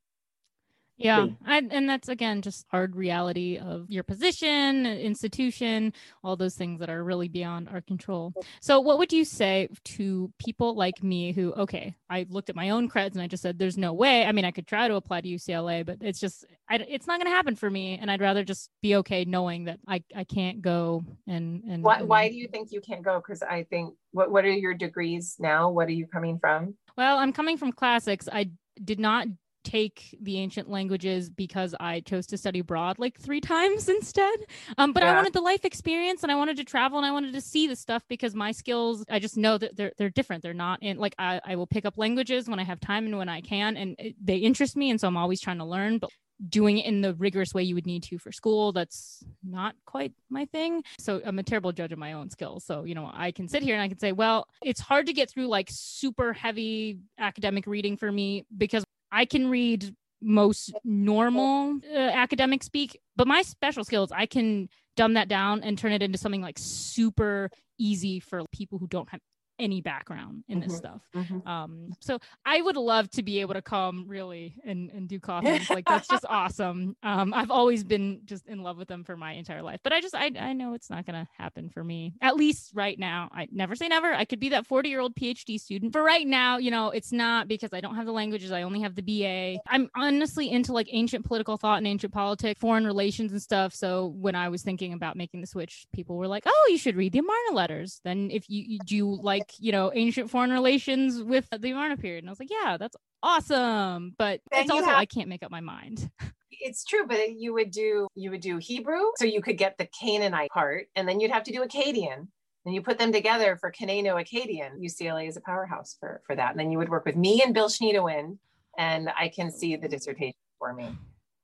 Yeah. 0.97 1.27
I, 1.45 1.63
and 1.71 1.89
that's 1.89 2.09
again 2.09 2.43
just 2.43 2.65
hard 2.71 2.97
reality 2.97 3.59
of 3.59 3.91
your 3.91 4.03
position, 4.03 4.87
institution, 4.87 5.93
all 6.25 6.37
those 6.37 6.55
things 6.55 6.81
that 6.81 6.89
are 6.89 7.05
really 7.05 7.29
beyond 7.29 7.69
our 7.69 7.81
control. 7.83 8.33
So, 8.61 8.81
what 8.81 8.99
would 8.99 9.13
you 9.13 9.25
say 9.25 9.69
to 9.85 10.33
people 10.39 10.75
like 10.75 11.03
me 11.03 11.33
who, 11.33 11.53
okay, 11.53 11.95
I 12.09 12.27
looked 12.31 12.49
at 12.49 12.57
my 12.57 12.71
own 12.71 12.89
creds 12.89 13.13
and 13.13 13.21
I 13.21 13.27
just 13.27 13.43
said, 13.43 13.59
there's 13.59 13.77
no 13.77 13.93
way. 13.93 14.25
I 14.25 14.33
mean, 14.33 14.45
I 14.45 14.51
could 14.51 14.67
try 14.67 14.89
to 14.89 14.95
apply 14.95 15.21
to 15.21 15.29
UCLA, 15.29 15.85
but 15.85 15.99
it's 16.01 16.21
just, 16.21 16.47
I, 16.69 16.77
it's 16.77 17.07
not 17.07 17.19
going 17.19 17.31
to 17.31 17.37
happen 17.37 17.57
for 17.57 17.69
me. 17.69 17.99
And 18.01 18.11
I'd 18.11 18.21
rather 18.21 18.45
just 18.45 18.71
be 18.81 18.97
okay 18.97 19.25
knowing 19.25 19.65
that 19.65 19.81
I, 19.87 20.03
I 20.15 20.25
can't 20.25 20.63
go. 20.63 21.05
And, 21.27 21.63
and 21.65 21.83
why, 21.83 22.03
why 22.03 22.29
do 22.29 22.35
you 22.35 22.49
think 22.49 22.73
you 22.73 22.81
can't 22.81 23.05
go? 23.05 23.19
Because 23.19 23.43
I 23.43 23.65
think, 23.65 23.95
what, 24.13 24.31
what 24.31 24.45
are 24.45 24.51
your 24.51 24.75
degrees 24.75 25.37
now? 25.39 25.71
What 25.71 25.89
are 25.89 25.93
you 25.93 26.07
coming 26.07 26.39
from? 26.39 26.75
Well, 26.97 27.19
I'm 27.19 27.33
coming 27.33 27.59
from 27.59 27.73
classics. 27.73 28.29
I 28.33 28.51
did 28.83 28.99
not 28.99 29.27
take 29.67 30.17
the 30.21 30.39
ancient 30.39 30.71
languages 30.71 31.29
because 31.29 31.75
I 31.81 32.01
chose 32.01 32.27
to 32.29 32.39
study 32.39 32.61
abroad 32.61 33.01
like 33.01 33.19
three 33.19 33.41
times 33.41 33.89
instead. 33.99 34.39
Um, 34.79 34.93
but 34.93 35.03
yeah. 35.03 35.13
I 35.13 35.15
wanted 35.17 35.33
the 35.33 35.41
life 35.41 35.65
experience 35.65 36.23
and 36.23 36.31
I 36.31 36.37
wanted 36.37 36.57
to 36.59 36.65
travel 36.65 36.99
and 36.99 37.07
I 37.07 37.11
wanted 37.11 37.33
to 37.35 37.41
see 37.41 37.67
the 37.67 37.75
stuff 37.75 38.05
because 38.09 38.35
my 38.35 38.53
skills, 38.53 39.05
I 39.11 39.19
just 39.19 39.37
know 39.37 39.59
that 39.59 39.77
they're, 39.77 39.93
they're 39.99 40.11
different. 40.11 40.45
They're 40.45 40.55
not 40.55 40.83
in 40.83 40.99
like, 40.99 41.17
I, 41.19 41.41
I 41.45 41.57
will 41.57 41.67
pick 41.67 41.85
up 41.85 41.99
languages 41.99 42.49
when 42.49 42.61
I 42.61 42.65
have 42.65 42.79
time 42.79 43.07
and 43.07 43.19
when 43.19 43.29
I 43.29 43.41
can, 43.41 43.77
and 43.77 43.97
it, 43.99 44.15
they 44.23 44.37
interest 44.37 44.77
me. 44.77 44.91
And 44.91 45.01
so 45.01 45.09
I'm 45.09 45.17
always 45.17 45.41
trying 45.41 45.59
to 45.59 45.65
learn, 45.65 45.99
but 45.99 46.11
doing 46.49 46.79
it 46.79 46.85
in 46.85 47.01
the 47.01 47.15
rigorous 47.15 47.55
way 47.55 47.63
you 47.63 47.75
would 47.75 47.87
need 47.87 48.03
to 48.03 48.19
for 48.19 48.31
school 48.31 48.71
that's 48.71 49.25
not 49.43 49.75
quite 49.87 50.13
my 50.29 50.45
thing 50.45 50.83
so 50.99 51.19
i'm 51.25 51.39
a 51.39 51.43
terrible 51.43 51.73
judge 51.73 51.93
of 51.93 51.99
my 51.99 52.13
own 52.13 52.29
skills 52.29 52.63
so 52.63 52.85
you 52.85 52.95
know 52.95 53.11
i 53.15 53.31
can 53.31 53.49
sit 53.49 53.63
here 53.63 53.75
and 53.75 53.83
i 53.83 53.89
can 53.89 53.99
say 53.99 54.13
well 54.13 54.47
it's 54.63 54.79
hard 54.79 55.07
to 55.07 55.15
get 55.15 55.31
through 55.31 55.47
like 55.47 55.69
super 55.71 56.35
heavy 56.35 56.99
academic 57.19 57.67
reading 57.67 57.97
for 57.97 58.13
me 58.13 58.45
because 58.55 58.85
I 59.11 59.25
can 59.25 59.49
read 59.49 59.95
most 60.23 60.73
normal 60.85 61.79
uh, 61.93 61.97
academic 61.99 62.63
speak, 62.63 62.99
but 63.17 63.27
my 63.27 63.43
special 63.43 63.85
skills, 63.85 64.11
I 64.13 64.27
can 64.27 64.69
dumb 64.97 65.15
that 65.15 65.29
down 65.29 65.63
and 65.63 65.79
turn 65.79 65.93
it 65.93 66.03
into 66.03 66.19
something 66.19 66.41
like 66.41 66.59
super 66.59 67.51
easy 67.79 68.21
for 68.21 68.43
people 68.53 68.79
who 68.79 68.87
don't 68.87 69.09
have 69.11 69.21
any 69.59 69.81
background 69.81 70.45
in 70.49 70.61
this 70.61 70.69
mm-hmm. 70.69 70.77
stuff. 70.77 71.01
Mm-hmm. 71.15 71.49
Um, 71.49 71.93
so 72.01 72.19
I 72.45 72.61
would 72.61 72.77
love 72.77 73.11
to 73.13 73.23
be 73.23 73.41
able 73.41 73.55
to 73.55 73.63
come 73.63 74.05
really 74.07 74.57
and, 74.65 74.91
and 74.91 75.09
do 75.09 75.19
coffees. 75.19 75.71
like 75.71 75.87
that's 75.87 76.09
just 76.09 76.25
awesome. 76.29 76.97
Um, 77.03 77.33
I've 77.35 77.51
always 77.51 77.85
been 77.85 78.21
just 78.25 78.47
in 78.47 78.63
love 78.63 78.77
with 78.77 78.89
them 78.89 79.05
for 79.05 79.17
my 79.17 79.33
entire 79.33 79.63
life, 79.63 79.81
but 79.83 79.93
I 79.93 80.01
just, 80.01 80.15
I, 80.15 80.31
I 80.39 80.53
know 80.53 80.75
it's 80.75 80.91
not 80.91 81.07
going 81.07 81.25
to 81.25 81.29
happen 81.37 81.71
for 81.71 81.83
me, 81.83 82.15
at 82.21 82.37
least 82.37 82.73
right 82.75 82.99
now. 82.99 83.29
I 83.33 83.49
never 83.51 83.75
say 83.75 83.89
never. 83.89 84.13
I 84.13 84.25
could 84.25 84.41
be 84.41 84.51
that 84.51 84.67
40 84.67 84.89
year 84.89 85.01
old 85.01 85.15
PhD 85.15 85.59
student. 85.61 85.93
For 85.93 86.03
right 86.03 86.27
now, 86.27 86.59
you 86.59 86.71
know, 86.71 86.91
it's 86.91 87.13
not 87.13 87.49
because 87.49 87.73
I 87.73 87.81
don't 87.81 87.97
have 87.97 88.07
the 88.07 88.13
languages. 88.13 88.53
I 88.53 88.63
only 88.63 88.81
have 88.81 88.95
the 88.95 89.03
BA. 89.03 89.61
I'm 89.69 89.91
honestly 89.97 90.51
into 90.51 90.73
like 90.73 90.89
ancient 90.91 91.25
political 91.25 91.57
thought 91.57 91.79
and 91.79 91.87
ancient 91.87 92.13
politics, 92.13 92.61
foreign 92.61 92.87
relations 92.87 93.33
and 93.33 93.41
stuff. 93.41 93.75
So 93.75 94.07
when 94.19 94.35
I 94.35 94.49
was 94.49 94.63
thinking 94.63 94.93
about 94.93 95.17
making 95.17 95.41
the 95.41 95.47
switch, 95.47 95.87
people 95.93 96.17
were 96.17 96.29
like, 96.29 96.45
oh, 96.47 96.67
you 96.71 96.79
should 96.79 96.97
read 96.97 97.13
the 97.13 97.21
Amarna 97.21 97.53
letters. 97.53 98.01
Then 98.05 98.31
if 98.31 98.49
you, 98.49 98.65
you 98.67 98.79
do 98.85 98.97
you 98.97 99.19
like, 99.23 99.46
like 99.47 99.55
you 99.59 99.73
know 99.73 99.93
ancient 99.95 100.31
foreign 100.31 100.51
relations 100.51 101.23
with 101.23 101.47
the 101.51 101.71
Amarna 101.71 101.97
period, 101.97 102.25
and 102.25 102.29
I 102.29 102.33
was 102.33 102.41
like, 102.41 102.51
yeah, 102.51 102.77
that's 102.77 102.97
awesome. 103.23 104.15
But 104.19 104.41
then 104.51 104.63
it's 104.63 104.71
also 104.71 104.87
have- 104.87 104.99
I 104.99 105.07
can't 105.07 105.29
make 105.29 105.43
up 105.43 105.51
my 105.51 105.61
mind. 105.61 106.11
it's 106.59 106.87
true 106.87 107.07
but 107.07 107.35
you 107.35 107.53
would 107.53 107.71
do 107.71 108.09
you 108.15 108.31
would 108.31 108.41
do 108.41 108.57
hebrew 108.57 109.03
so 109.17 109.27
you 109.27 109.43
could 109.43 109.59
get 109.59 109.77
the 109.77 109.87
canaanite 110.01 110.49
part 110.49 110.87
and 110.97 111.07
then 111.07 111.21
you'd 111.21 111.31
have 111.31 111.43
to 111.43 111.53
do 111.53 111.61
akkadian 111.61 112.27
and 112.65 112.75
you 112.75 112.81
put 112.81 112.99
them 112.99 113.13
together 113.13 113.57
for 113.57 113.71
Canaano-Akkadian. 113.71 114.81
UCLA 114.81 115.29
is 115.29 115.37
a 115.37 115.41
powerhouse 115.41 115.97
for, 116.01 116.21
for 116.27 116.35
that. 116.35 116.51
And 116.51 116.59
then 116.59 116.73
you 116.73 116.79
would 116.79 116.89
work 116.89 117.05
with 117.05 117.15
me 117.15 117.41
and 117.41 117.55
Bill 117.55 117.69
Schniedewind, 117.69 118.39
and 118.77 119.09
I 119.17 119.29
can 119.29 119.53
see 119.53 119.77
the 119.77 119.87
dissertation 119.87 120.35
for 120.59 120.75
me 120.75 120.89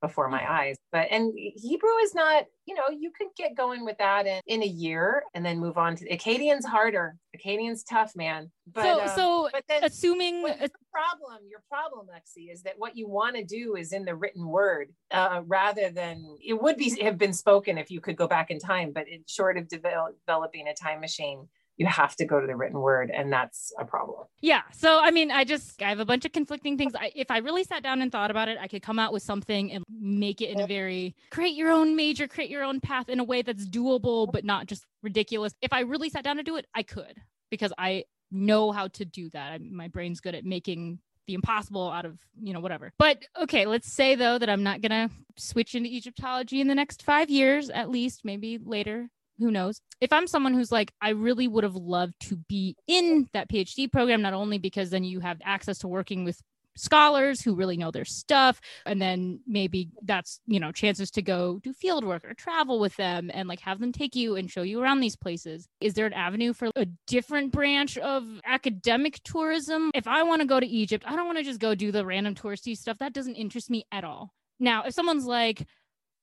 before 0.03 0.27
my 0.27 0.43
eyes. 0.51 0.75
But 0.91 1.07
and 1.11 1.33
Hebrew 1.33 1.95
is 2.01 2.13
not, 2.13 2.43
you 2.65 2.75
know, 2.75 2.89
you 2.91 3.09
could 3.17 3.29
get 3.37 3.55
going 3.55 3.85
with 3.85 3.97
that 3.99 4.27
in, 4.27 4.41
in 4.45 4.61
a 4.61 4.67
year 4.67 5.23
and 5.33 5.45
then 5.45 5.59
move 5.59 5.77
on 5.77 5.95
to 5.95 6.09
Akkadian's 6.09 6.65
harder. 6.65 7.15
Akkadian's 7.35 7.85
tough, 7.85 8.13
man. 8.13 8.51
But 8.67 8.83
so, 8.83 9.01
um, 9.01 9.09
so 9.15 9.49
but 9.53 9.63
then 9.69 9.85
assuming 9.85 10.43
the 10.43 10.69
problem, 10.91 11.39
your 11.49 11.63
problem, 11.69 12.07
Lexi, 12.07 12.51
is 12.51 12.63
that 12.63 12.73
what 12.77 12.97
you 12.97 13.07
want 13.07 13.37
to 13.37 13.45
do 13.45 13.75
is 13.75 13.93
in 13.93 14.03
the 14.03 14.13
written 14.13 14.45
word, 14.45 14.89
uh, 15.11 15.41
rather 15.45 15.89
than 15.89 16.37
it 16.45 16.61
would 16.61 16.75
be 16.75 17.01
have 17.01 17.17
been 17.17 17.33
spoken 17.33 17.77
if 17.77 17.89
you 17.89 18.01
could 18.01 18.17
go 18.17 18.27
back 18.27 18.51
in 18.51 18.59
time, 18.59 18.91
but 18.91 19.07
in 19.07 19.23
short 19.25 19.57
of 19.57 19.69
develop, 19.69 20.17
developing 20.27 20.67
a 20.67 20.73
time 20.73 20.99
machine 20.99 21.47
you 21.77 21.85
have 21.85 22.15
to 22.17 22.25
go 22.25 22.39
to 22.39 22.47
the 22.47 22.55
written 22.55 22.79
word 22.79 23.09
and 23.09 23.31
that's 23.31 23.71
a 23.79 23.85
problem. 23.85 24.25
Yeah 24.41 24.61
so 24.73 24.99
i 25.01 25.11
mean 25.11 25.31
i 25.31 25.43
just 25.43 25.81
i 25.81 25.89
have 25.89 25.99
a 25.99 26.05
bunch 26.05 26.25
of 26.25 26.31
conflicting 26.31 26.77
things. 26.77 26.93
I, 26.95 27.11
if 27.15 27.31
i 27.31 27.37
really 27.37 27.63
sat 27.63 27.83
down 27.83 28.01
and 28.01 28.11
thought 28.11 28.31
about 28.31 28.47
it 28.49 28.57
i 28.59 28.67
could 28.67 28.81
come 28.81 28.99
out 28.99 29.13
with 29.13 29.23
something 29.23 29.71
and 29.71 29.83
make 29.89 30.41
it 30.41 30.49
in 30.49 30.59
a 30.59 30.67
very 30.67 31.15
create 31.31 31.55
your 31.55 31.71
own 31.71 31.95
major 31.95 32.27
create 32.27 32.49
your 32.49 32.63
own 32.63 32.79
path 32.79 33.09
in 33.09 33.19
a 33.19 33.23
way 33.23 33.41
that's 33.41 33.67
doable 33.67 34.31
but 34.31 34.43
not 34.43 34.67
just 34.67 34.85
ridiculous. 35.01 35.53
If 35.61 35.73
i 35.73 35.81
really 35.81 36.09
sat 36.09 36.23
down 36.23 36.37
to 36.37 36.43
do 36.43 36.55
it 36.57 36.65
i 36.73 36.83
could 36.83 37.21
because 37.49 37.73
i 37.77 38.03
know 38.31 38.71
how 38.71 38.87
to 38.87 39.05
do 39.05 39.29
that. 39.29 39.53
I, 39.53 39.57
my 39.59 39.87
brain's 39.87 40.19
good 40.19 40.33
at 40.33 40.43
making 40.43 40.99
the 41.27 41.35
impossible 41.35 41.89
out 41.89 42.05
of 42.05 42.17
you 42.41 42.53
know 42.53 42.59
whatever. 42.59 42.91
But 42.97 43.23
okay 43.41 43.65
let's 43.65 43.91
say 43.91 44.15
though 44.15 44.37
that 44.37 44.49
i'm 44.49 44.63
not 44.63 44.81
gonna 44.81 45.09
switch 45.37 45.75
into 45.75 45.89
egyptology 45.89 46.59
in 46.61 46.67
the 46.67 46.75
next 46.75 47.03
five 47.03 47.29
years 47.29 47.69
at 47.69 47.89
least 47.89 48.21
maybe 48.23 48.59
later 48.63 49.09
who 49.39 49.51
knows? 49.51 49.81
If 50.01 50.11
i'm 50.11 50.27
someone 50.27 50.53
who's 50.53 50.71
like 50.71 50.91
i 51.01 51.09
really 51.09 51.47
would 51.47 51.63
have 51.63 51.75
loved 51.75 52.13
to 52.21 52.35
be 52.35 52.75
in 52.87 53.29
that 53.33 53.49
phd 53.49 53.91
program 53.91 54.21
not 54.21 54.33
only 54.33 54.57
because 54.57 54.89
then 54.89 55.03
you 55.03 55.19
have 55.21 55.37
access 55.43 55.77
to 55.79 55.87
working 55.87 56.25
with 56.25 56.41
scholars 56.75 57.41
who 57.41 57.55
really 57.55 57.77
know 57.77 57.91
their 57.91 58.05
stuff 58.05 58.59
and 58.85 59.01
then 59.01 59.39
maybe 59.47 59.89
that's 60.03 60.39
you 60.47 60.59
know 60.59 60.71
chances 60.71 61.11
to 61.11 61.21
go 61.21 61.59
do 61.59 61.73
field 61.73 62.03
work 62.03 62.25
or 62.25 62.33
travel 62.33 62.79
with 62.79 62.95
them 62.95 63.29
and 63.33 63.47
like 63.47 63.59
have 63.59 63.79
them 63.79 63.91
take 63.91 64.15
you 64.15 64.35
and 64.35 64.49
show 64.49 64.63
you 64.63 64.81
around 64.81 64.99
these 64.99 65.15
places. 65.15 65.67
Is 65.79 65.93
there 65.93 66.05
an 66.05 66.13
avenue 66.13 66.53
for 66.53 66.69
a 66.75 66.85
different 67.07 67.51
branch 67.51 67.97
of 67.97 68.23
academic 68.45 69.21
tourism? 69.23 69.91
If 69.93 70.07
i 70.07 70.23
want 70.23 70.41
to 70.41 70.47
go 70.47 70.59
to 70.59 70.65
egypt 70.65 71.03
i 71.07 71.15
don't 71.15 71.27
want 71.27 71.37
to 71.37 71.43
just 71.43 71.59
go 71.59 71.75
do 71.75 71.91
the 71.91 72.05
random 72.05 72.35
touristy 72.35 72.75
stuff. 72.75 72.97
That 72.99 73.13
doesn't 73.13 73.35
interest 73.35 73.69
me 73.69 73.85
at 73.91 74.03
all. 74.03 74.33
Now 74.59 74.83
if 74.83 74.93
someone's 74.93 75.25
like 75.25 75.65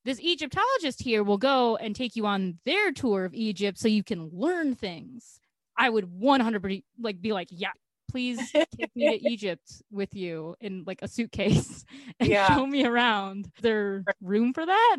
this 0.05 0.21
Egyptologist 0.21 1.03
here 1.03 1.23
will 1.23 1.39
go 1.39 1.77
and 1.77 1.95
take 1.95 2.17
you 2.17 2.27
on 2.27 2.59
their 2.65 2.93
tour 2.93 3.25
of 3.25 3.35
Egypt 3.35 3.79
so 3.79 3.89
you 3.89 4.03
can 4.03 4.31
learn 4.33 4.75
things. 4.75 5.41
I 5.77 5.91
would 5.91 6.07
100% 6.07 6.83
like 7.01 7.21
be 7.21 7.33
like, 7.33 7.49
yeah, 7.51 7.73
please 8.11 8.51
take 8.53 8.95
me 8.95 9.19
to 9.19 9.29
Egypt 9.31 9.83
with 9.91 10.15
you 10.15 10.57
in 10.61 10.85
like 10.87 11.01
a 11.03 11.09
suitcase 11.09 11.85
and 12.21 12.29
yeah. 12.29 12.55
show 12.55 12.67
me 12.67 12.85
around. 12.85 13.47
Is 13.57 13.63
there 13.63 14.05
room 14.21 14.53
for 14.53 14.67
that? 14.67 14.97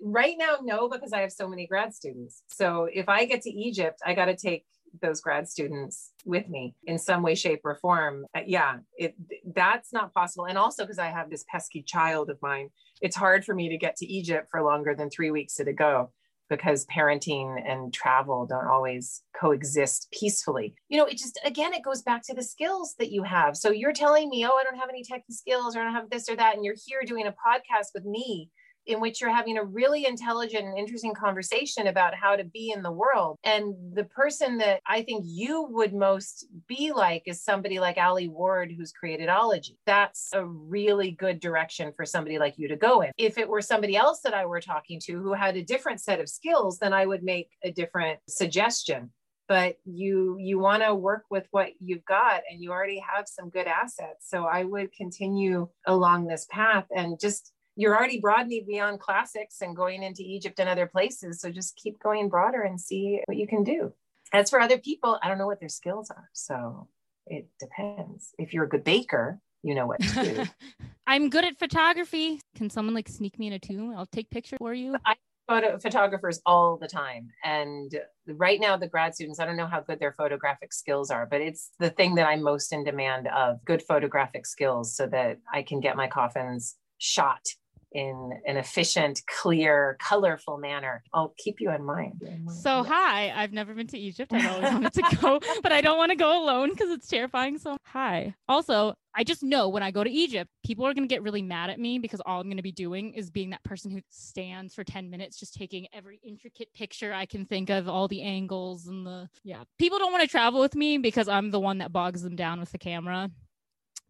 Right 0.00 0.36
now, 0.38 0.58
no, 0.62 0.88
because 0.88 1.12
I 1.12 1.20
have 1.20 1.32
so 1.32 1.48
many 1.48 1.66
grad 1.66 1.94
students. 1.94 2.42
So 2.48 2.88
if 2.92 3.08
I 3.08 3.24
get 3.24 3.42
to 3.42 3.50
Egypt, 3.50 4.00
I 4.04 4.14
got 4.14 4.26
to 4.26 4.36
take 4.36 4.64
those 5.00 5.20
grad 5.20 5.48
students 5.48 6.12
with 6.24 6.48
me 6.48 6.74
in 6.84 6.98
some 6.98 7.22
way 7.22 7.34
shape 7.34 7.60
or 7.64 7.74
form 7.76 8.24
uh, 8.36 8.40
yeah 8.46 8.76
it 8.96 9.14
that's 9.54 9.92
not 9.92 10.12
possible 10.14 10.46
and 10.46 10.58
also 10.58 10.84
because 10.84 10.98
i 10.98 11.06
have 11.06 11.30
this 11.30 11.44
pesky 11.48 11.82
child 11.82 12.30
of 12.30 12.38
mine 12.42 12.68
it's 13.00 13.16
hard 13.16 13.44
for 13.44 13.54
me 13.54 13.68
to 13.68 13.76
get 13.76 13.96
to 13.96 14.06
egypt 14.06 14.48
for 14.50 14.62
longer 14.62 14.94
than 14.94 15.10
three 15.10 15.30
weeks 15.30 15.60
at 15.60 15.68
a 15.68 15.72
go 15.72 16.10
because 16.48 16.86
parenting 16.86 17.60
and 17.66 17.92
travel 17.92 18.46
don't 18.46 18.66
always 18.66 19.22
coexist 19.38 20.08
peacefully. 20.18 20.74
You 20.88 20.98
know, 20.98 21.04
it 21.04 21.18
just, 21.18 21.38
again, 21.44 21.74
it 21.74 21.82
goes 21.82 22.02
back 22.02 22.22
to 22.24 22.34
the 22.34 22.42
skills 22.42 22.94
that 22.98 23.10
you 23.10 23.22
have. 23.22 23.56
So 23.56 23.70
you're 23.70 23.92
telling 23.92 24.30
me, 24.30 24.46
oh, 24.46 24.56
I 24.56 24.64
don't 24.64 24.78
have 24.78 24.88
any 24.88 25.02
technical 25.02 25.34
skills 25.34 25.76
or 25.76 25.80
I 25.80 25.84
don't 25.84 25.94
have 25.94 26.10
this 26.10 26.28
or 26.28 26.36
that. 26.36 26.56
And 26.56 26.64
you're 26.64 26.74
here 26.86 27.02
doing 27.04 27.26
a 27.26 27.32
podcast 27.32 27.88
with 27.94 28.04
me 28.04 28.50
in 28.88 29.00
which 29.00 29.20
you're 29.20 29.34
having 29.34 29.58
a 29.58 29.64
really 29.64 30.06
intelligent 30.06 30.64
and 30.64 30.78
interesting 30.78 31.14
conversation 31.14 31.86
about 31.86 32.14
how 32.14 32.34
to 32.34 32.44
be 32.44 32.72
in 32.74 32.82
the 32.82 32.90
world. 32.90 33.36
And 33.44 33.74
the 33.94 34.04
person 34.04 34.58
that 34.58 34.80
I 34.86 35.02
think 35.02 35.24
you 35.26 35.68
would 35.70 35.92
most 35.92 36.46
be 36.66 36.92
like 36.92 37.22
is 37.26 37.44
somebody 37.44 37.78
like 37.78 37.98
Alie 37.98 38.28
Ward, 38.28 38.72
who's 38.76 38.90
created 38.92 39.28
Ology. 39.28 39.78
That's 39.86 40.30
a 40.32 40.44
really 40.44 41.10
good 41.10 41.38
direction 41.38 41.92
for 41.94 42.06
somebody 42.06 42.38
like 42.38 42.54
you 42.56 42.66
to 42.68 42.76
go 42.76 43.02
in. 43.02 43.10
If 43.18 43.36
it 43.36 43.48
were 43.48 43.60
somebody 43.60 43.94
else 43.94 44.20
that 44.24 44.34
I 44.34 44.46
were 44.46 44.60
talking 44.60 44.98
to 45.04 45.12
who 45.12 45.34
had 45.34 45.56
a 45.56 45.62
different 45.62 46.00
set 46.00 46.18
of 46.18 46.28
skills, 46.28 46.78
then 46.78 46.94
I 46.94 47.04
would 47.04 47.22
make 47.22 47.50
a 47.62 47.70
different 47.70 48.18
suggestion 48.28 49.10
but 49.48 49.76
you 49.86 50.36
you 50.38 50.58
want 50.58 50.82
to 50.82 50.94
work 50.94 51.24
with 51.30 51.46
what 51.50 51.70
you've 51.80 52.04
got 52.04 52.42
and 52.50 52.62
you 52.62 52.70
already 52.70 52.98
have 52.98 53.26
some 53.26 53.48
good 53.48 53.66
assets 53.66 54.28
so 54.28 54.44
i 54.44 54.62
would 54.62 54.92
continue 54.92 55.66
along 55.86 56.26
this 56.26 56.46
path 56.50 56.84
and 56.94 57.18
just 57.18 57.52
you're 57.78 57.96
already 57.96 58.18
broadening 58.18 58.64
beyond 58.66 58.98
classics 58.98 59.60
and 59.60 59.76
going 59.76 60.02
into 60.02 60.22
Egypt 60.22 60.58
and 60.58 60.68
other 60.68 60.88
places. 60.88 61.40
So 61.40 61.48
just 61.48 61.76
keep 61.76 62.02
going 62.02 62.28
broader 62.28 62.62
and 62.62 62.78
see 62.78 63.22
what 63.26 63.36
you 63.36 63.46
can 63.46 63.62
do. 63.62 63.92
As 64.32 64.50
for 64.50 64.60
other 64.60 64.78
people, 64.78 65.16
I 65.22 65.28
don't 65.28 65.38
know 65.38 65.46
what 65.46 65.60
their 65.60 65.68
skills 65.68 66.10
are. 66.10 66.28
So 66.32 66.88
it 67.28 67.46
depends. 67.60 68.34
If 68.36 68.52
you're 68.52 68.64
a 68.64 68.68
good 68.68 68.82
baker, 68.82 69.38
you 69.62 69.76
know 69.76 69.86
what 69.86 70.00
to 70.00 70.24
do. 70.24 70.44
I'm 71.06 71.30
good 71.30 71.44
at 71.44 71.56
photography. 71.56 72.40
Can 72.56 72.68
someone 72.68 72.96
like 72.96 73.08
sneak 73.08 73.38
me 73.38 73.46
in 73.46 73.52
a 73.52 73.60
tomb? 73.60 73.94
I'll 73.96 74.06
take 74.06 74.28
pictures 74.28 74.58
for 74.58 74.74
you. 74.74 74.96
I 75.06 75.14
photo 75.46 75.78
photographers 75.78 76.40
all 76.44 76.78
the 76.78 76.88
time. 76.88 77.28
And 77.44 77.94
right 78.26 78.60
now, 78.60 78.76
the 78.76 78.88
grad 78.88 79.14
students, 79.14 79.38
I 79.38 79.46
don't 79.46 79.56
know 79.56 79.68
how 79.68 79.80
good 79.80 80.00
their 80.00 80.12
photographic 80.12 80.72
skills 80.72 81.12
are, 81.12 81.26
but 81.26 81.40
it's 81.40 81.70
the 81.78 81.90
thing 81.90 82.16
that 82.16 82.26
I'm 82.26 82.42
most 82.42 82.72
in 82.72 82.82
demand 82.82 83.28
of 83.28 83.64
good 83.64 83.82
photographic 83.82 84.46
skills 84.46 84.96
so 84.96 85.06
that 85.06 85.38
I 85.50 85.62
can 85.62 85.78
get 85.78 85.96
my 85.96 86.08
coffins 86.08 86.74
shot 86.98 87.46
in 87.92 88.32
an 88.46 88.56
efficient, 88.56 89.22
clear, 89.26 89.96
colorful 90.00 90.58
manner. 90.58 91.02
I'll 91.14 91.34
keep 91.38 91.60
you 91.60 91.70
in 91.70 91.84
mind. 91.84 92.22
So, 92.62 92.82
hi, 92.82 93.32
I've 93.34 93.52
never 93.52 93.74
been 93.74 93.86
to 93.88 93.98
Egypt. 93.98 94.32
I've 94.32 94.50
always 94.50 94.72
wanted 94.72 94.92
to 94.94 95.16
go, 95.20 95.40
but 95.62 95.72
I 95.72 95.80
don't 95.80 95.96
want 95.96 96.10
to 96.10 96.16
go 96.16 96.42
alone 96.42 96.70
because 96.70 96.90
it's 96.90 97.08
terrifying. 97.08 97.58
So, 97.58 97.76
hi. 97.84 98.34
Also, 98.48 98.94
I 99.14 99.24
just 99.24 99.42
know 99.42 99.68
when 99.68 99.82
I 99.82 99.90
go 99.90 100.04
to 100.04 100.10
Egypt, 100.10 100.50
people 100.64 100.86
are 100.86 100.94
going 100.94 101.08
to 101.08 101.12
get 101.12 101.22
really 101.22 101.42
mad 101.42 101.70
at 101.70 101.80
me 101.80 101.98
because 101.98 102.20
all 102.24 102.40
I'm 102.40 102.46
going 102.46 102.58
to 102.58 102.62
be 102.62 102.72
doing 102.72 103.14
is 103.14 103.30
being 103.30 103.50
that 103.50 103.64
person 103.64 103.90
who 103.90 104.00
stands 104.10 104.74
for 104.74 104.84
10 104.84 105.10
minutes, 105.10 105.40
just 105.40 105.54
taking 105.54 105.86
every 105.92 106.20
intricate 106.22 106.72
picture 106.74 107.12
I 107.12 107.26
can 107.26 107.44
think 107.44 107.70
of, 107.70 107.88
all 107.88 108.06
the 108.06 108.22
angles 108.22 108.86
and 108.86 109.06
the, 109.06 109.28
yeah. 109.44 109.64
People 109.78 109.98
don't 109.98 110.12
want 110.12 110.22
to 110.22 110.28
travel 110.28 110.60
with 110.60 110.74
me 110.74 110.98
because 110.98 111.26
I'm 111.26 111.50
the 111.50 111.60
one 111.60 111.78
that 111.78 111.92
bogs 111.92 112.22
them 112.22 112.36
down 112.36 112.60
with 112.60 112.70
the 112.70 112.78
camera. 112.78 113.30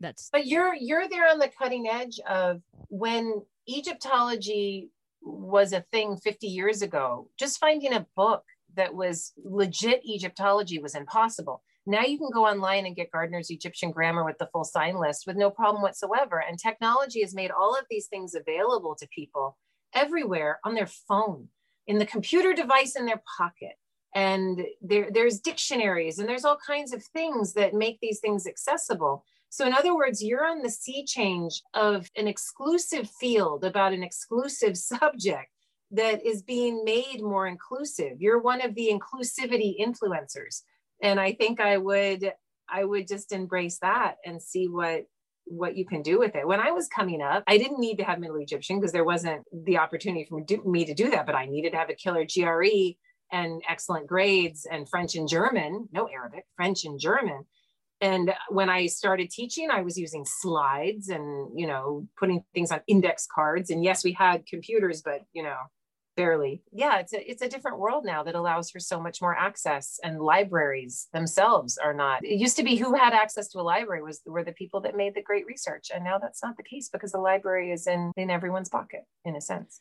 That's, 0.01 0.29
but 0.31 0.47
you're, 0.47 0.75
you're 0.75 1.09
there 1.09 1.29
on 1.29 1.39
the 1.39 1.51
cutting 1.59 1.89
edge 1.89 2.21
of 2.29 2.61
when 2.89 3.43
Egyptology 3.69 4.91
was 5.21 5.73
a 5.73 5.85
thing 5.93 6.17
50 6.17 6.47
years 6.47 6.83
ago, 6.83 7.29
just 7.39 7.59
finding 7.59 7.93
a 7.93 8.07
book 8.17 8.43
that 8.75 8.95
was 8.95 9.33
legit 9.45 10.05
Egyptology 10.05 10.79
was 10.79 10.95
impossible. 10.95 11.63
Now 11.87 12.03
you 12.03 12.19
can 12.19 12.31
go 12.31 12.47
online 12.47 12.87
and 12.87 12.95
get 12.95 13.11
Gardiner's 13.11 13.51
Egyptian 13.51 13.91
grammar 13.91 14.25
with 14.25 14.39
the 14.39 14.49
full 14.53 14.65
sign 14.65 14.97
list 15.01 15.27
with 15.27 15.37
no 15.37 15.51
problem 15.51 15.83
whatsoever. 15.83 16.45
And 16.47 16.59
technology 16.59 17.21
has 17.23 17.35
made 17.35 17.51
all 17.51 17.75
of 17.75 17.87
these 17.91 18.09
things 18.09 18.35
available 18.35 18.95
to 18.97 19.09
people 19.09 19.57
everywhere 19.95 20.61
on 20.65 20.75
their 20.75 20.87
phone, 20.87 21.49
in 21.87 21.99
the 21.99 22.07
computer 22.07 22.53
device 22.53 22.95
in 22.95 23.07
their 23.07 23.23
pocket. 23.39 23.77
And 24.15 24.67
there, 24.83 25.09
there's 25.11 25.41
dictionaries 25.41 26.19
and 26.19 26.29
there's 26.29 26.45
all 26.45 26.59
kinds 26.67 26.93
of 26.93 27.03
things 27.05 27.55
that 27.55 27.75
make 27.75 27.99
these 28.01 28.21
things 28.21 28.47
accessible. 28.47 29.25
So, 29.51 29.67
in 29.67 29.73
other 29.73 29.95
words, 29.95 30.23
you're 30.23 30.47
on 30.47 30.63
the 30.63 30.71
sea 30.71 31.05
change 31.05 31.63
of 31.75 32.11
an 32.17 32.29
exclusive 32.29 33.09
field 33.21 33.65
about 33.65 33.93
an 33.93 34.03
exclusive 34.03 34.77
subject 34.77 35.51
that 35.91 36.25
is 36.25 36.43
being 36.43 36.85
made 36.85 37.23
more 37.23 37.47
inclusive. 37.47 38.21
You're 38.21 38.41
one 38.41 38.61
of 38.61 38.75
the 38.75 38.91
inclusivity 38.93 39.77
influencers. 39.81 40.63
And 41.03 41.19
I 41.19 41.33
think 41.33 41.61
I 41.61 41.79
would 41.79 42.33
I 42.71 42.85
would 42.85 43.09
just 43.09 43.33
embrace 43.33 43.79
that 43.81 44.17
and 44.25 44.43
see 44.43 44.69
what 44.69 45.05
what 45.47 45.77
you 45.77 45.87
can 45.87 46.03
do 46.03 46.19
with 46.19 46.37
it. 46.37 46.47
When 46.47 46.61
I 46.61 46.73
was 46.73 46.89
coming 46.89 47.23
up, 47.23 47.43
I 47.47 47.57
didn't 47.57 47.81
need 47.81 47.97
to 47.99 48.05
have 48.05 48.19
Middle 48.19 48.37
Egyptian 48.37 48.79
because 48.79 48.93
there 48.93 49.05
wasn't 49.05 49.45
the 49.65 49.79
opportunity 49.79 50.27
for 50.29 50.45
me 50.69 50.85
to 50.85 50.93
do 50.93 51.11
that, 51.11 51.25
but 51.25 51.35
I 51.35 51.47
needed 51.47 51.73
to 51.73 51.79
have 51.79 51.89
a 51.89 51.95
killer 51.95 52.27
GRE 52.27 52.97
and 53.33 53.63
excellent 53.67 54.07
grades 54.07 54.67
and 54.71 54.89
French 54.89 55.15
and 55.15 55.27
German, 55.27 55.89
no 55.91 56.07
Arabic, 56.07 56.45
French 56.57 56.85
and 56.85 57.01
German 57.01 57.47
and 58.01 58.33
when 58.49 58.71
i 58.71 58.87
started 58.87 59.31
teaching 59.31 59.71
i 59.71 59.83
was 59.83 59.99
using 59.99 60.25
slides 60.25 61.09
and 61.09 61.59
you 61.59 61.67
know 61.67 62.07
putting 62.19 62.43
things 62.55 62.71
on 62.71 62.81
index 62.87 63.27
cards 63.33 63.71
and 63.71 63.85
yes 63.85 64.05
we 64.05 64.13
had 64.13 64.47
computers 64.47 65.03
but 65.03 65.23
you 65.33 65.43
know 65.43 65.57
barely 66.17 66.63
yeah 66.73 66.99
it's 66.99 67.13
a, 67.13 67.31
it's 67.31 67.43
a 67.43 67.49
different 67.49 67.79
world 67.79 68.05
now 68.05 68.25
that 68.25 68.35
allows 68.35 68.71
for 68.71 68.81
so 68.81 69.01
much 69.01 69.23
more 69.23 69.37
access 69.37 70.01
and 70.03 70.21
libraries 70.21 71.07
themselves 71.13 71.79
are 71.79 71.95
not 71.95 72.25
it 72.25 72.39
used 72.39 72.57
to 72.57 72.65
be 72.65 72.75
who 72.75 72.93
had 72.95 73.13
access 73.13 73.47
to 73.47 73.59
a 73.59 73.63
library 73.63 74.03
was 74.03 74.21
were 74.27 74.43
the 74.43 74.53
people 74.53 74.81
that 74.81 74.97
made 74.97 75.15
the 75.15 75.23
great 75.23 75.47
research 75.47 75.91
and 75.95 76.03
now 76.03 76.19
that's 76.19 76.43
not 76.43 76.57
the 76.57 76.63
case 76.65 76.89
because 76.89 77.13
the 77.13 77.21
library 77.21 77.71
is 77.71 77.87
in 77.87 78.11
in 78.17 78.31
everyone's 78.31 78.69
pocket 78.69 79.05
in 79.25 79.37
a 79.37 79.41
sense 79.41 79.81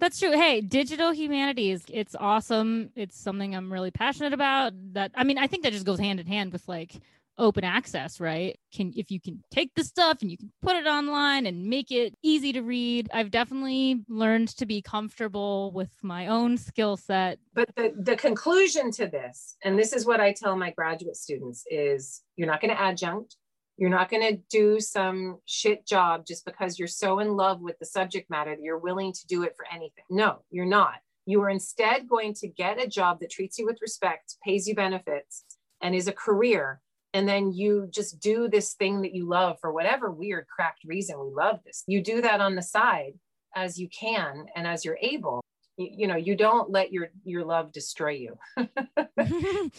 that's 0.00 0.20
true. 0.20 0.30
Hey, 0.30 0.60
digital 0.60 1.10
humanities, 1.10 1.82
it's 1.88 2.14
awesome. 2.14 2.90
It's 2.94 3.18
something 3.18 3.56
I'm 3.56 3.72
really 3.72 3.90
passionate 3.90 4.32
about. 4.32 4.72
That 4.92 5.10
I 5.16 5.24
mean, 5.24 5.38
I 5.38 5.48
think 5.48 5.64
that 5.64 5.72
just 5.72 5.84
goes 5.84 5.98
hand 5.98 6.20
in 6.20 6.26
hand 6.26 6.52
with 6.52 6.68
like 6.68 6.94
open 7.38 7.64
access, 7.64 8.20
right? 8.20 8.58
Can 8.74 8.92
if 8.96 9.10
you 9.10 9.20
can 9.20 9.42
take 9.50 9.74
the 9.74 9.84
stuff 9.84 10.18
and 10.22 10.30
you 10.30 10.36
can 10.36 10.52
put 10.60 10.76
it 10.76 10.86
online 10.86 11.46
and 11.46 11.66
make 11.66 11.90
it 11.90 12.14
easy 12.22 12.52
to 12.52 12.62
read. 12.62 13.08
I've 13.12 13.30
definitely 13.30 14.02
learned 14.08 14.48
to 14.56 14.66
be 14.66 14.82
comfortable 14.82 15.70
with 15.72 15.90
my 16.02 16.26
own 16.26 16.56
skill 16.56 16.96
set. 16.96 17.38
But 17.54 17.68
the, 17.76 17.94
the 17.96 18.16
conclusion 18.16 18.90
to 18.92 19.06
this, 19.06 19.56
and 19.64 19.78
this 19.78 19.92
is 19.92 20.06
what 20.06 20.20
I 20.20 20.32
tell 20.32 20.56
my 20.56 20.70
graduate 20.70 21.16
students, 21.16 21.64
is 21.70 22.22
you're 22.36 22.48
not 22.48 22.60
going 22.60 22.74
to 22.74 22.80
adjunct. 22.80 23.36
You're 23.76 23.90
not 23.90 24.10
going 24.10 24.28
to 24.28 24.42
do 24.50 24.80
some 24.80 25.38
shit 25.46 25.86
job 25.86 26.26
just 26.26 26.44
because 26.44 26.80
you're 26.80 26.88
so 26.88 27.20
in 27.20 27.36
love 27.36 27.60
with 27.60 27.78
the 27.78 27.86
subject 27.86 28.28
matter 28.28 28.56
that 28.56 28.62
you're 28.62 28.78
willing 28.78 29.12
to 29.12 29.26
do 29.28 29.44
it 29.44 29.54
for 29.56 29.66
anything. 29.72 30.04
No, 30.10 30.42
you're 30.50 30.66
not. 30.66 30.94
You 31.26 31.42
are 31.42 31.50
instead 31.50 32.08
going 32.08 32.34
to 32.34 32.48
get 32.48 32.82
a 32.82 32.88
job 32.88 33.20
that 33.20 33.30
treats 33.30 33.56
you 33.56 33.66
with 33.66 33.78
respect, 33.80 34.34
pays 34.44 34.66
you 34.66 34.74
benefits, 34.74 35.44
and 35.80 35.94
is 35.94 36.08
a 36.08 36.12
career 36.12 36.80
and 37.14 37.28
then 37.28 37.52
you 37.52 37.88
just 37.90 38.20
do 38.20 38.48
this 38.48 38.74
thing 38.74 39.02
that 39.02 39.14
you 39.14 39.28
love 39.28 39.58
for 39.60 39.72
whatever 39.72 40.10
weird 40.10 40.46
cracked 40.46 40.84
reason 40.84 41.18
we 41.18 41.30
love 41.30 41.60
this. 41.64 41.84
You 41.86 42.02
do 42.02 42.20
that 42.22 42.40
on 42.40 42.54
the 42.54 42.62
side 42.62 43.14
as 43.56 43.78
you 43.78 43.88
can 43.88 44.46
and 44.54 44.66
as 44.66 44.84
you're 44.84 44.98
able. 45.00 45.42
You, 45.76 45.88
you 45.90 46.06
know 46.06 46.16
you 46.16 46.36
don't 46.36 46.70
let 46.70 46.92
your 46.92 47.08
your 47.24 47.44
love 47.44 47.72
destroy 47.72 48.10
you. 48.10 48.38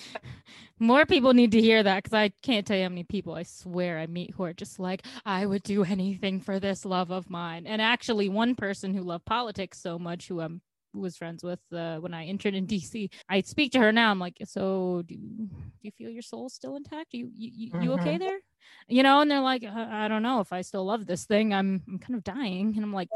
More 0.80 1.06
people 1.06 1.34
need 1.34 1.52
to 1.52 1.62
hear 1.62 1.84
that 1.84 2.04
because 2.04 2.16
i 2.16 2.32
can't 2.42 2.66
tell 2.66 2.78
you 2.78 2.84
how 2.84 2.90
many 2.90 3.04
people 3.04 3.36
i 3.36 3.44
swear 3.44 4.00
i 4.00 4.08
meet 4.08 4.34
who 4.34 4.44
are 4.44 4.54
just 4.54 4.80
like 4.80 5.06
i 5.26 5.46
would 5.46 5.64
do 5.64 5.84
anything 5.84 6.40
for 6.40 6.60
this 6.60 6.86
love 6.86 7.12
of 7.12 7.30
mine. 7.30 7.68
And 7.68 7.82
actually 7.82 8.30
one 8.30 8.56
person 8.56 8.94
who 8.94 9.02
loved 9.02 9.26
politics 9.26 9.80
so 9.80 10.00
much 10.00 10.30
who 10.30 10.40
i'm 10.40 10.62
was 10.94 11.18
friends 11.18 11.44
with 11.44 11.60
uh, 11.74 11.98
when 11.98 12.14
I 12.14 12.26
entered 12.26 12.56
in 12.56 12.68
DC. 12.68 13.10
I 13.28 13.42
speak 13.42 13.72
to 13.74 13.80
her 13.80 13.92
now. 13.92 14.12
I'm 14.12 14.20
like, 14.20 14.38
so 14.46 15.04
do, 15.06 15.16
do 15.16 15.50
you 15.82 15.92
feel 15.92 16.10
your 16.10 16.22
soul 16.22 16.50
still 16.50 16.76
intact? 16.76 17.14
you 17.14 17.30
you, 17.34 17.52
you, 17.54 17.72
mm-hmm. 17.72 17.82
you 17.82 17.94
okay 17.94 18.18
there? 18.18 18.40
You 18.88 19.04
know, 19.04 19.22
and 19.22 19.30
they're 19.30 19.40
like, 19.40 19.64
I, 19.64 20.06
I 20.06 20.08
don't 20.08 20.24
know 20.24 20.42
if 20.42 20.54
I 20.54 20.62
still 20.62 20.86
love 20.86 21.06
this 21.06 21.26
thing. 21.26 21.54
I'm 21.54 21.82
I'm 21.88 22.00
kind 22.00 22.16
of 22.16 22.24
dying, 22.24 22.74
and 22.76 22.84
I'm 22.84 22.94
like, 22.94 23.10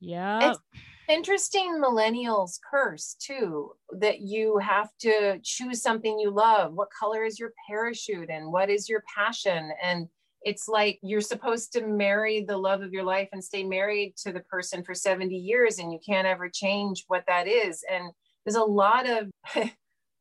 yeah. 0.00 0.50
It's 0.50 0.60
interesting 1.08 1.80
millennials 1.82 2.58
curse 2.70 3.14
too 3.14 3.72
that 3.98 4.20
you 4.20 4.58
have 4.58 4.88
to 5.00 5.38
choose 5.42 5.82
something 5.82 6.18
you 6.18 6.30
love. 6.30 6.74
What 6.74 6.88
color 6.98 7.24
is 7.24 7.38
your 7.38 7.52
parachute, 7.68 8.30
and 8.30 8.52
what 8.52 8.70
is 8.70 8.88
your 8.88 9.02
passion, 9.14 9.70
and 9.82 10.08
it's 10.44 10.68
like 10.68 10.98
you're 11.02 11.20
supposed 11.20 11.72
to 11.72 11.86
marry 11.86 12.44
the 12.44 12.56
love 12.56 12.82
of 12.82 12.92
your 12.92 13.04
life 13.04 13.28
and 13.32 13.42
stay 13.42 13.64
married 13.64 14.14
to 14.18 14.32
the 14.32 14.40
person 14.40 14.82
for 14.82 14.94
70 14.94 15.34
years 15.34 15.78
and 15.78 15.92
you 15.92 15.98
can't 16.04 16.26
ever 16.26 16.48
change 16.48 17.04
what 17.08 17.24
that 17.26 17.46
is. 17.46 17.84
And 17.90 18.12
there's 18.44 18.56
a 18.56 18.62
lot 18.62 19.08
of 19.08 19.30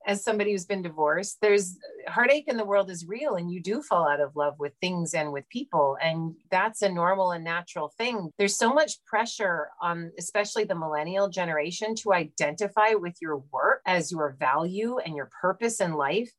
as 0.07 0.23
somebody 0.23 0.51
who's 0.51 0.65
been 0.65 0.81
divorced 0.81 1.37
there's 1.41 1.77
heartache 2.07 2.47
in 2.47 2.57
the 2.57 2.65
world 2.65 2.89
is 2.89 3.05
real 3.05 3.35
and 3.35 3.51
you 3.51 3.61
do 3.61 3.81
fall 3.81 4.09
out 4.09 4.19
of 4.19 4.35
love 4.35 4.55
with 4.57 4.73
things 4.81 5.13
and 5.13 5.31
with 5.31 5.47
people 5.49 5.95
and 6.01 6.33
that's 6.49 6.81
a 6.81 6.89
normal 6.89 7.31
and 7.31 7.43
natural 7.43 7.93
thing. 7.97 8.31
There's 8.37 8.57
so 8.57 8.73
much 8.73 9.03
pressure 9.05 9.69
on 9.79 10.11
especially 10.17 10.63
the 10.63 10.75
millennial 10.75 11.29
generation 11.29 11.95
to 11.95 12.13
identify 12.13 12.93
with 12.93 13.15
your 13.21 13.37
work 13.51 13.81
as 13.85 14.11
your 14.11 14.35
value 14.39 14.97
and 14.97 15.15
your 15.15 15.29
purpose 15.39 15.79
in 15.79 15.93
life 15.93 16.31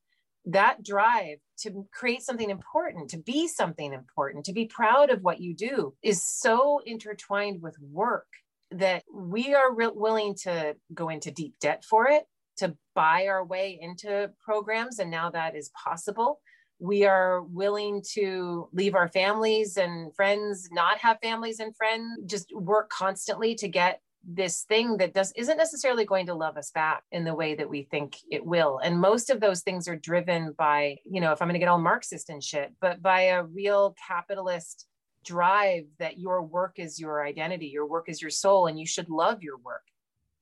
that 0.45 0.83
drive 0.83 1.37
to 1.59 1.87
create 1.93 2.21
something 2.21 2.49
important, 2.49 3.09
to 3.11 3.17
be 3.17 3.47
something 3.47 3.93
important, 3.93 4.45
to 4.45 4.53
be 4.53 4.65
proud 4.65 5.09
of 5.09 5.21
what 5.21 5.39
you 5.39 5.55
do 5.55 5.93
is 6.03 6.23
so 6.23 6.81
intertwined 6.85 7.61
with 7.61 7.77
work 7.79 8.27
that 8.71 9.03
we 9.13 9.53
are 9.53 9.73
re- 9.73 9.91
willing 9.93 10.35
to 10.35 10.75
go 10.93 11.09
into 11.09 11.31
deep 11.31 11.53
debt 11.61 11.85
for 11.85 12.07
it, 12.07 12.23
to 12.57 12.75
buy 12.95 13.27
our 13.27 13.43
way 13.45 13.77
into 13.81 14.31
programs. 14.43 14.99
And 14.99 15.09
now 15.09 15.29
that 15.29 15.55
is 15.55 15.71
possible. 15.81 16.39
We 16.79 17.05
are 17.05 17.41
willing 17.43 18.03
to 18.13 18.67
leave 18.73 18.95
our 18.95 19.07
families 19.07 19.77
and 19.77 20.13
friends, 20.15 20.67
not 20.71 20.97
have 20.97 21.19
families 21.21 21.59
and 21.59 21.75
friends, 21.75 22.19
just 22.25 22.53
work 22.53 22.89
constantly 22.89 23.55
to 23.55 23.67
get 23.69 24.01
this 24.23 24.63
thing 24.63 24.97
that 24.97 25.13
does 25.13 25.33
isn't 25.35 25.57
necessarily 25.57 26.05
going 26.05 26.25
to 26.27 26.33
love 26.33 26.57
us 26.57 26.71
back 26.71 27.03
in 27.11 27.25
the 27.25 27.35
way 27.35 27.55
that 27.55 27.69
we 27.69 27.83
think 27.83 28.17
it 28.31 28.45
will. 28.45 28.79
And 28.83 28.99
most 28.99 29.29
of 29.29 29.39
those 29.39 29.61
things 29.61 29.87
are 29.87 29.95
driven 29.95 30.53
by 30.57 30.97
you 31.05 31.21
know 31.21 31.31
if 31.31 31.41
i'm 31.41 31.47
going 31.47 31.53
to 31.53 31.59
get 31.59 31.67
all 31.67 31.79
marxist 31.79 32.29
and 32.29 32.43
shit 32.43 32.73
but 32.79 33.01
by 33.01 33.21
a 33.21 33.43
real 33.43 33.95
capitalist 34.07 34.87
drive 35.25 35.85
that 35.99 36.19
your 36.19 36.41
work 36.43 36.73
is 36.77 36.99
your 36.99 37.25
identity 37.25 37.67
your 37.67 37.87
work 37.87 38.09
is 38.09 38.21
your 38.21 38.31
soul 38.31 38.67
and 38.67 38.79
you 38.79 38.85
should 38.85 39.09
love 39.09 39.41
your 39.41 39.57
work. 39.57 39.83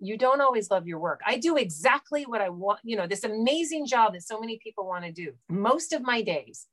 You 0.03 0.17
don't 0.17 0.41
always 0.41 0.71
love 0.71 0.87
your 0.87 0.97
work. 0.97 1.21
I 1.27 1.37
do 1.37 1.57
exactly 1.57 2.23
what 2.23 2.41
i 2.41 2.49
want 2.49 2.79
you 2.83 2.95
know 2.97 3.07
this 3.07 3.23
amazing 3.23 3.85
job 3.85 4.13
that 4.13 4.23
so 4.23 4.39
many 4.39 4.59
people 4.63 4.85
want 4.87 5.05
to 5.05 5.11
do. 5.11 5.33
Most 5.49 5.93
of 5.93 6.01
my 6.01 6.21
days 6.21 6.67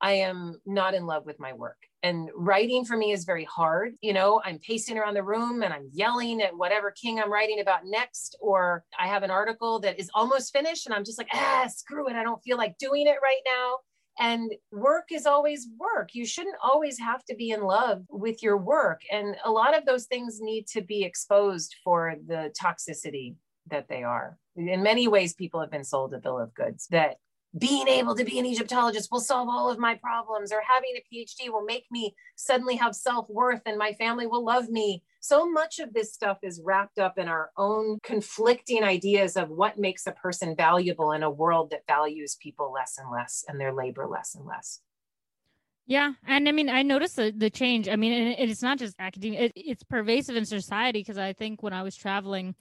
I 0.00 0.12
am 0.12 0.60
not 0.66 0.94
in 0.94 1.06
love 1.06 1.24
with 1.26 1.40
my 1.40 1.52
work. 1.52 1.78
And 2.02 2.28
writing 2.34 2.84
for 2.84 2.96
me 2.96 3.12
is 3.12 3.24
very 3.24 3.44
hard. 3.44 3.94
You 4.00 4.12
know, 4.12 4.40
I'm 4.44 4.58
pacing 4.58 4.98
around 4.98 5.14
the 5.14 5.22
room 5.22 5.62
and 5.62 5.72
I'm 5.72 5.88
yelling 5.92 6.42
at 6.42 6.56
whatever 6.56 6.90
king 6.90 7.18
I'm 7.18 7.32
writing 7.32 7.60
about 7.60 7.80
next. 7.84 8.36
Or 8.40 8.84
I 8.98 9.08
have 9.08 9.22
an 9.22 9.30
article 9.30 9.80
that 9.80 9.98
is 9.98 10.10
almost 10.14 10.52
finished 10.52 10.86
and 10.86 10.94
I'm 10.94 11.04
just 11.04 11.18
like, 11.18 11.28
ah, 11.32 11.66
screw 11.68 12.08
it. 12.08 12.16
I 12.16 12.22
don't 12.22 12.42
feel 12.42 12.58
like 12.58 12.78
doing 12.78 13.06
it 13.06 13.16
right 13.22 13.40
now. 13.44 13.76
And 14.18 14.52
work 14.72 15.06
is 15.10 15.26
always 15.26 15.68
work. 15.78 16.10
You 16.14 16.24
shouldn't 16.24 16.56
always 16.62 16.98
have 16.98 17.24
to 17.26 17.34
be 17.34 17.50
in 17.50 17.62
love 17.62 18.04
with 18.08 18.42
your 18.42 18.56
work. 18.56 19.02
And 19.10 19.36
a 19.44 19.50
lot 19.50 19.76
of 19.76 19.84
those 19.84 20.06
things 20.06 20.38
need 20.40 20.66
to 20.68 20.80
be 20.80 21.04
exposed 21.04 21.74
for 21.84 22.14
the 22.26 22.52
toxicity 22.62 23.34
that 23.70 23.88
they 23.88 24.04
are. 24.04 24.38
In 24.54 24.82
many 24.82 25.06
ways, 25.08 25.34
people 25.34 25.60
have 25.60 25.70
been 25.70 25.84
sold 25.84 26.14
a 26.14 26.18
bill 26.18 26.38
of 26.38 26.54
goods 26.54 26.86
that 26.90 27.16
being 27.58 27.88
able 27.88 28.14
to 28.14 28.24
be 28.24 28.38
an 28.38 28.46
Egyptologist 28.46 29.10
will 29.10 29.20
solve 29.20 29.48
all 29.48 29.70
of 29.70 29.78
my 29.78 29.94
problems, 29.94 30.52
or 30.52 30.60
having 30.66 30.94
a 30.96 31.14
PhD 31.14 31.50
will 31.50 31.64
make 31.64 31.86
me 31.90 32.14
suddenly 32.34 32.76
have 32.76 32.94
self 32.94 33.28
worth 33.30 33.62
and 33.66 33.78
my 33.78 33.92
family 33.92 34.26
will 34.26 34.44
love 34.44 34.68
me. 34.68 35.02
So 35.20 35.50
much 35.50 35.78
of 35.78 35.92
this 35.92 36.12
stuff 36.12 36.38
is 36.42 36.60
wrapped 36.64 36.98
up 36.98 37.18
in 37.18 37.28
our 37.28 37.50
own 37.56 37.98
conflicting 38.02 38.84
ideas 38.84 39.36
of 39.36 39.48
what 39.48 39.78
makes 39.78 40.06
a 40.06 40.12
person 40.12 40.54
valuable 40.54 41.12
in 41.12 41.22
a 41.22 41.30
world 41.30 41.70
that 41.70 41.86
values 41.86 42.36
people 42.40 42.72
less 42.72 42.98
and 42.98 43.10
less 43.10 43.44
and 43.48 43.60
their 43.60 43.72
labor 43.72 44.06
less 44.06 44.34
and 44.34 44.46
less. 44.46 44.80
Yeah, 45.88 46.14
and 46.26 46.48
I 46.48 46.52
mean, 46.52 46.68
I 46.68 46.82
noticed 46.82 47.14
the, 47.14 47.32
the 47.34 47.48
change. 47.48 47.88
I 47.88 47.94
mean, 47.94 48.12
and 48.12 48.50
it's 48.50 48.62
not 48.62 48.78
just 48.78 48.96
academia; 48.98 49.42
it, 49.42 49.52
it's 49.54 49.84
pervasive 49.84 50.34
in 50.34 50.44
society. 50.44 50.98
Because 50.98 51.16
I 51.16 51.32
think 51.32 51.62
when 51.62 51.72
I 51.72 51.84
was 51.84 51.94
traveling, 51.94 52.56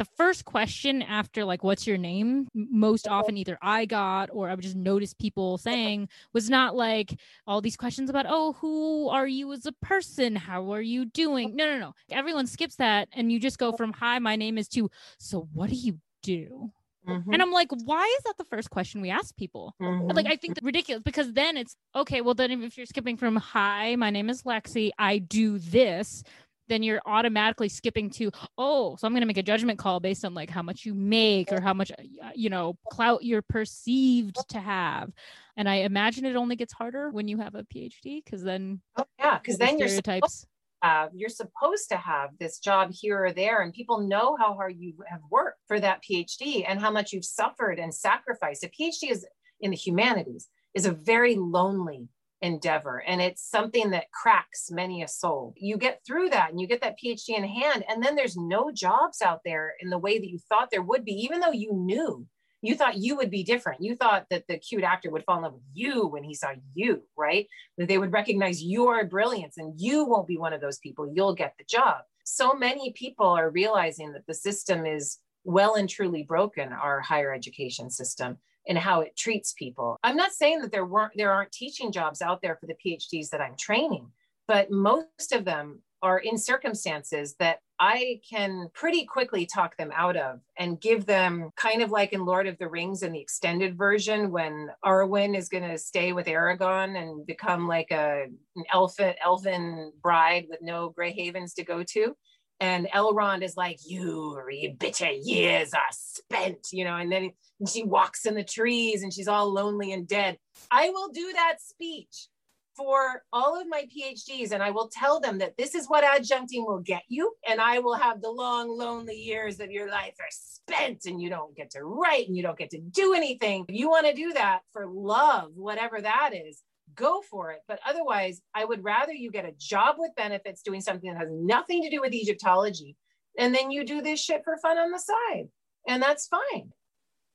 the 0.00 0.06
first 0.16 0.46
question 0.46 1.02
after 1.02 1.44
like 1.44 1.62
what's 1.62 1.86
your 1.86 1.98
name? 1.98 2.48
Most 2.54 3.06
often 3.06 3.36
either 3.36 3.58
i 3.60 3.84
got 3.84 4.30
or 4.32 4.48
i 4.48 4.54
would 4.54 4.64
just 4.64 4.74
notice 4.74 5.12
people 5.12 5.58
saying 5.58 6.08
was 6.32 6.48
not 6.48 6.74
like 6.74 7.20
all 7.46 7.60
these 7.60 7.76
questions 7.76 8.08
about 8.08 8.24
oh 8.26 8.54
who 8.54 9.10
are 9.10 9.26
you 9.26 9.52
as 9.52 9.66
a 9.66 9.72
person? 9.72 10.36
How 10.36 10.72
are 10.72 10.80
you 10.80 11.04
doing? 11.04 11.54
No 11.54 11.66
no 11.66 11.78
no. 11.78 11.94
Everyone 12.10 12.46
skips 12.46 12.76
that 12.76 13.08
and 13.12 13.30
you 13.30 13.38
just 13.38 13.58
go 13.58 13.72
from 13.72 13.92
hi 13.92 14.18
my 14.18 14.36
name 14.36 14.56
is 14.56 14.68
to 14.68 14.90
so 15.18 15.46
what 15.52 15.68
do 15.68 15.76
you 15.76 16.00
do? 16.22 16.70
Mm-hmm. 17.06 17.32
And 17.32 17.42
I'm 17.42 17.52
like, 17.52 17.68
why 17.84 18.04
is 18.18 18.24
that 18.24 18.38
the 18.38 18.44
first 18.44 18.70
question 18.70 19.00
we 19.00 19.10
ask 19.10 19.36
people? 19.36 19.74
Mm-hmm. 19.80 20.14
Like, 20.14 20.26
I 20.26 20.36
think 20.36 20.58
ridiculous 20.62 21.02
because 21.02 21.32
then 21.32 21.56
it's 21.56 21.74
okay. 21.96 22.20
Well, 22.20 22.34
then 22.34 22.50
if 22.62 22.76
you're 22.76 22.86
skipping 22.86 23.16
from 23.16 23.36
hi, 23.36 23.96
my 23.96 24.10
name 24.10 24.28
is 24.28 24.42
Lexi, 24.42 24.90
I 24.98 25.16
do 25.18 25.58
this, 25.58 26.22
then 26.70 26.82
you're 26.82 27.02
automatically 27.04 27.68
skipping 27.68 28.08
to 28.08 28.30
oh 28.56 28.96
so 28.96 29.06
i'm 29.06 29.12
going 29.12 29.20
to 29.20 29.26
make 29.26 29.36
a 29.36 29.42
judgment 29.42 29.78
call 29.78 30.00
based 30.00 30.24
on 30.24 30.32
like 30.32 30.48
how 30.48 30.62
much 30.62 30.86
you 30.86 30.94
make 30.94 31.52
or 31.52 31.60
how 31.60 31.74
much 31.74 31.90
uh, 31.92 32.30
you 32.34 32.48
know 32.48 32.78
clout 32.90 33.22
you're 33.22 33.42
perceived 33.42 34.36
to 34.48 34.58
have. 34.58 35.10
And 35.56 35.68
i 35.68 35.76
imagine 35.76 36.24
it 36.24 36.36
only 36.36 36.56
gets 36.56 36.72
harder 36.72 37.10
when 37.10 37.28
you 37.28 37.38
have 37.38 37.54
a 37.54 37.64
phd 37.64 38.24
because 38.24 38.42
then 38.42 38.80
oh, 38.96 39.04
yeah 39.18 39.38
because 39.38 39.58
then 39.58 39.78
you're 39.78 39.88
supposed, 39.88 40.46
have, 40.82 41.10
you're 41.14 41.28
supposed 41.28 41.90
to 41.90 41.96
have 41.96 42.30
this 42.38 42.58
job 42.58 42.90
here 42.92 43.24
or 43.24 43.32
there 43.32 43.60
and 43.60 43.74
people 43.74 44.00
know 44.00 44.36
how 44.40 44.54
hard 44.54 44.76
you 44.78 44.94
have 45.06 45.20
worked 45.30 45.58
for 45.68 45.78
that 45.78 46.00
phd 46.02 46.64
and 46.66 46.80
how 46.80 46.90
much 46.90 47.12
you've 47.12 47.24
suffered 47.24 47.78
and 47.78 47.94
sacrificed. 47.94 48.64
A 48.64 48.68
phd 48.68 49.10
is 49.10 49.26
in 49.60 49.70
the 49.70 49.76
humanities 49.76 50.48
is 50.74 50.86
a 50.86 50.92
very 50.92 51.34
lonely 51.34 52.08
endeavor 52.42 53.02
and 53.06 53.20
it's 53.20 53.42
something 53.42 53.90
that 53.90 54.10
cracks 54.12 54.70
many 54.70 55.02
a 55.02 55.08
soul. 55.08 55.54
You 55.56 55.76
get 55.76 56.00
through 56.06 56.30
that 56.30 56.50
and 56.50 56.60
you 56.60 56.66
get 56.66 56.80
that 56.82 56.96
phd 57.02 57.28
in 57.28 57.44
hand 57.44 57.84
and 57.88 58.02
then 58.02 58.16
there's 58.16 58.36
no 58.36 58.70
jobs 58.72 59.20
out 59.22 59.40
there 59.44 59.74
in 59.80 59.90
the 59.90 59.98
way 59.98 60.18
that 60.18 60.28
you 60.28 60.38
thought 60.48 60.70
there 60.70 60.82
would 60.82 61.04
be 61.04 61.12
even 61.12 61.40
though 61.40 61.52
you 61.52 61.72
knew. 61.72 62.26
You 62.62 62.74
thought 62.74 62.98
you 62.98 63.16
would 63.16 63.30
be 63.30 63.42
different. 63.42 63.82
You 63.82 63.96
thought 63.96 64.26
that 64.28 64.46
the 64.46 64.58
cute 64.58 64.84
actor 64.84 65.10
would 65.10 65.24
fall 65.24 65.38
in 65.38 65.44
love 65.44 65.54
with 65.54 65.62
you 65.72 66.06
when 66.06 66.22
he 66.22 66.34
saw 66.34 66.52
you 66.74 67.02
right? 67.16 67.46
That 67.78 67.88
they 67.88 67.98
would 67.98 68.12
recognize 68.12 68.62
your 68.62 69.04
brilliance 69.06 69.56
and 69.56 69.74
you 69.78 70.04
won't 70.04 70.28
be 70.28 70.38
one 70.38 70.52
of 70.52 70.60
those 70.60 70.78
people. 70.78 71.10
You'll 71.12 71.34
get 71.34 71.54
the 71.58 71.64
job. 71.64 72.02
So 72.24 72.54
many 72.54 72.92
people 72.92 73.26
are 73.26 73.50
realizing 73.50 74.12
that 74.12 74.26
the 74.26 74.34
system 74.34 74.86
is 74.86 75.18
well 75.44 75.74
and 75.74 75.88
truly 75.88 76.22
broken 76.22 76.72
our 76.72 77.00
higher 77.00 77.32
education 77.32 77.90
system 77.90 78.38
and 78.68 78.78
how 78.78 79.00
it 79.00 79.16
treats 79.16 79.52
people. 79.52 79.98
I'm 80.02 80.16
not 80.16 80.32
saying 80.32 80.60
that 80.60 80.72
there 80.72 80.86
weren't 80.86 81.12
there 81.16 81.32
aren't 81.32 81.52
teaching 81.52 81.92
jobs 81.92 82.22
out 82.22 82.42
there 82.42 82.56
for 82.56 82.66
the 82.66 82.74
PhDs 82.74 83.30
that 83.30 83.40
I'm 83.40 83.56
training, 83.58 84.10
but 84.46 84.70
most 84.70 85.32
of 85.32 85.44
them 85.44 85.80
are 86.02 86.18
in 86.18 86.38
circumstances 86.38 87.34
that 87.38 87.58
I 87.78 88.20
can 88.28 88.68
pretty 88.74 89.04
quickly 89.04 89.46
talk 89.46 89.76
them 89.76 89.90
out 89.94 90.16
of 90.16 90.40
and 90.58 90.80
give 90.80 91.06
them 91.06 91.50
kind 91.56 91.82
of 91.82 91.90
like 91.90 92.12
in 92.12 92.24
Lord 92.24 92.46
of 92.46 92.58
the 92.58 92.68
Rings 92.68 93.02
in 93.02 93.12
the 93.12 93.20
extended 93.20 93.76
version 93.76 94.30
when 94.30 94.68
Arwen 94.84 95.36
is 95.36 95.48
going 95.48 95.68
to 95.68 95.78
stay 95.78 96.12
with 96.12 96.26
Aragorn 96.26 97.02
and 97.02 97.26
become 97.26 97.68
like 97.68 97.90
a 97.90 98.26
an 98.56 98.64
elfin 98.72 99.14
elven 99.22 99.92
bride 100.02 100.46
with 100.48 100.60
no 100.62 100.90
gray 100.90 101.12
havens 101.12 101.54
to 101.54 101.64
go 101.64 101.82
to 101.82 102.14
and 102.60 102.86
Elrond 102.94 103.42
is 103.42 103.56
like, 103.56 103.78
"You 103.86 104.38
bitter 104.78 105.10
years 105.10 105.72
are 105.74 105.80
spent," 105.90 106.68
you 106.72 106.84
know, 106.84 106.96
and 106.96 107.10
then 107.10 107.32
she 107.66 107.82
walks 107.84 108.26
in 108.26 108.34
the 108.34 108.44
trees 108.44 109.02
and 109.02 109.12
she's 109.12 109.28
all 109.28 109.52
lonely 109.52 109.92
and 109.92 110.06
dead. 110.06 110.38
I 110.70 110.90
will 110.90 111.08
do 111.08 111.32
that 111.32 111.60
speech 111.60 112.28
for 112.76 113.24
all 113.32 113.60
of 113.60 113.66
my 113.68 113.84
PhDs, 113.94 114.52
and 114.52 114.62
I 114.62 114.70
will 114.70 114.88
tell 114.88 115.20
them 115.20 115.38
that 115.38 115.56
this 115.58 115.74
is 115.74 115.86
what 115.86 116.04
adjuncting 116.04 116.64
will 116.64 116.78
get 116.78 117.02
you, 117.08 117.34
and 117.46 117.60
I 117.60 117.80
will 117.80 117.96
have 117.96 118.22
the 118.22 118.30
long, 118.30 118.68
lonely 118.70 119.16
years 119.16 119.60
of 119.60 119.70
your 119.70 119.90
life 119.90 120.14
are 120.18 120.30
spent, 120.30 121.04
and 121.04 121.20
you 121.20 121.28
don't 121.28 121.54
get 121.54 121.70
to 121.72 121.84
write, 121.84 122.28
and 122.28 122.36
you 122.36 122.42
don't 122.42 122.56
get 122.56 122.70
to 122.70 122.78
do 122.78 123.12
anything. 123.12 123.66
If 123.68 123.74
you 123.74 123.90
want 123.90 124.06
to 124.06 124.14
do 124.14 124.32
that 124.32 124.60
for 124.72 124.86
love, 124.86 125.50
whatever 125.56 126.00
that 126.00 126.30
is, 126.32 126.62
go 126.94 127.22
for 127.22 127.50
it. 127.52 127.60
But 127.68 127.80
otherwise, 127.86 128.42
I 128.54 128.64
would 128.64 128.84
rather 128.84 129.12
you 129.12 129.30
get 129.30 129.44
a 129.44 129.54
job 129.58 129.96
with 129.98 130.14
benefits 130.16 130.62
doing 130.62 130.80
something 130.80 131.12
that 131.12 131.18
has 131.18 131.30
nothing 131.30 131.82
to 131.82 131.90
do 131.90 132.00
with 132.00 132.12
Egyptology. 132.12 132.96
And 133.38 133.54
then 133.54 133.70
you 133.70 133.84
do 133.84 134.02
this 134.02 134.22
shit 134.22 134.42
for 134.44 134.56
fun 134.58 134.78
on 134.78 134.90
the 134.90 134.98
side. 134.98 135.48
And 135.88 136.02
that's 136.02 136.28
fine. 136.28 136.72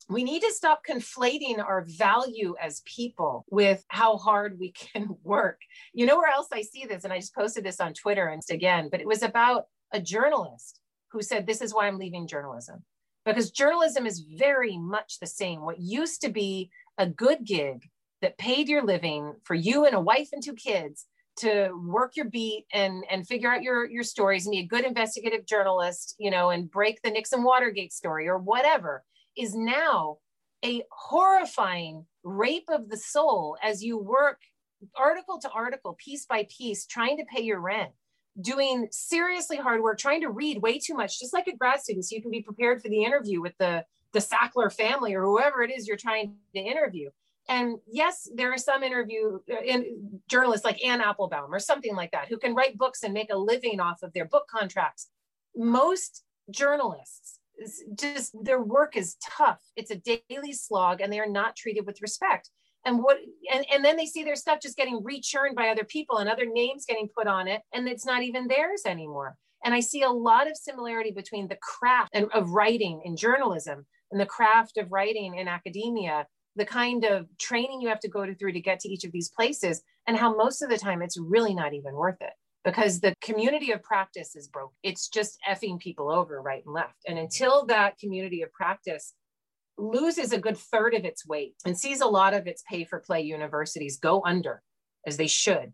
We 0.07 0.23
need 0.23 0.41
to 0.41 0.51
stop 0.51 0.81
conflating 0.87 1.57
our 1.57 1.83
value 1.87 2.55
as 2.61 2.83
people 2.85 3.45
with 3.49 3.83
how 3.87 4.17
hard 4.17 4.59
we 4.59 4.71
can 4.71 5.15
work. 5.23 5.61
You 5.93 6.05
know 6.05 6.17
where 6.17 6.31
else 6.31 6.47
I 6.53 6.61
see 6.61 6.85
this? 6.85 7.03
And 7.03 7.13
I 7.13 7.19
just 7.19 7.33
posted 7.33 7.63
this 7.63 7.79
on 7.79 7.93
Twitter 7.93 8.27
and 8.27 8.41
again, 8.51 8.89
but 8.91 9.01
it 9.01 9.07
was 9.07 9.23
about 9.23 9.65
a 9.91 9.99
journalist 9.99 10.79
who 11.11 11.21
said, 11.21 11.47
This 11.47 11.61
is 11.61 11.73
why 11.73 11.87
I'm 11.87 11.97
leaving 11.97 12.27
journalism. 12.27 12.83
Because 13.25 13.49
journalism 13.49 14.05
is 14.05 14.19
very 14.19 14.77
much 14.77 15.19
the 15.19 15.25
same. 15.25 15.61
What 15.61 15.79
used 15.79 16.21
to 16.21 16.29
be 16.29 16.69
a 16.97 17.07
good 17.07 17.43
gig 17.43 17.89
that 18.25 18.39
paid 18.39 18.67
your 18.67 18.83
living 18.83 19.35
for 19.43 19.53
you 19.53 19.85
and 19.85 19.95
a 19.95 19.99
wife 19.99 20.29
and 20.33 20.41
two 20.41 20.55
kids 20.55 21.05
to 21.37 21.69
work 21.85 22.15
your 22.15 22.25
beat 22.25 22.65
and 22.73 23.03
and 23.11 23.27
figure 23.27 23.53
out 23.53 23.61
your 23.61 23.87
your 23.87 24.01
stories 24.01 24.47
and 24.47 24.51
be 24.51 24.59
a 24.61 24.65
good 24.65 24.83
investigative 24.83 25.45
journalist 25.45 26.15
you 26.17 26.31
know 26.31 26.49
and 26.49 26.71
break 26.71 26.99
the 27.03 27.11
nixon 27.11 27.43
watergate 27.43 27.93
story 27.93 28.27
or 28.27 28.39
whatever 28.39 29.03
is 29.37 29.53
now 29.53 30.17
a 30.65 30.81
horrifying 30.89 32.03
rape 32.23 32.67
of 32.69 32.89
the 32.89 32.97
soul 32.97 33.57
as 33.61 33.83
you 33.83 33.95
work 33.95 34.41
article 34.97 35.37
to 35.37 35.49
article 35.51 35.95
piece 36.03 36.25
by 36.25 36.47
piece 36.49 36.87
trying 36.87 37.17
to 37.17 37.25
pay 37.25 37.43
your 37.43 37.59
rent 37.59 37.91
doing 38.41 38.87
seriously 38.89 39.57
hard 39.57 39.83
work 39.83 39.99
trying 39.99 40.21
to 40.21 40.31
read 40.31 40.63
way 40.63 40.79
too 40.79 40.95
much 40.95 41.19
just 41.19 41.31
like 41.31 41.45
a 41.45 41.55
grad 41.55 41.79
student 41.79 42.03
so 42.03 42.15
you 42.15 42.23
can 42.23 42.31
be 42.31 42.41
prepared 42.41 42.81
for 42.81 42.89
the 42.89 43.03
interview 43.03 43.39
with 43.39 43.53
the 43.59 43.85
the 44.13 44.19
sackler 44.19 44.73
family 44.73 45.13
or 45.13 45.21
whoever 45.21 45.61
it 45.61 45.69
is 45.69 45.87
you're 45.87 45.95
trying 45.95 46.33
to 46.55 46.59
interview 46.59 47.07
and 47.47 47.77
yes, 47.87 48.29
there 48.33 48.51
are 48.51 48.57
some 48.57 48.83
interview 48.83 49.39
uh, 49.51 49.61
in 49.63 50.19
journalists 50.29 50.65
like 50.65 50.83
Anne 50.83 51.01
Applebaum 51.01 51.53
or 51.53 51.59
something 51.59 51.95
like 51.95 52.11
that 52.11 52.27
who 52.27 52.37
can 52.37 52.55
write 52.55 52.77
books 52.77 53.03
and 53.03 53.13
make 53.13 53.31
a 53.31 53.37
living 53.37 53.79
off 53.79 54.01
of 54.03 54.13
their 54.13 54.25
book 54.25 54.47
contracts. 54.49 55.09
Most 55.55 56.23
journalists 56.49 57.39
just 57.97 58.35
their 58.43 58.61
work 58.61 58.97
is 58.97 59.15
tough. 59.23 59.61
It's 59.75 59.91
a 59.91 60.01
daily 60.29 60.53
slog 60.53 61.01
and 61.01 61.11
they 61.11 61.19
are 61.19 61.29
not 61.29 61.55
treated 61.55 61.85
with 61.85 62.01
respect. 62.01 62.49
And 62.85 63.01
what 63.01 63.17
and, 63.51 63.65
and 63.71 63.83
then 63.83 63.95
they 63.95 64.05
see 64.05 64.23
their 64.23 64.35
stuff 64.35 64.59
just 64.61 64.77
getting 64.77 65.03
rechurned 65.03 65.55
by 65.55 65.69
other 65.69 65.83
people 65.83 66.17
and 66.17 66.29
other 66.29 66.45
names 66.45 66.85
getting 66.85 67.09
put 67.15 67.27
on 67.27 67.47
it 67.47 67.61
and 67.73 67.87
it's 67.87 68.05
not 68.05 68.23
even 68.23 68.47
theirs 68.47 68.83
anymore. 68.85 69.37
And 69.63 69.73
I 69.73 69.79
see 69.79 70.03
a 70.03 70.09
lot 70.09 70.49
of 70.49 70.57
similarity 70.57 71.11
between 71.11 71.47
the 71.47 71.57
craft 71.61 72.15
of 72.15 72.49
writing 72.51 73.01
in 73.03 73.15
journalism 73.15 73.85
and 74.11 74.21
the 74.21 74.25
craft 74.25 74.77
of 74.77 74.91
writing 74.91 75.35
in 75.35 75.47
academia 75.47 76.27
the 76.55 76.65
kind 76.65 77.03
of 77.03 77.27
training 77.37 77.81
you 77.81 77.89
have 77.89 77.99
to 77.99 78.09
go 78.09 78.33
through 78.33 78.53
to 78.53 78.61
get 78.61 78.79
to 78.81 78.89
each 78.89 79.03
of 79.03 79.11
these 79.11 79.29
places 79.29 79.81
and 80.07 80.17
how 80.17 80.35
most 80.35 80.61
of 80.61 80.69
the 80.69 80.77
time 80.77 81.01
it's 81.01 81.17
really 81.19 81.53
not 81.53 81.73
even 81.73 81.93
worth 81.93 82.21
it 82.21 82.33
because 82.63 82.99
the 82.99 83.13
community 83.21 83.71
of 83.71 83.83
practice 83.83 84.35
is 84.35 84.47
broke. 84.47 84.73
It's 84.81 85.07
just 85.07 85.37
effing 85.47 85.79
people 85.79 86.11
over 86.11 86.41
right 86.41 86.63
and 86.65 86.73
left. 86.73 86.97
And 87.07 87.19
until 87.19 87.65
that 87.67 87.97
community 87.99 88.41
of 88.41 88.51
practice 88.53 89.13
loses 89.77 90.31
a 90.31 90.39
good 90.39 90.57
third 90.57 90.93
of 90.93 91.05
its 91.05 91.27
weight 91.27 91.55
and 91.65 91.77
sees 91.77 92.01
a 92.01 92.07
lot 92.07 92.33
of 92.33 92.47
its 92.47 92.63
pay 92.69 92.85
for 92.85 92.99
play 92.99 93.21
universities 93.21 93.97
go 93.97 94.21
under 94.25 94.61
as 95.05 95.17
they 95.17 95.27
should 95.27 95.73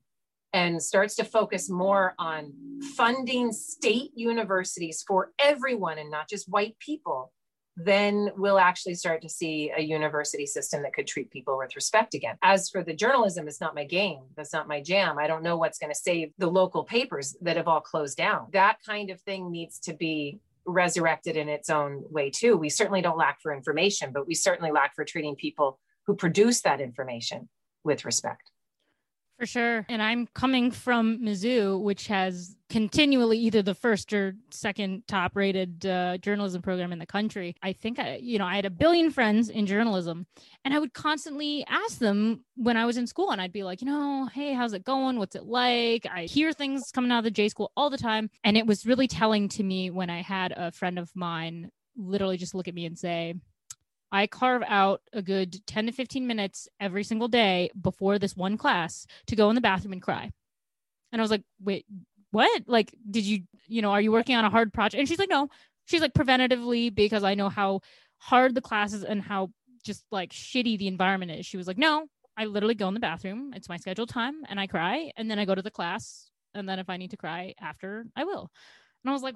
and 0.53 0.81
starts 0.81 1.15
to 1.15 1.23
focus 1.23 1.69
more 1.69 2.13
on 2.19 2.51
funding 2.97 3.51
state 3.51 4.11
universities 4.15 5.03
for 5.07 5.31
everyone 5.39 5.97
and 5.97 6.11
not 6.11 6.27
just 6.27 6.49
white 6.49 6.75
people 6.79 7.31
then 7.77 8.29
we'll 8.35 8.59
actually 8.59 8.95
start 8.95 9.21
to 9.21 9.29
see 9.29 9.71
a 9.75 9.81
university 9.81 10.45
system 10.45 10.83
that 10.83 10.93
could 10.93 11.07
treat 11.07 11.31
people 11.31 11.57
with 11.57 11.75
respect 11.75 12.13
again. 12.13 12.35
As 12.43 12.69
for 12.69 12.83
the 12.83 12.93
journalism, 12.93 13.47
it's 13.47 13.61
not 13.61 13.75
my 13.75 13.85
game. 13.85 14.23
That's 14.35 14.53
not 14.53 14.67
my 14.67 14.81
jam. 14.81 15.17
I 15.17 15.27
don't 15.27 15.43
know 15.43 15.57
what's 15.57 15.79
going 15.79 15.91
to 15.91 15.99
save 15.99 16.31
the 16.37 16.49
local 16.49 16.83
papers 16.83 17.35
that 17.41 17.57
have 17.57 17.67
all 17.67 17.81
closed 17.81 18.17
down. 18.17 18.47
That 18.53 18.77
kind 18.85 19.09
of 19.09 19.21
thing 19.21 19.51
needs 19.51 19.79
to 19.81 19.93
be 19.93 20.39
resurrected 20.65 21.37
in 21.37 21.49
its 21.49 21.69
own 21.69 22.03
way, 22.09 22.29
too. 22.29 22.57
We 22.57 22.69
certainly 22.69 23.01
don't 23.01 23.17
lack 23.17 23.41
for 23.41 23.53
information, 23.53 24.11
but 24.13 24.27
we 24.27 24.35
certainly 24.35 24.71
lack 24.71 24.95
for 24.95 25.05
treating 25.05 25.35
people 25.35 25.79
who 26.05 26.15
produce 26.15 26.61
that 26.61 26.81
information 26.81 27.49
with 27.83 28.05
respect 28.05 28.50
For 29.41 29.47
sure. 29.47 29.87
And 29.89 30.03
I'm 30.03 30.27
coming 30.35 30.69
from 30.69 31.17
Mizzou, 31.17 31.81
which 31.81 32.05
has 32.05 32.55
continually 32.69 33.39
either 33.39 33.63
the 33.63 33.73
first 33.73 34.13
or 34.13 34.35
second 34.51 35.01
top 35.07 35.35
rated 35.35 35.83
uh, 35.83 36.19
journalism 36.19 36.61
program 36.61 36.93
in 36.93 36.99
the 36.99 37.07
country. 37.07 37.55
I 37.63 37.73
think 37.73 37.97
I, 37.97 38.19
you 38.21 38.37
know, 38.37 38.45
I 38.45 38.55
had 38.55 38.65
a 38.65 38.69
billion 38.69 39.09
friends 39.09 39.49
in 39.49 39.65
journalism 39.65 40.27
and 40.63 40.75
I 40.75 40.79
would 40.79 40.93
constantly 40.93 41.65
ask 41.67 41.97
them 41.97 42.45
when 42.55 42.77
I 42.77 42.85
was 42.85 42.97
in 42.97 43.07
school 43.07 43.31
and 43.31 43.41
I'd 43.41 43.51
be 43.51 43.63
like, 43.63 43.81
you 43.81 43.87
know, 43.87 44.29
hey, 44.31 44.53
how's 44.53 44.73
it 44.73 44.83
going? 44.83 45.17
What's 45.17 45.35
it 45.35 45.45
like? 45.45 46.05
I 46.05 46.25
hear 46.25 46.53
things 46.53 46.91
coming 46.93 47.11
out 47.11 47.17
of 47.17 47.23
the 47.23 47.31
J 47.31 47.49
school 47.49 47.71
all 47.75 47.89
the 47.89 47.97
time. 47.97 48.29
And 48.43 48.55
it 48.55 48.67
was 48.67 48.85
really 48.85 49.07
telling 49.07 49.49
to 49.49 49.63
me 49.63 49.89
when 49.89 50.11
I 50.11 50.21
had 50.21 50.53
a 50.55 50.71
friend 50.71 50.99
of 50.99 51.09
mine 51.15 51.71
literally 51.97 52.37
just 52.37 52.53
look 52.53 52.67
at 52.67 52.75
me 52.75 52.85
and 52.85 52.95
say, 52.95 53.33
I 54.11 54.27
carve 54.27 54.63
out 54.67 55.01
a 55.13 55.21
good 55.21 55.65
10 55.67 55.87
to 55.87 55.91
15 55.91 56.27
minutes 56.27 56.67
every 56.79 57.03
single 57.03 57.27
day 57.27 57.69
before 57.79 58.19
this 58.19 58.35
one 58.35 58.57
class 58.57 59.07
to 59.27 59.35
go 59.35 59.49
in 59.49 59.55
the 59.55 59.61
bathroom 59.61 59.93
and 59.93 60.01
cry. 60.01 60.31
And 61.11 61.21
I 61.21 61.23
was 61.23 61.31
like, 61.31 61.43
wait, 61.63 61.85
what? 62.31 62.63
Like, 62.67 62.93
did 63.09 63.25
you, 63.25 63.43
you 63.67 63.81
know, 63.81 63.91
are 63.91 64.01
you 64.01 64.11
working 64.11 64.35
on 64.35 64.45
a 64.45 64.49
hard 64.49 64.73
project? 64.73 64.99
And 64.99 65.07
she's 65.07 65.19
like, 65.19 65.29
no. 65.29 65.49
She's 65.85 66.01
like, 66.01 66.13
preventatively, 66.13 66.93
because 66.93 67.23
I 67.23 67.35
know 67.35 67.49
how 67.49 67.81
hard 68.17 68.55
the 68.55 68.61
class 68.61 68.93
is 68.93 69.03
and 69.03 69.21
how 69.21 69.51
just 69.83 70.05
like 70.11 70.31
shitty 70.31 70.77
the 70.77 70.87
environment 70.87 71.31
is. 71.31 71.45
She 71.45 71.57
was 71.57 71.67
like, 71.67 71.77
no, 71.77 72.07
I 72.37 72.45
literally 72.45 72.75
go 72.75 72.87
in 72.87 72.93
the 72.93 72.99
bathroom. 72.99 73.53
It's 73.55 73.69
my 73.69 73.77
scheduled 73.77 74.09
time 74.09 74.43
and 74.47 74.59
I 74.59 74.67
cry. 74.67 75.11
And 75.17 75.29
then 75.29 75.39
I 75.39 75.45
go 75.45 75.55
to 75.55 75.61
the 75.61 75.71
class. 75.71 76.29
And 76.53 76.67
then 76.67 76.79
if 76.79 76.89
I 76.89 76.97
need 76.97 77.11
to 77.11 77.17
cry 77.17 77.55
after, 77.59 78.05
I 78.15 78.25
will. 78.25 78.51
And 79.03 79.09
I 79.09 79.13
was 79.13 79.23
like, 79.23 79.35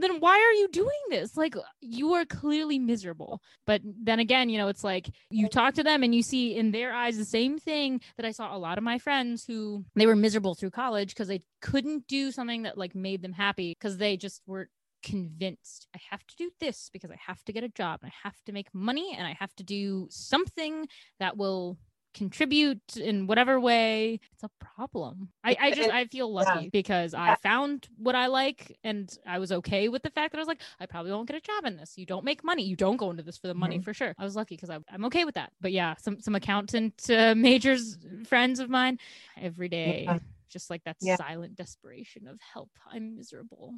then 0.00 0.20
why 0.20 0.38
are 0.38 0.52
you 0.52 0.68
doing 0.68 0.90
this? 1.10 1.36
Like 1.36 1.54
you 1.80 2.14
are 2.14 2.24
clearly 2.24 2.78
miserable. 2.78 3.42
But 3.66 3.82
then 3.84 4.20
again, 4.20 4.48
you 4.48 4.58
know, 4.58 4.68
it's 4.68 4.84
like 4.84 5.10
you 5.30 5.48
talk 5.48 5.74
to 5.74 5.82
them 5.82 6.02
and 6.02 6.14
you 6.14 6.22
see 6.22 6.56
in 6.56 6.70
their 6.70 6.92
eyes 6.92 7.16
the 7.16 7.24
same 7.24 7.58
thing 7.58 8.00
that 8.16 8.26
I 8.26 8.32
saw 8.32 8.56
a 8.56 8.58
lot 8.58 8.78
of 8.78 8.84
my 8.84 8.98
friends 8.98 9.44
who 9.44 9.84
they 9.94 10.06
were 10.06 10.16
miserable 10.16 10.54
through 10.54 10.70
college 10.70 11.10
because 11.10 11.28
they 11.28 11.42
couldn't 11.60 12.06
do 12.06 12.30
something 12.30 12.62
that 12.62 12.78
like 12.78 12.94
made 12.94 13.22
them 13.22 13.32
happy 13.32 13.76
because 13.78 13.98
they 13.98 14.16
just 14.16 14.42
were 14.46 14.68
convinced 15.02 15.86
I 15.94 16.00
have 16.10 16.26
to 16.26 16.36
do 16.36 16.50
this 16.60 16.90
because 16.92 17.10
I 17.10 17.18
have 17.26 17.44
to 17.44 17.52
get 17.52 17.64
a 17.64 17.68
job 17.68 18.00
and 18.02 18.10
I 18.10 18.28
have 18.28 18.36
to 18.46 18.52
make 18.52 18.66
money 18.74 19.14
and 19.16 19.26
I 19.26 19.36
have 19.38 19.54
to 19.56 19.62
do 19.62 20.08
something 20.10 20.88
that 21.20 21.36
will 21.36 21.78
contribute 22.18 22.96
in 22.96 23.28
whatever 23.28 23.60
way 23.60 24.18
it's 24.32 24.42
a 24.42 24.50
problem 24.58 25.28
i, 25.44 25.56
I 25.60 25.70
just 25.70 25.88
i 25.90 26.04
feel 26.06 26.32
lucky 26.32 26.64
yeah. 26.64 26.70
because 26.72 27.14
i 27.14 27.36
found 27.36 27.86
what 27.96 28.16
i 28.16 28.26
like 28.26 28.76
and 28.82 29.16
i 29.24 29.38
was 29.38 29.52
okay 29.52 29.88
with 29.88 30.02
the 30.02 30.10
fact 30.10 30.32
that 30.32 30.38
i 30.38 30.40
was 30.40 30.48
like 30.48 30.60
i 30.80 30.86
probably 30.86 31.12
won't 31.12 31.28
get 31.28 31.36
a 31.36 31.40
job 31.40 31.64
in 31.64 31.76
this 31.76 31.96
you 31.96 32.06
don't 32.06 32.24
make 32.24 32.42
money 32.42 32.64
you 32.64 32.74
don't 32.74 32.96
go 32.96 33.10
into 33.10 33.22
this 33.22 33.38
for 33.38 33.46
the 33.46 33.54
money 33.54 33.76
mm-hmm. 33.76 33.84
for 33.84 33.94
sure 33.94 34.14
i 34.18 34.24
was 34.24 34.34
lucky 34.34 34.56
because 34.56 34.68
i'm 34.70 35.04
okay 35.04 35.24
with 35.24 35.36
that 35.36 35.52
but 35.60 35.70
yeah 35.70 35.94
some 35.96 36.20
some 36.20 36.34
accountant 36.34 37.08
uh, 37.10 37.34
majors 37.36 37.96
friends 38.26 38.58
of 38.58 38.68
mine 38.68 38.98
every 39.40 39.68
day 39.68 40.02
yeah. 40.04 40.18
just 40.48 40.70
like 40.70 40.82
that 40.82 40.96
yeah. 41.00 41.14
silent 41.14 41.54
desperation 41.54 42.26
of 42.26 42.36
help 42.52 42.70
i'm 42.92 43.16
miserable 43.16 43.74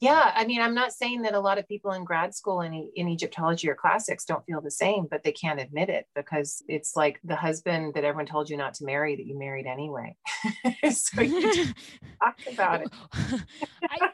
yeah, 0.00 0.32
I 0.34 0.44
mean, 0.44 0.60
I'm 0.60 0.74
not 0.74 0.92
saying 0.92 1.22
that 1.22 1.34
a 1.34 1.40
lot 1.40 1.58
of 1.58 1.66
people 1.68 1.92
in 1.92 2.04
grad 2.04 2.34
school 2.34 2.60
in, 2.60 2.90
in 2.94 3.08
Egyptology 3.08 3.68
or 3.70 3.74
classics 3.74 4.24
don't 4.24 4.44
feel 4.44 4.60
the 4.60 4.70
same, 4.70 5.06
but 5.10 5.22
they 5.24 5.32
can't 5.32 5.60
admit 5.60 5.88
it 5.88 6.06
because 6.14 6.62
it's 6.68 6.96
like 6.96 7.18
the 7.24 7.36
husband 7.36 7.94
that 7.94 8.04
everyone 8.04 8.26
told 8.26 8.50
you 8.50 8.56
not 8.58 8.74
to 8.74 8.84
marry 8.84 9.16
that 9.16 9.26
you 9.26 9.38
married 9.38 9.66
anyway. 9.66 10.14
so 10.90 11.22
you 11.22 11.66
talk 12.22 12.38
about 12.52 12.82
it. 12.82 12.88
I, 13.82 14.10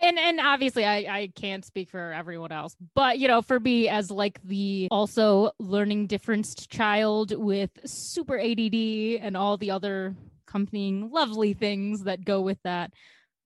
and 0.00 0.18
and 0.18 0.40
obviously 0.40 0.84
I, 0.84 0.96
I 0.96 1.32
can't 1.34 1.64
speak 1.64 1.88
for 1.88 2.12
everyone 2.12 2.52
else 2.52 2.76
but 2.94 3.18
you 3.18 3.26
know 3.26 3.40
for 3.40 3.58
me 3.58 3.88
as 3.88 4.10
like 4.10 4.38
the 4.42 4.88
also 4.90 5.52
learning 5.58 6.08
differenced 6.08 6.68
child 6.68 7.32
with 7.34 7.70
super 7.86 8.38
add 8.38 8.74
and 9.22 9.34
all 9.34 9.56
the 9.56 9.70
other 9.70 10.14
accompanying 10.46 11.10
lovely 11.10 11.54
things 11.54 12.04
that 12.04 12.22
go 12.22 12.42
with 12.42 12.58
that 12.64 12.92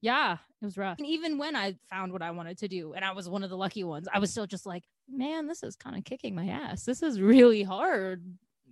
yeah, 0.01 0.37
it 0.61 0.65
was 0.65 0.77
rough. 0.77 0.97
And 0.97 1.07
even 1.07 1.37
when 1.37 1.55
I 1.55 1.75
found 1.89 2.11
what 2.11 2.21
I 2.21 2.31
wanted 2.31 2.57
to 2.59 2.67
do, 2.67 2.93
and 2.93 3.05
I 3.05 3.11
was 3.13 3.29
one 3.29 3.43
of 3.43 3.49
the 3.49 3.57
lucky 3.57 3.83
ones, 3.83 4.07
I 4.13 4.19
was 4.19 4.31
still 4.31 4.45
just 4.45 4.65
like, 4.65 4.83
man, 5.09 5.47
this 5.47 5.63
is 5.63 5.75
kind 5.75 5.97
of 5.97 6.03
kicking 6.03 6.35
my 6.35 6.47
ass. 6.47 6.83
This 6.83 7.01
is 7.01 7.21
really 7.21 7.63
hard. 7.63 8.23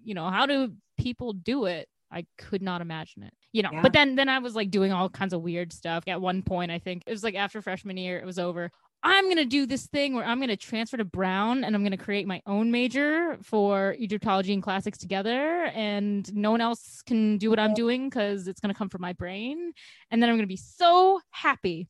You 0.03 0.13
know, 0.13 0.29
how 0.29 0.45
do 0.45 0.73
people 0.97 1.33
do 1.33 1.65
it? 1.65 1.87
I 2.11 2.25
could 2.37 2.61
not 2.61 2.81
imagine 2.81 3.23
it. 3.23 3.33
You 3.51 3.63
know, 3.63 3.69
yeah. 3.71 3.81
but 3.81 3.93
then 3.93 4.15
then 4.15 4.29
I 4.29 4.39
was 4.39 4.55
like 4.55 4.69
doing 4.69 4.91
all 4.91 5.09
kinds 5.09 5.33
of 5.33 5.41
weird 5.41 5.73
stuff. 5.73 6.03
At 6.07 6.21
one 6.21 6.41
point, 6.41 6.71
I 6.71 6.79
think 6.79 7.03
it 7.05 7.11
was 7.11 7.23
like 7.23 7.35
after 7.35 7.61
freshman 7.61 7.97
year, 7.97 8.19
it 8.19 8.25
was 8.25 8.39
over. 8.39 8.71
I'm 9.03 9.25
going 9.25 9.37
to 9.37 9.45
do 9.45 9.65
this 9.65 9.85
thing 9.87 10.15
where 10.15 10.25
I'm 10.25 10.39
going 10.39 10.49
to 10.49 10.57
transfer 10.57 10.97
to 10.97 11.05
Brown 11.05 11.63
and 11.63 11.75
I'm 11.75 11.83
going 11.83 11.91
to 11.91 11.97
create 11.97 12.27
my 12.27 12.41
own 12.45 12.71
major 12.71 13.37
for 13.43 13.95
Egyptology 13.99 14.53
and 14.53 14.63
classics 14.63 14.97
together. 14.97 15.65
And 15.65 16.33
no 16.35 16.51
one 16.51 16.61
else 16.61 17.01
can 17.05 17.37
do 17.37 17.49
what 17.49 17.59
I'm 17.59 17.73
doing 17.73 18.09
because 18.09 18.47
it's 18.47 18.59
going 18.59 18.73
to 18.73 18.77
come 18.77 18.89
from 18.89 19.01
my 19.01 19.13
brain. 19.13 19.73
And 20.09 20.21
then 20.21 20.29
I'm 20.29 20.35
going 20.35 20.47
to 20.47 20.47
be 20.47 20.57
so 20.57 21.21
happy. 21.29 21.87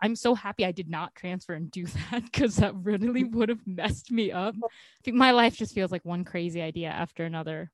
I'm 0.00 0.14
so 0.14 0.36
happy 0.36 0.64
I 0.64 0.70
did 0.70 0.88
not 0.88 1.16
transfer 1.16 1.54
and 1.54 1.70
do 1.70 1.84
that 2.10 2.24
because 2.24 2.56
that 2.56 2.74
really 2.76 3.24
would 3.32 3.48
have 3.48 3.66
messed 3.66 4.12
me 4.12 4.30
up. 4.30 4.54
I 4.62 4.68
think 5.02 5.16
my 5.16 5.32
life 5.32 5.56
just 5.56 5.74
feels 5.74 5.90
like 5.90 6.04
one 6.04 6.24
crazy 6.24 6.62
idea 6.62 6.90
after 6.90 7.24
another. 7.24 7.72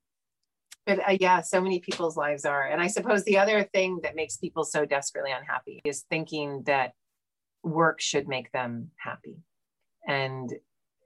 But 0.87 1.01
uh, 1.09 1.16
yeah, 1.20 1.41
so 1.41 1.61
many 1.61 1.81
people's 1.81 2.16
lives 2.16 2.45
are. 2.45 2.66
And 2.66 2.81
I 2.81 2.89
suppose 2.89 3.25
the 3.25 3.39
other 3.39 3.64
thing 3.64 4.01
that 4.03 4.16
makes 4.16 4.37
people 4.39 4.64
so 4.64 4.85
desperately 4.85 5.33
unhappy 5.33 5.83
is 5.85 6.05
thinking 6.11 6.62
that 6.64 6.93
work 7.65 8.01
should 8.01 8.29
make 8.29 8.53
them 8.53 8.91
happy. 8.97 9.39
And 10.07 10.53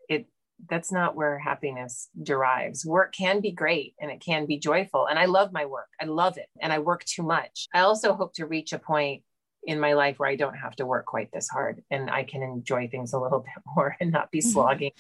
it 0.09 0.27
that's 0.69 0.91
not 0.91 1.15
where 1.15 1.39
happiness 1.39 2.09
derives. 2.21 2.85
Work 2.85 3.15
can 3.15 3.41
be 3.41 3.53
great 3.53 3.95
and 4.01 4.11
it 4.11 4.21
can 4.21 4.47
be 4.47 4.59
joyful. 4.59 5.07
And 5.07 5.19
i 5.19 5.27
love 5.27 5.53
my 5.53 5.67
work. 5.67 5.89
I 6.01 6.07
love 6.07 6.37
it. 6.37 6.49
And 6.61 6.73
i 6.73 6.79
work 6.79 7.05
too 7.05 7.23
much. 7.23 7.69
I 7.73 7.81
also 7.81 8.15
hope 8.15 8.35
to 8.35 8.47
reach 8.47 8.73
a 8.73 8.79
point 8.79 9.23
in 9.65 9.81
my 9.81 9.93
life 9.95 10.19
where 10.19 10.29
i 10.29 10.37
don't 10.37 10.55
have 10.55 10.77
to 10.77 10.87
work 10.87 11.05
quite 11.05 11.31
this 11.33 11.49
hard 11.49 11.83
and 11.91 12.09
i 12.09 12.23
can 12.23 12.45
enjoy 12.45 12.87
things 12.87 13.13
a 13.13 13.19
little 13.19 13.41
bit 13.51 13.63
more 13.75 13.97
and 14.01 14.13
not 14.13 14.31
be 14.31 14.39
mm-hmm. 14.39 14.51
slogging 14.51 14.93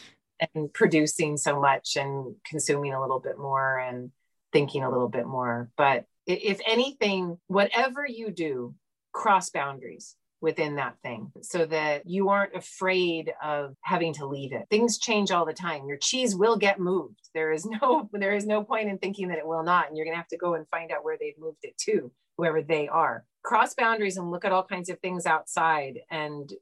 and 0.54 0.72
producing 0.72 1.36
so 1.36 1.60
much 1.60 1.96
and 1.96 2.34
consuming 2.44 2.92
a 2.92 3.00
little 3.00 3.20
bit 3.20 3.38
more 3.38 3.78
and 3.78 4.10
thinking 4.52 4.82
a 4.82 4.90
little 4.90 5.08
bit 5.08 5.26
more. 5.26 5.70
But 5.76 6.04
if 6.26 6.60
anything 6.66 7.38
whatever 7.46 8.06
you 8.06 8.30
do 8.30 8.74
cross 9.12 9.50
boundaries 9.50 10.14
within 10.40 10.76
that 10.76 10.96
thing 11.02 11.32
so 11.42 11.66
that 11.66 12.06
you 12.06 12.28
aren't 12.28 12.54
afraid 12.54 13.32
of 13.42 13.74
having 13.82 14.12
to 14.14 14.26
leave 14.26 14.52
it. 14.52 14.66
Things 14.70 14.98
change 14.98 15.30
all 15.30 15.44
the 15.44 15.52
time. 15.52 15.86
Your 15.86 15.96
cheese 15.96 16.36
will 16.36 16.56
get 16.56 16.78
moved. 16.78 17.28
There 17.34 17.52
is 17.52 17.66
no 17.82 18.08
there 18.12 18.34
is 18.34 18.46
no 18.46 18.62
point 18.62 18.88
in 18.88 18.98
thinking 18.98 19.28
that 19.28 19.38
it 19.38 19.46
will 19.46 19.62
not 19.62 19.88
and 19.88 19.96
you're 19.96 20.06
going 20.06 20.14
to 20.14 20.18
have 20.18 20.28
to 20.28 20.36
go 20.36 20.54
and 20.54 20.66
find 20.68 20.92
out 20.92 21.04
where 21.04 21.16
they've 21.18 21.38
moved 21.38 21.58
it 21.62 21.76
to 21.86 22.10
whoever 22.36 22.62
they 22.62 22.88
are. 22.88 23.24
Cross 23.42 23.74
boundaries 23.74 24.16
and 24.16 24.30
look 24.30 24.44
at 24.44 24.52
all 24.52 24.64
kinds 24.64 24.88
of 24.88 24.98
things 25.00 25.26
outside 25.26 26.00
and 26.10 26.52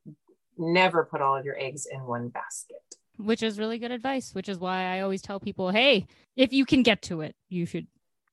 never 0.57 1.05
put 1.05 1.21
all 1.21 1.37
of 1.37 1.45
your 1.45 1.59
eggs 1.59 1.87
in 1.91 2.03
one 2.05 2.29
basket. 2.29 2.77
Which 3.19 3.43
is 3.43 3.59
really 3.59 3.79
good 3.79 3.91
advice 3.91 4.35
which 4.35 4.49
is 4.49 4.59
why 4.59 4.95
i 4.95 5.01
always 5.01 5.23
tell 5.23 5.41
people 5.41 5.71
hey 5.71 6.07
if 6.37 6.53
you 6.53 6.67
can 6.67 6.83
get 6.83 7.01
to 7.01 7.23
it 7.23 7.35
you 7.49 7.65
should 7.65 7.87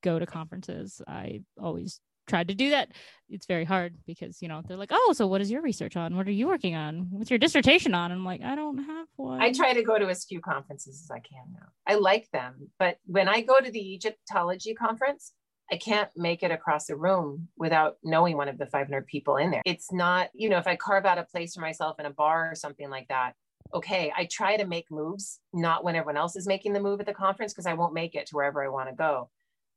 go 0.03 0.19
to 0.19 0.25
conferences. 0.27 1.01
I 1.07 1.41
always 1.59 1.99
tried 2.27 2.47
to 2.47 2.53
do 2.53 2.69
that 2.69 2.89
it's 3.29 3.45
very 3.47 3.65
hard 3.65 3.95
because 4.05 4.41
you 4.41 4.47
know 4.47 4.61
they're 4.67 4.77
like 4.77 4.91
oh 4.91 5.13
so 5.15 5.25
what 5.27 5.41
is 5.41 5.49
your 5.49 5.61
research 5.61 5.95
on? 5.97 6.15
What 6.15 6.27
are 6.27 6.31
you 6.31 6.47
working 6.47 6.75
on? 6.75 7.07
What's 7.09 7.31
your 7.31 7.39
dissertation 7.39 7.93
on? 7.93 8.11
I'm 8.11 8.23
like 8.25 8.41
i 8.43 8.55
don't 8.55 8.77
have 8.77 9.07
one. 9.15 9.41
i 9.41 9.51
try 9.51 9.73
to 9.73 9.83
go 9.83 9.97
to 9.97 10.07
as 10.07 10.25
few 10.25 10.39
conferences 10.39 11.01
as 11.03 11.11
i 11.11 11.19
can 11.19 11.45
now. 11.53 11.67
I 11.87 11.95
like 11.95 12.29
them 12.31 12.69
but 12.79 12.97
when 13.05 13.27
i 13.27 13.41
go 13.41 13.59
to 13.59 13.71
the 13.71 13.93
egyptology 13.93 14.73
conference 14.73 15.33
i 15.71 15.77
can't 15.77 16.09
make 16.15 16.43
it 16.43 16.51
across 16.51 16.85
the 16.85 16.95
room 16.95 17.47
without 17.57 17.95
knowing 18.03 18.37
one 18.37 18.49
of 18.49 18.57
the 18.57 18.65
500 18.67 19.07
people 19.07 19.37
in 19.37 19.51
there. 19.51 19.61
It's 19.65 19.91
not 19.91 20.29
you 20.33 20.49
know 20.49 20.57
if 20.57 20.67
i 20.67 20.75
carve 20.75 21.05
out 21.05 21.17
a 21.17 21.23
place 21.23 21.55
for 21.55 21.61
myself 21.61 21.99
in 21.99 22.05
a 22.05 22.11
bar 22.11 22.51
or 22.51 22.55
something 22.55 22.89
like 22.89 23.07
that 23.07 23.33
okay 23.73 24.11
i 24.15 24.25
try 24.25 24.55
to 24.57 24.65
make 24.67 24.85
moves 24.91 25.39
not 25.53 25.83
when 25.83 25.95
everyone 25.95 26.17
else 26.17 26.35
is 26.35 26.47
making 26.47 26.73
the 26.73 26.79
move 26.79 26.99
at 26.99 27.05
the 27.05 27.13
conference 27.13 27.53
because 27.53 27.65
i 27.65 27.73
won't 27.73 27.93
make 27.93 28.13
it 28.13 28.27
to 28.27 28.35
wherever 28.35 28.63
i 28.63 28.67
want 28.67 28.89
to 28.89 28.95
go 28.95 29.29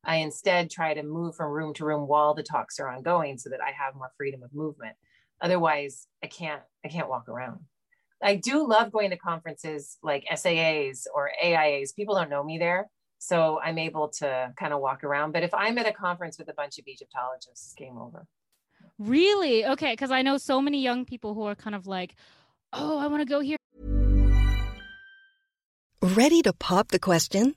I 0.07 0.17
instead 0.17 0.71
try 0.71 0.95
to 0.95 1.03
move 1.03 1.35
from 1.35 1.51
room 1.51 1.75
to 1.75 1.85
room 1.85 2.07
while 2.07 2.35
the 2.35 2.45
talks 2.45 2.79
are 2.79 2.89
ongoing 2.89 3.39
so 3.39 3.51
that 3.51 3.61
I 3.61 3.73
have 3.73 3.95
more 3.97 4.11
freedom 4.17 4.43
of 4.43 4.55
movement. 4.55 4.97
Otherwise, 5.41 6.07
I 6.23 6.29
can't 6.29 6.63
I 6.85 6.89
can't 6.89 7.09
walk 7.09 7.29
around. 7.29 7.61
I 8.23 8.37
do 8.37 8.67
love 8.67 8.93
going 8.93 9.11
to 9.11 9.17
conferences 9.17 9.99
like 10.03 10.25
SAAs 10.33 11.07
or 11.15 11.31
AIAs. 11.45 11.95
People 11.95 12.15
don't 12.15 12.31
know 12.31 12.43
me 12.43 12.59
there. 12.59 12.89
So 13.19 13.61
I'm 13.61 13.79
able 13.79 14.09
to 14.21 14.53
kind 14.59 14.73
of 14.73 14.81
walk 14.81 15.05
around. 15.05 15.33
But 15.33 15.43
if 15.43 15.53
I'm 15.53 15.77
at 15.79 15.87
a 15.87 15.93
conference 15.93 16.39
with 16.39 16.49
a 16.49 16.55
bunch 16.55 16.79
of 16.79 16.87
Egyptologists, 16.87 17.75
game 17.75 17.99
over. 17.99 18.27
Really? 18.99 19.67
Okay. 19.67 19.93
Because 19.93 20.11
I 20.11 20.23
know 20.23 20.39
so 20.39 20.63
many 20.63 20.83
young 20.83 21.05
people 21.05 21.35
who 21.35 21.43
are 21.43 21.55
kind 21.55 21.75
of 21.75 21.87
like, 21.87 22.15
oh, 22.73 22.99
I 22.99 23.09
want 23.09 23.21
to 23.21 23.27
go 23.27 23.41
here. 23.41 23.57
Ready 26.03 26.41
to 26.43 26.53
pop 26.53 26.89
the 26.89 26.99
question? 26.99 27.57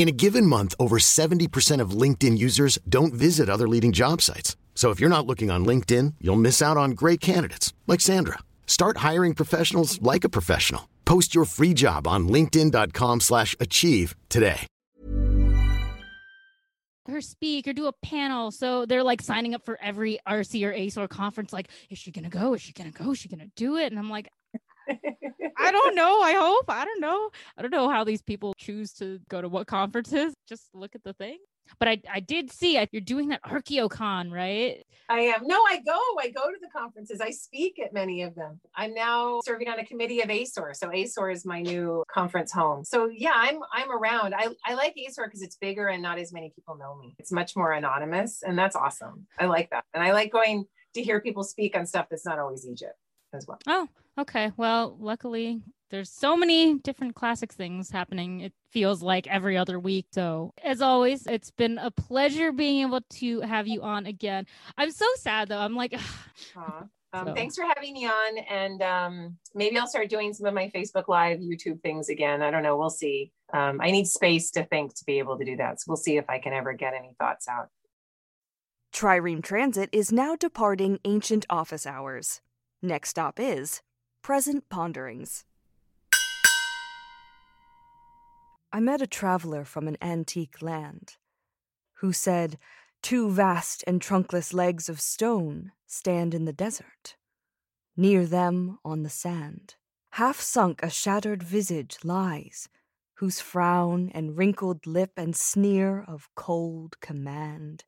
In 0.00 0.08
a 0.08 0.12
given 0.12 0.46
month, 0.46 0.74
over 0.80 0.96
70% 0.96 1.78
of 1.82 1.90
LinkedIn 1.90 2.38
users 2.38 2.78
don't 2.88 3.12
visit 3.12 3.50
other 3.50 3.68
leading 3.68 3.92
job 3.92 4.22
sites. 4.22 4.56
So 4.74 4.88
if 4.88 4.98
you're 4.98 5.10
not 5.10 5.26
looking 5.26 5.50
on 5.50 5.66
LinkedIn, 5.66 6.14
you'll 6.22 6.36
miss 6.36 6.62
out 6.62 6.78
on 6.78 6.92
great 6.92 7.20
candidates 7.20 7.74
like 7.86 8.00
Sandra. 8.00 8.38
Start 8.66 9.04
hiring 9.08 9.34
professionals 9.34 10.00
like 10.00 10.24
a 10.24 10.30
professional. 10.30 10.88
Post 11.04 11.34
your 11.34 11.44
free 11.44 11.74
job 11.74 12.06
on 12.06 12.28
linkedin.com/achieve 12.28 14.14
today. 14.30 14.66
her 17.10 17.20
speak 17.20 17.66
or 17.68 17.72
do 17.72 17.86
a 17.86 17.92
panel. 17.92 18.50
So 18.50 18.86
they're 18.86 19.02
like 19.02 19.20
signing 19.20 19.54
up 19.54 19.64
for 19.64 19.78
every 19.82 20.18
ARCE 20.26 20.62
or 20.62 20.72
ACE 20.72 20.96
or 20.96 21.08
conference. 21.08 21.52
Like, 21.52 21.68
is 21.90 21.98
she 21.98 22.10
gonna 22.10 22.30
go? 22.30 22.54
Is 22.54 22.62
she 22.62 22.72
gonna 22.72 22.92
go? 22.92 23.10
Is 23.10 23.18
she 23.18 23.28
gonna 23.28 23.50
do 23.56 23.76
it? 23.76 23.90
And 23.92 23.98
I'm 23.98 24.08
like, 24.08 24.28
I 25.58 25.70
don't 25.72 25.94
know. 25.94 26.20
I 26.20 26.32
hope. 26.32 26.64
I 26.68 26.84
don't 26.84 27.00
know. 27.00 27.30
I 27.56 27.62
don't 27.62 27.70
know 27.70 27.88
how 27.88 28.04
these 28.04 28.22
people 28.22 28.54
choose 28.58 28.92
to 28.94 29.20
go 29.28 29.40
to 29.40 29.48
what 29.48 29.66
conferences. 29.66 30.34
Just 30.48 30.74
look 30.74 30.94
at 30.94 31.02
the 31.04 31.12
thing. 31.14 31.38
But 31.78 31.88
I, 31.88 32.02
I 32.12 32.20
did 32.20 32.50
see 32.50 32.78
I- 32.78 32.88
you're 32.90 33.00
doing 33.00 33.28
that 33.28 33.42
ArchaeoCon, 33.44 34.32
right? 34.32 34.82
I 35.08 35.20
am. 35.20 35.46
No, 35.46 35.56
I 35.68 35.80
go. 35.86 35.98
I 36.18 36.30
go 36.30 36.42
to 36.50 36.56
the 36.60 36.68
conferences. 36.76 37.20
I 37.20 37.30
speak 37.30 37.78
at 37.78 37.92
many 37.92 38.22
of 38.22 38.34
them. 38.34 38.60
I'm 38.74 38.92
now 38.94 39.40
serving 39.44 39.68
on 39.68 39.78
a 39.78 39.84
committee 39.84 40.20
of 40.20 40.28
ASOR. 40.28 40.74
So 40.74 40.88
ASOR 40.88 41.32
is 41.32 41.44
my 41.44 41.62
new 41.62 42.02
conference 42.12 42.52
home. 42.52 42.84
So 42.84 43.08
yeah, 43.08 43.32
I'm 43.34 43.60
I'm 43.72 43.90
around. 43.90 44.34
I, 44.34 44.48
I 44.64 44.74
like 44.74 44.96
ASOR 44.96 45.26
because 45.26 45.42
it's 45.42 45.56
bigger 45.56 45.88
and 45.88 46.02
not 46.02 46.18
as 46.18 46.32
many 46.32 46.50
people 46.54 46.76
know 46.76 46.96
me. 46.96 47.14
It's 47.18 47.32
much 47.32 47.54
more 47.56 47.72
anonymous 47.72 48.42
and 48.42 48.58
that's 48.58 48.74
awesome. 48.74 49.26
I 49.38 49.46
like 49.46 49.70
that. 49.70 49.84
And 49.94 50.02
I 50.02 50.12
like 50.12 50.32
going 50.32 50.64
to 50.94 51.02
hear 51.02 51.20
people 51.20 51.44
speak 51.44 51.76
on 51.76 51.86
stuff 51.86 52.06
that's 52.10 52.26
not 52.26 52.40
always 52.40 52.66
Egypt 52.66 52.96
as 53.32 53.46
well. 53.46 53.58
Oh, 53.66 53.88
okay. 54.18 54.52
Well, 54.56 54.96
luckily 55.00 55.60
there's 55.90 56.10
so 56.10 56.36
many 56.36 56.78
different 56.78 57.14
classic 57.16 57.52
things 57.52 57.90
happening. 57.90 58.40
It 58.40 58.52
feels 58.70 59.02
like 59.02 59.26
every 59.26 59.56
other 59.56 59.78
week. 59.80 60.06
So, 60.12 60.52
as 60.62 60.80
always, 60.80 61.26
it's 61.26 61.50
been 61.50 61.78
a 61.78 61.90
pleasure 61.90 62.52
being 62.52 62.82
able 62.86 63.00
to 63.14 63.40
have 63.40 63.66
you 63.66 63.82
on 63.82 64.06
again. 64.06 64.46
I'm 64.78 64.92
so 64.92 65.06
sad 65.16 65.48
though. 65.48 65.58
I'm 65.58 65.74
like, 65.74 65.94
Um, 67.12 67.26
So- 67.26 67.34
Thanks 67.34 67.56
for 67.56 67.64
having 67.74 67.92
me 67.92 68.06
on. 68.06 68.38
And 68.38 68.82
um, 68.82 69.36
maybe 69.52 69.76
I'll 69.76 69.88
start 69.88 70.08
doing 70.08 70.32
some 70.32 70.46
of 70.46 70.54
my 70.54 70.70
Facebook 70.72 71.08
Live, 71.08 71.40
YouTube 71.40 71.82
things 71.82 72.08
again. 72.08 72.40
I 72.40 72.52
don't 72.52 72.62
know. 72.62 72.76
We'll 72.76 72.88
see. 72.88 73.32
Um, 73.52 73.80
I 73.82 73.90
need 73.90 74.06
space 74.06 74.52
to 74.52 74.64
think 74.64 74.94
to 74.94 75.04
be 75.04 75.18
able 75.18 75.36
to 75.36 75.44
do 75.44 75.56
that. 75.56 75.80
So 75.80 75.86
we'll 75.88 75.96
see 75.96 76.18
if 76.18 76.30
I 76.30 76.38
can 76.38 76.52
ever 76.52 76.72
get 76.72 76.94
any 76.94 77.16
thoughts 77.18 77.48
out. 77.48 77.66
Trireme 78.94 79.42
Transit 79.42 79.88
is 79.92 80.12
now 80.12 80.36
departing 80.36 81.00
ancient 81.04 81.46
office 81.50 81.84
hours. 81.84 82.40
Next 82.82 83.10
stop 83.10 83.38
is 83.38 83.82
Present 84.22 84.70
Ponderings. 84.70 85.44
I 88.72 88.80
met 88.80 89.02
a 89.02 89.06
traveler 89.06 89.66
from 89.66 89.86
an 89.86 89.98
antique 90.00 90.62
land 90.62 91.18
who 91.96 92.14
said, 92.14 92.56
Two 93.02 93.30
vast 93.30 93.84
and 93.86 94.00
trunkless 94.00 94.54
legs 94.54 94.88
of 94.88 94.98
stone 94.98 95.72
stand 95.86 96.32
in 96.32 96.46
the 96.46 96.54
desert. 96.54 97.16
Near 97.98 98.24
them 98.24 98.78
on 98.82 99.02
the 99.02 99.10
sand, 99.10 99.74
half 100.12 100.40
sunk, 100.40 100.82
a 100.82 100.88
shattered 100.88 101.42
visage 101.42 101.98
lies, 102.02 102.70
whose 103.16 103.42
frown 103.42 104.10
and 104.14 104.38
wrinkled 104.38 104.86
lip 104.86 105.12
and 105.18 105.36
sneer 105.36 106.02
of 106.08 106.30
cold 106.34 106.98
command 107.00 107.84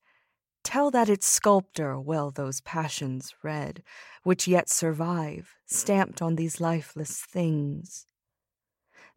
tell 0.62 0.90
that 0.90 1.08
its 1.08 1.26
sculptor 1.26 1.98
well 1.98 2.30
those 2.30 2.60
passions 2.60 3.34
read, 3.42 3.82
which 4.22 4.48
yet 4.48 4.68
survive, 4.68 5.54
stamped 5.66 6.22
on 6.22 6.36
these 6.36 6.60
lifeless 6.60 7.18
things. 7.20 8.06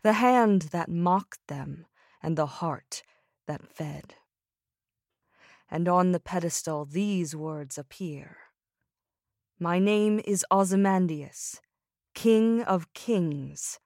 The 0.02 0.14
hand 0.14 0.64
that 0.72 0.90
mocked 0.90 1.48
them, 1.48 1.86
and 2.22 2.38
the 2.38 2.46
heart 2.46 3.04
that 3.48 3.68
fed. 3.68 4.16
And 5.70 5.88
on 5.88 6.12
the 6.12 6.20
pedestal 6.20 6.86
these 6.86 7.36
words 7.36 7.78
appear 7.78 8.38
My 9.60 9.80
name 9.80 10.20
is 10.26 10.46
Ozymandias, 10.52 11.62
King 12.14 12.64
of 12.64 12.94
Kings. 12.94 13.80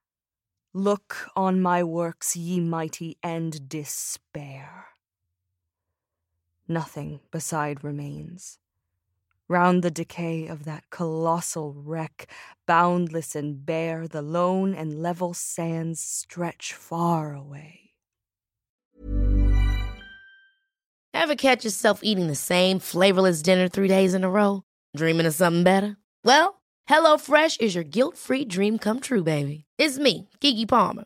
Look 0.74 1.28
on 1.36 1.62
my 1.62 1.84
works, 1.84 2.36
ye 2.36 2.60
mighty, 2.60 3.18
and 3.24 3.68
despair 3.68 4.88
nothing 6.70 7.20
beside 7.32 7.84
remains. 7.84 8.60
Round 9.48 9.84
the 9.84 9.92
decay 9.92 10.46
of 10.48 10.66
that 10.66 10.84
colossal 10.92 11.74
wreck, 11.74 12.32
boundless 12.68 13.36
and 13.36 13.66
bare, 13.66 14.08
the 14.08 14.22
lone 14.22 14.76
and 14.76 15.02
level 15.02 15.34
sands 15.34 16.00
stretch 16.00 16.74
far 16.74 17.34
away. 17.34 17.94
Ever 21.14 21.36
catch 21.36 21.66
yourself 21.66 22.02
eating 22.04 22.28
the 22.28 22.36
same 22.36 22.80
flavorless 22.80 23.42
dinner 23.42 23.68
three 23.68 23.88
days 23.88 24.14
in 24.14 24.24
a 24.24 24.30
row? 24.30 24.64
Dreaming 24.96 25.26
of 25.26 25.34
something 25.34 25.64
better? 25.64 25.98
Well, 26.24 26.62
HelloFresh 26.90 27.60
is 27.60 27.76
your 27.76 27.84
guilt 27.84 28.18
free 28.18 28.46
dream 28.46 28.78
come 28.78 29.00
true, 29.00 29.24
baby. 29.24 29.66
It's 29.78 29.98
me, 29.98 30.30
Keke 30.40 30.68
Palmer. 30.68 31.06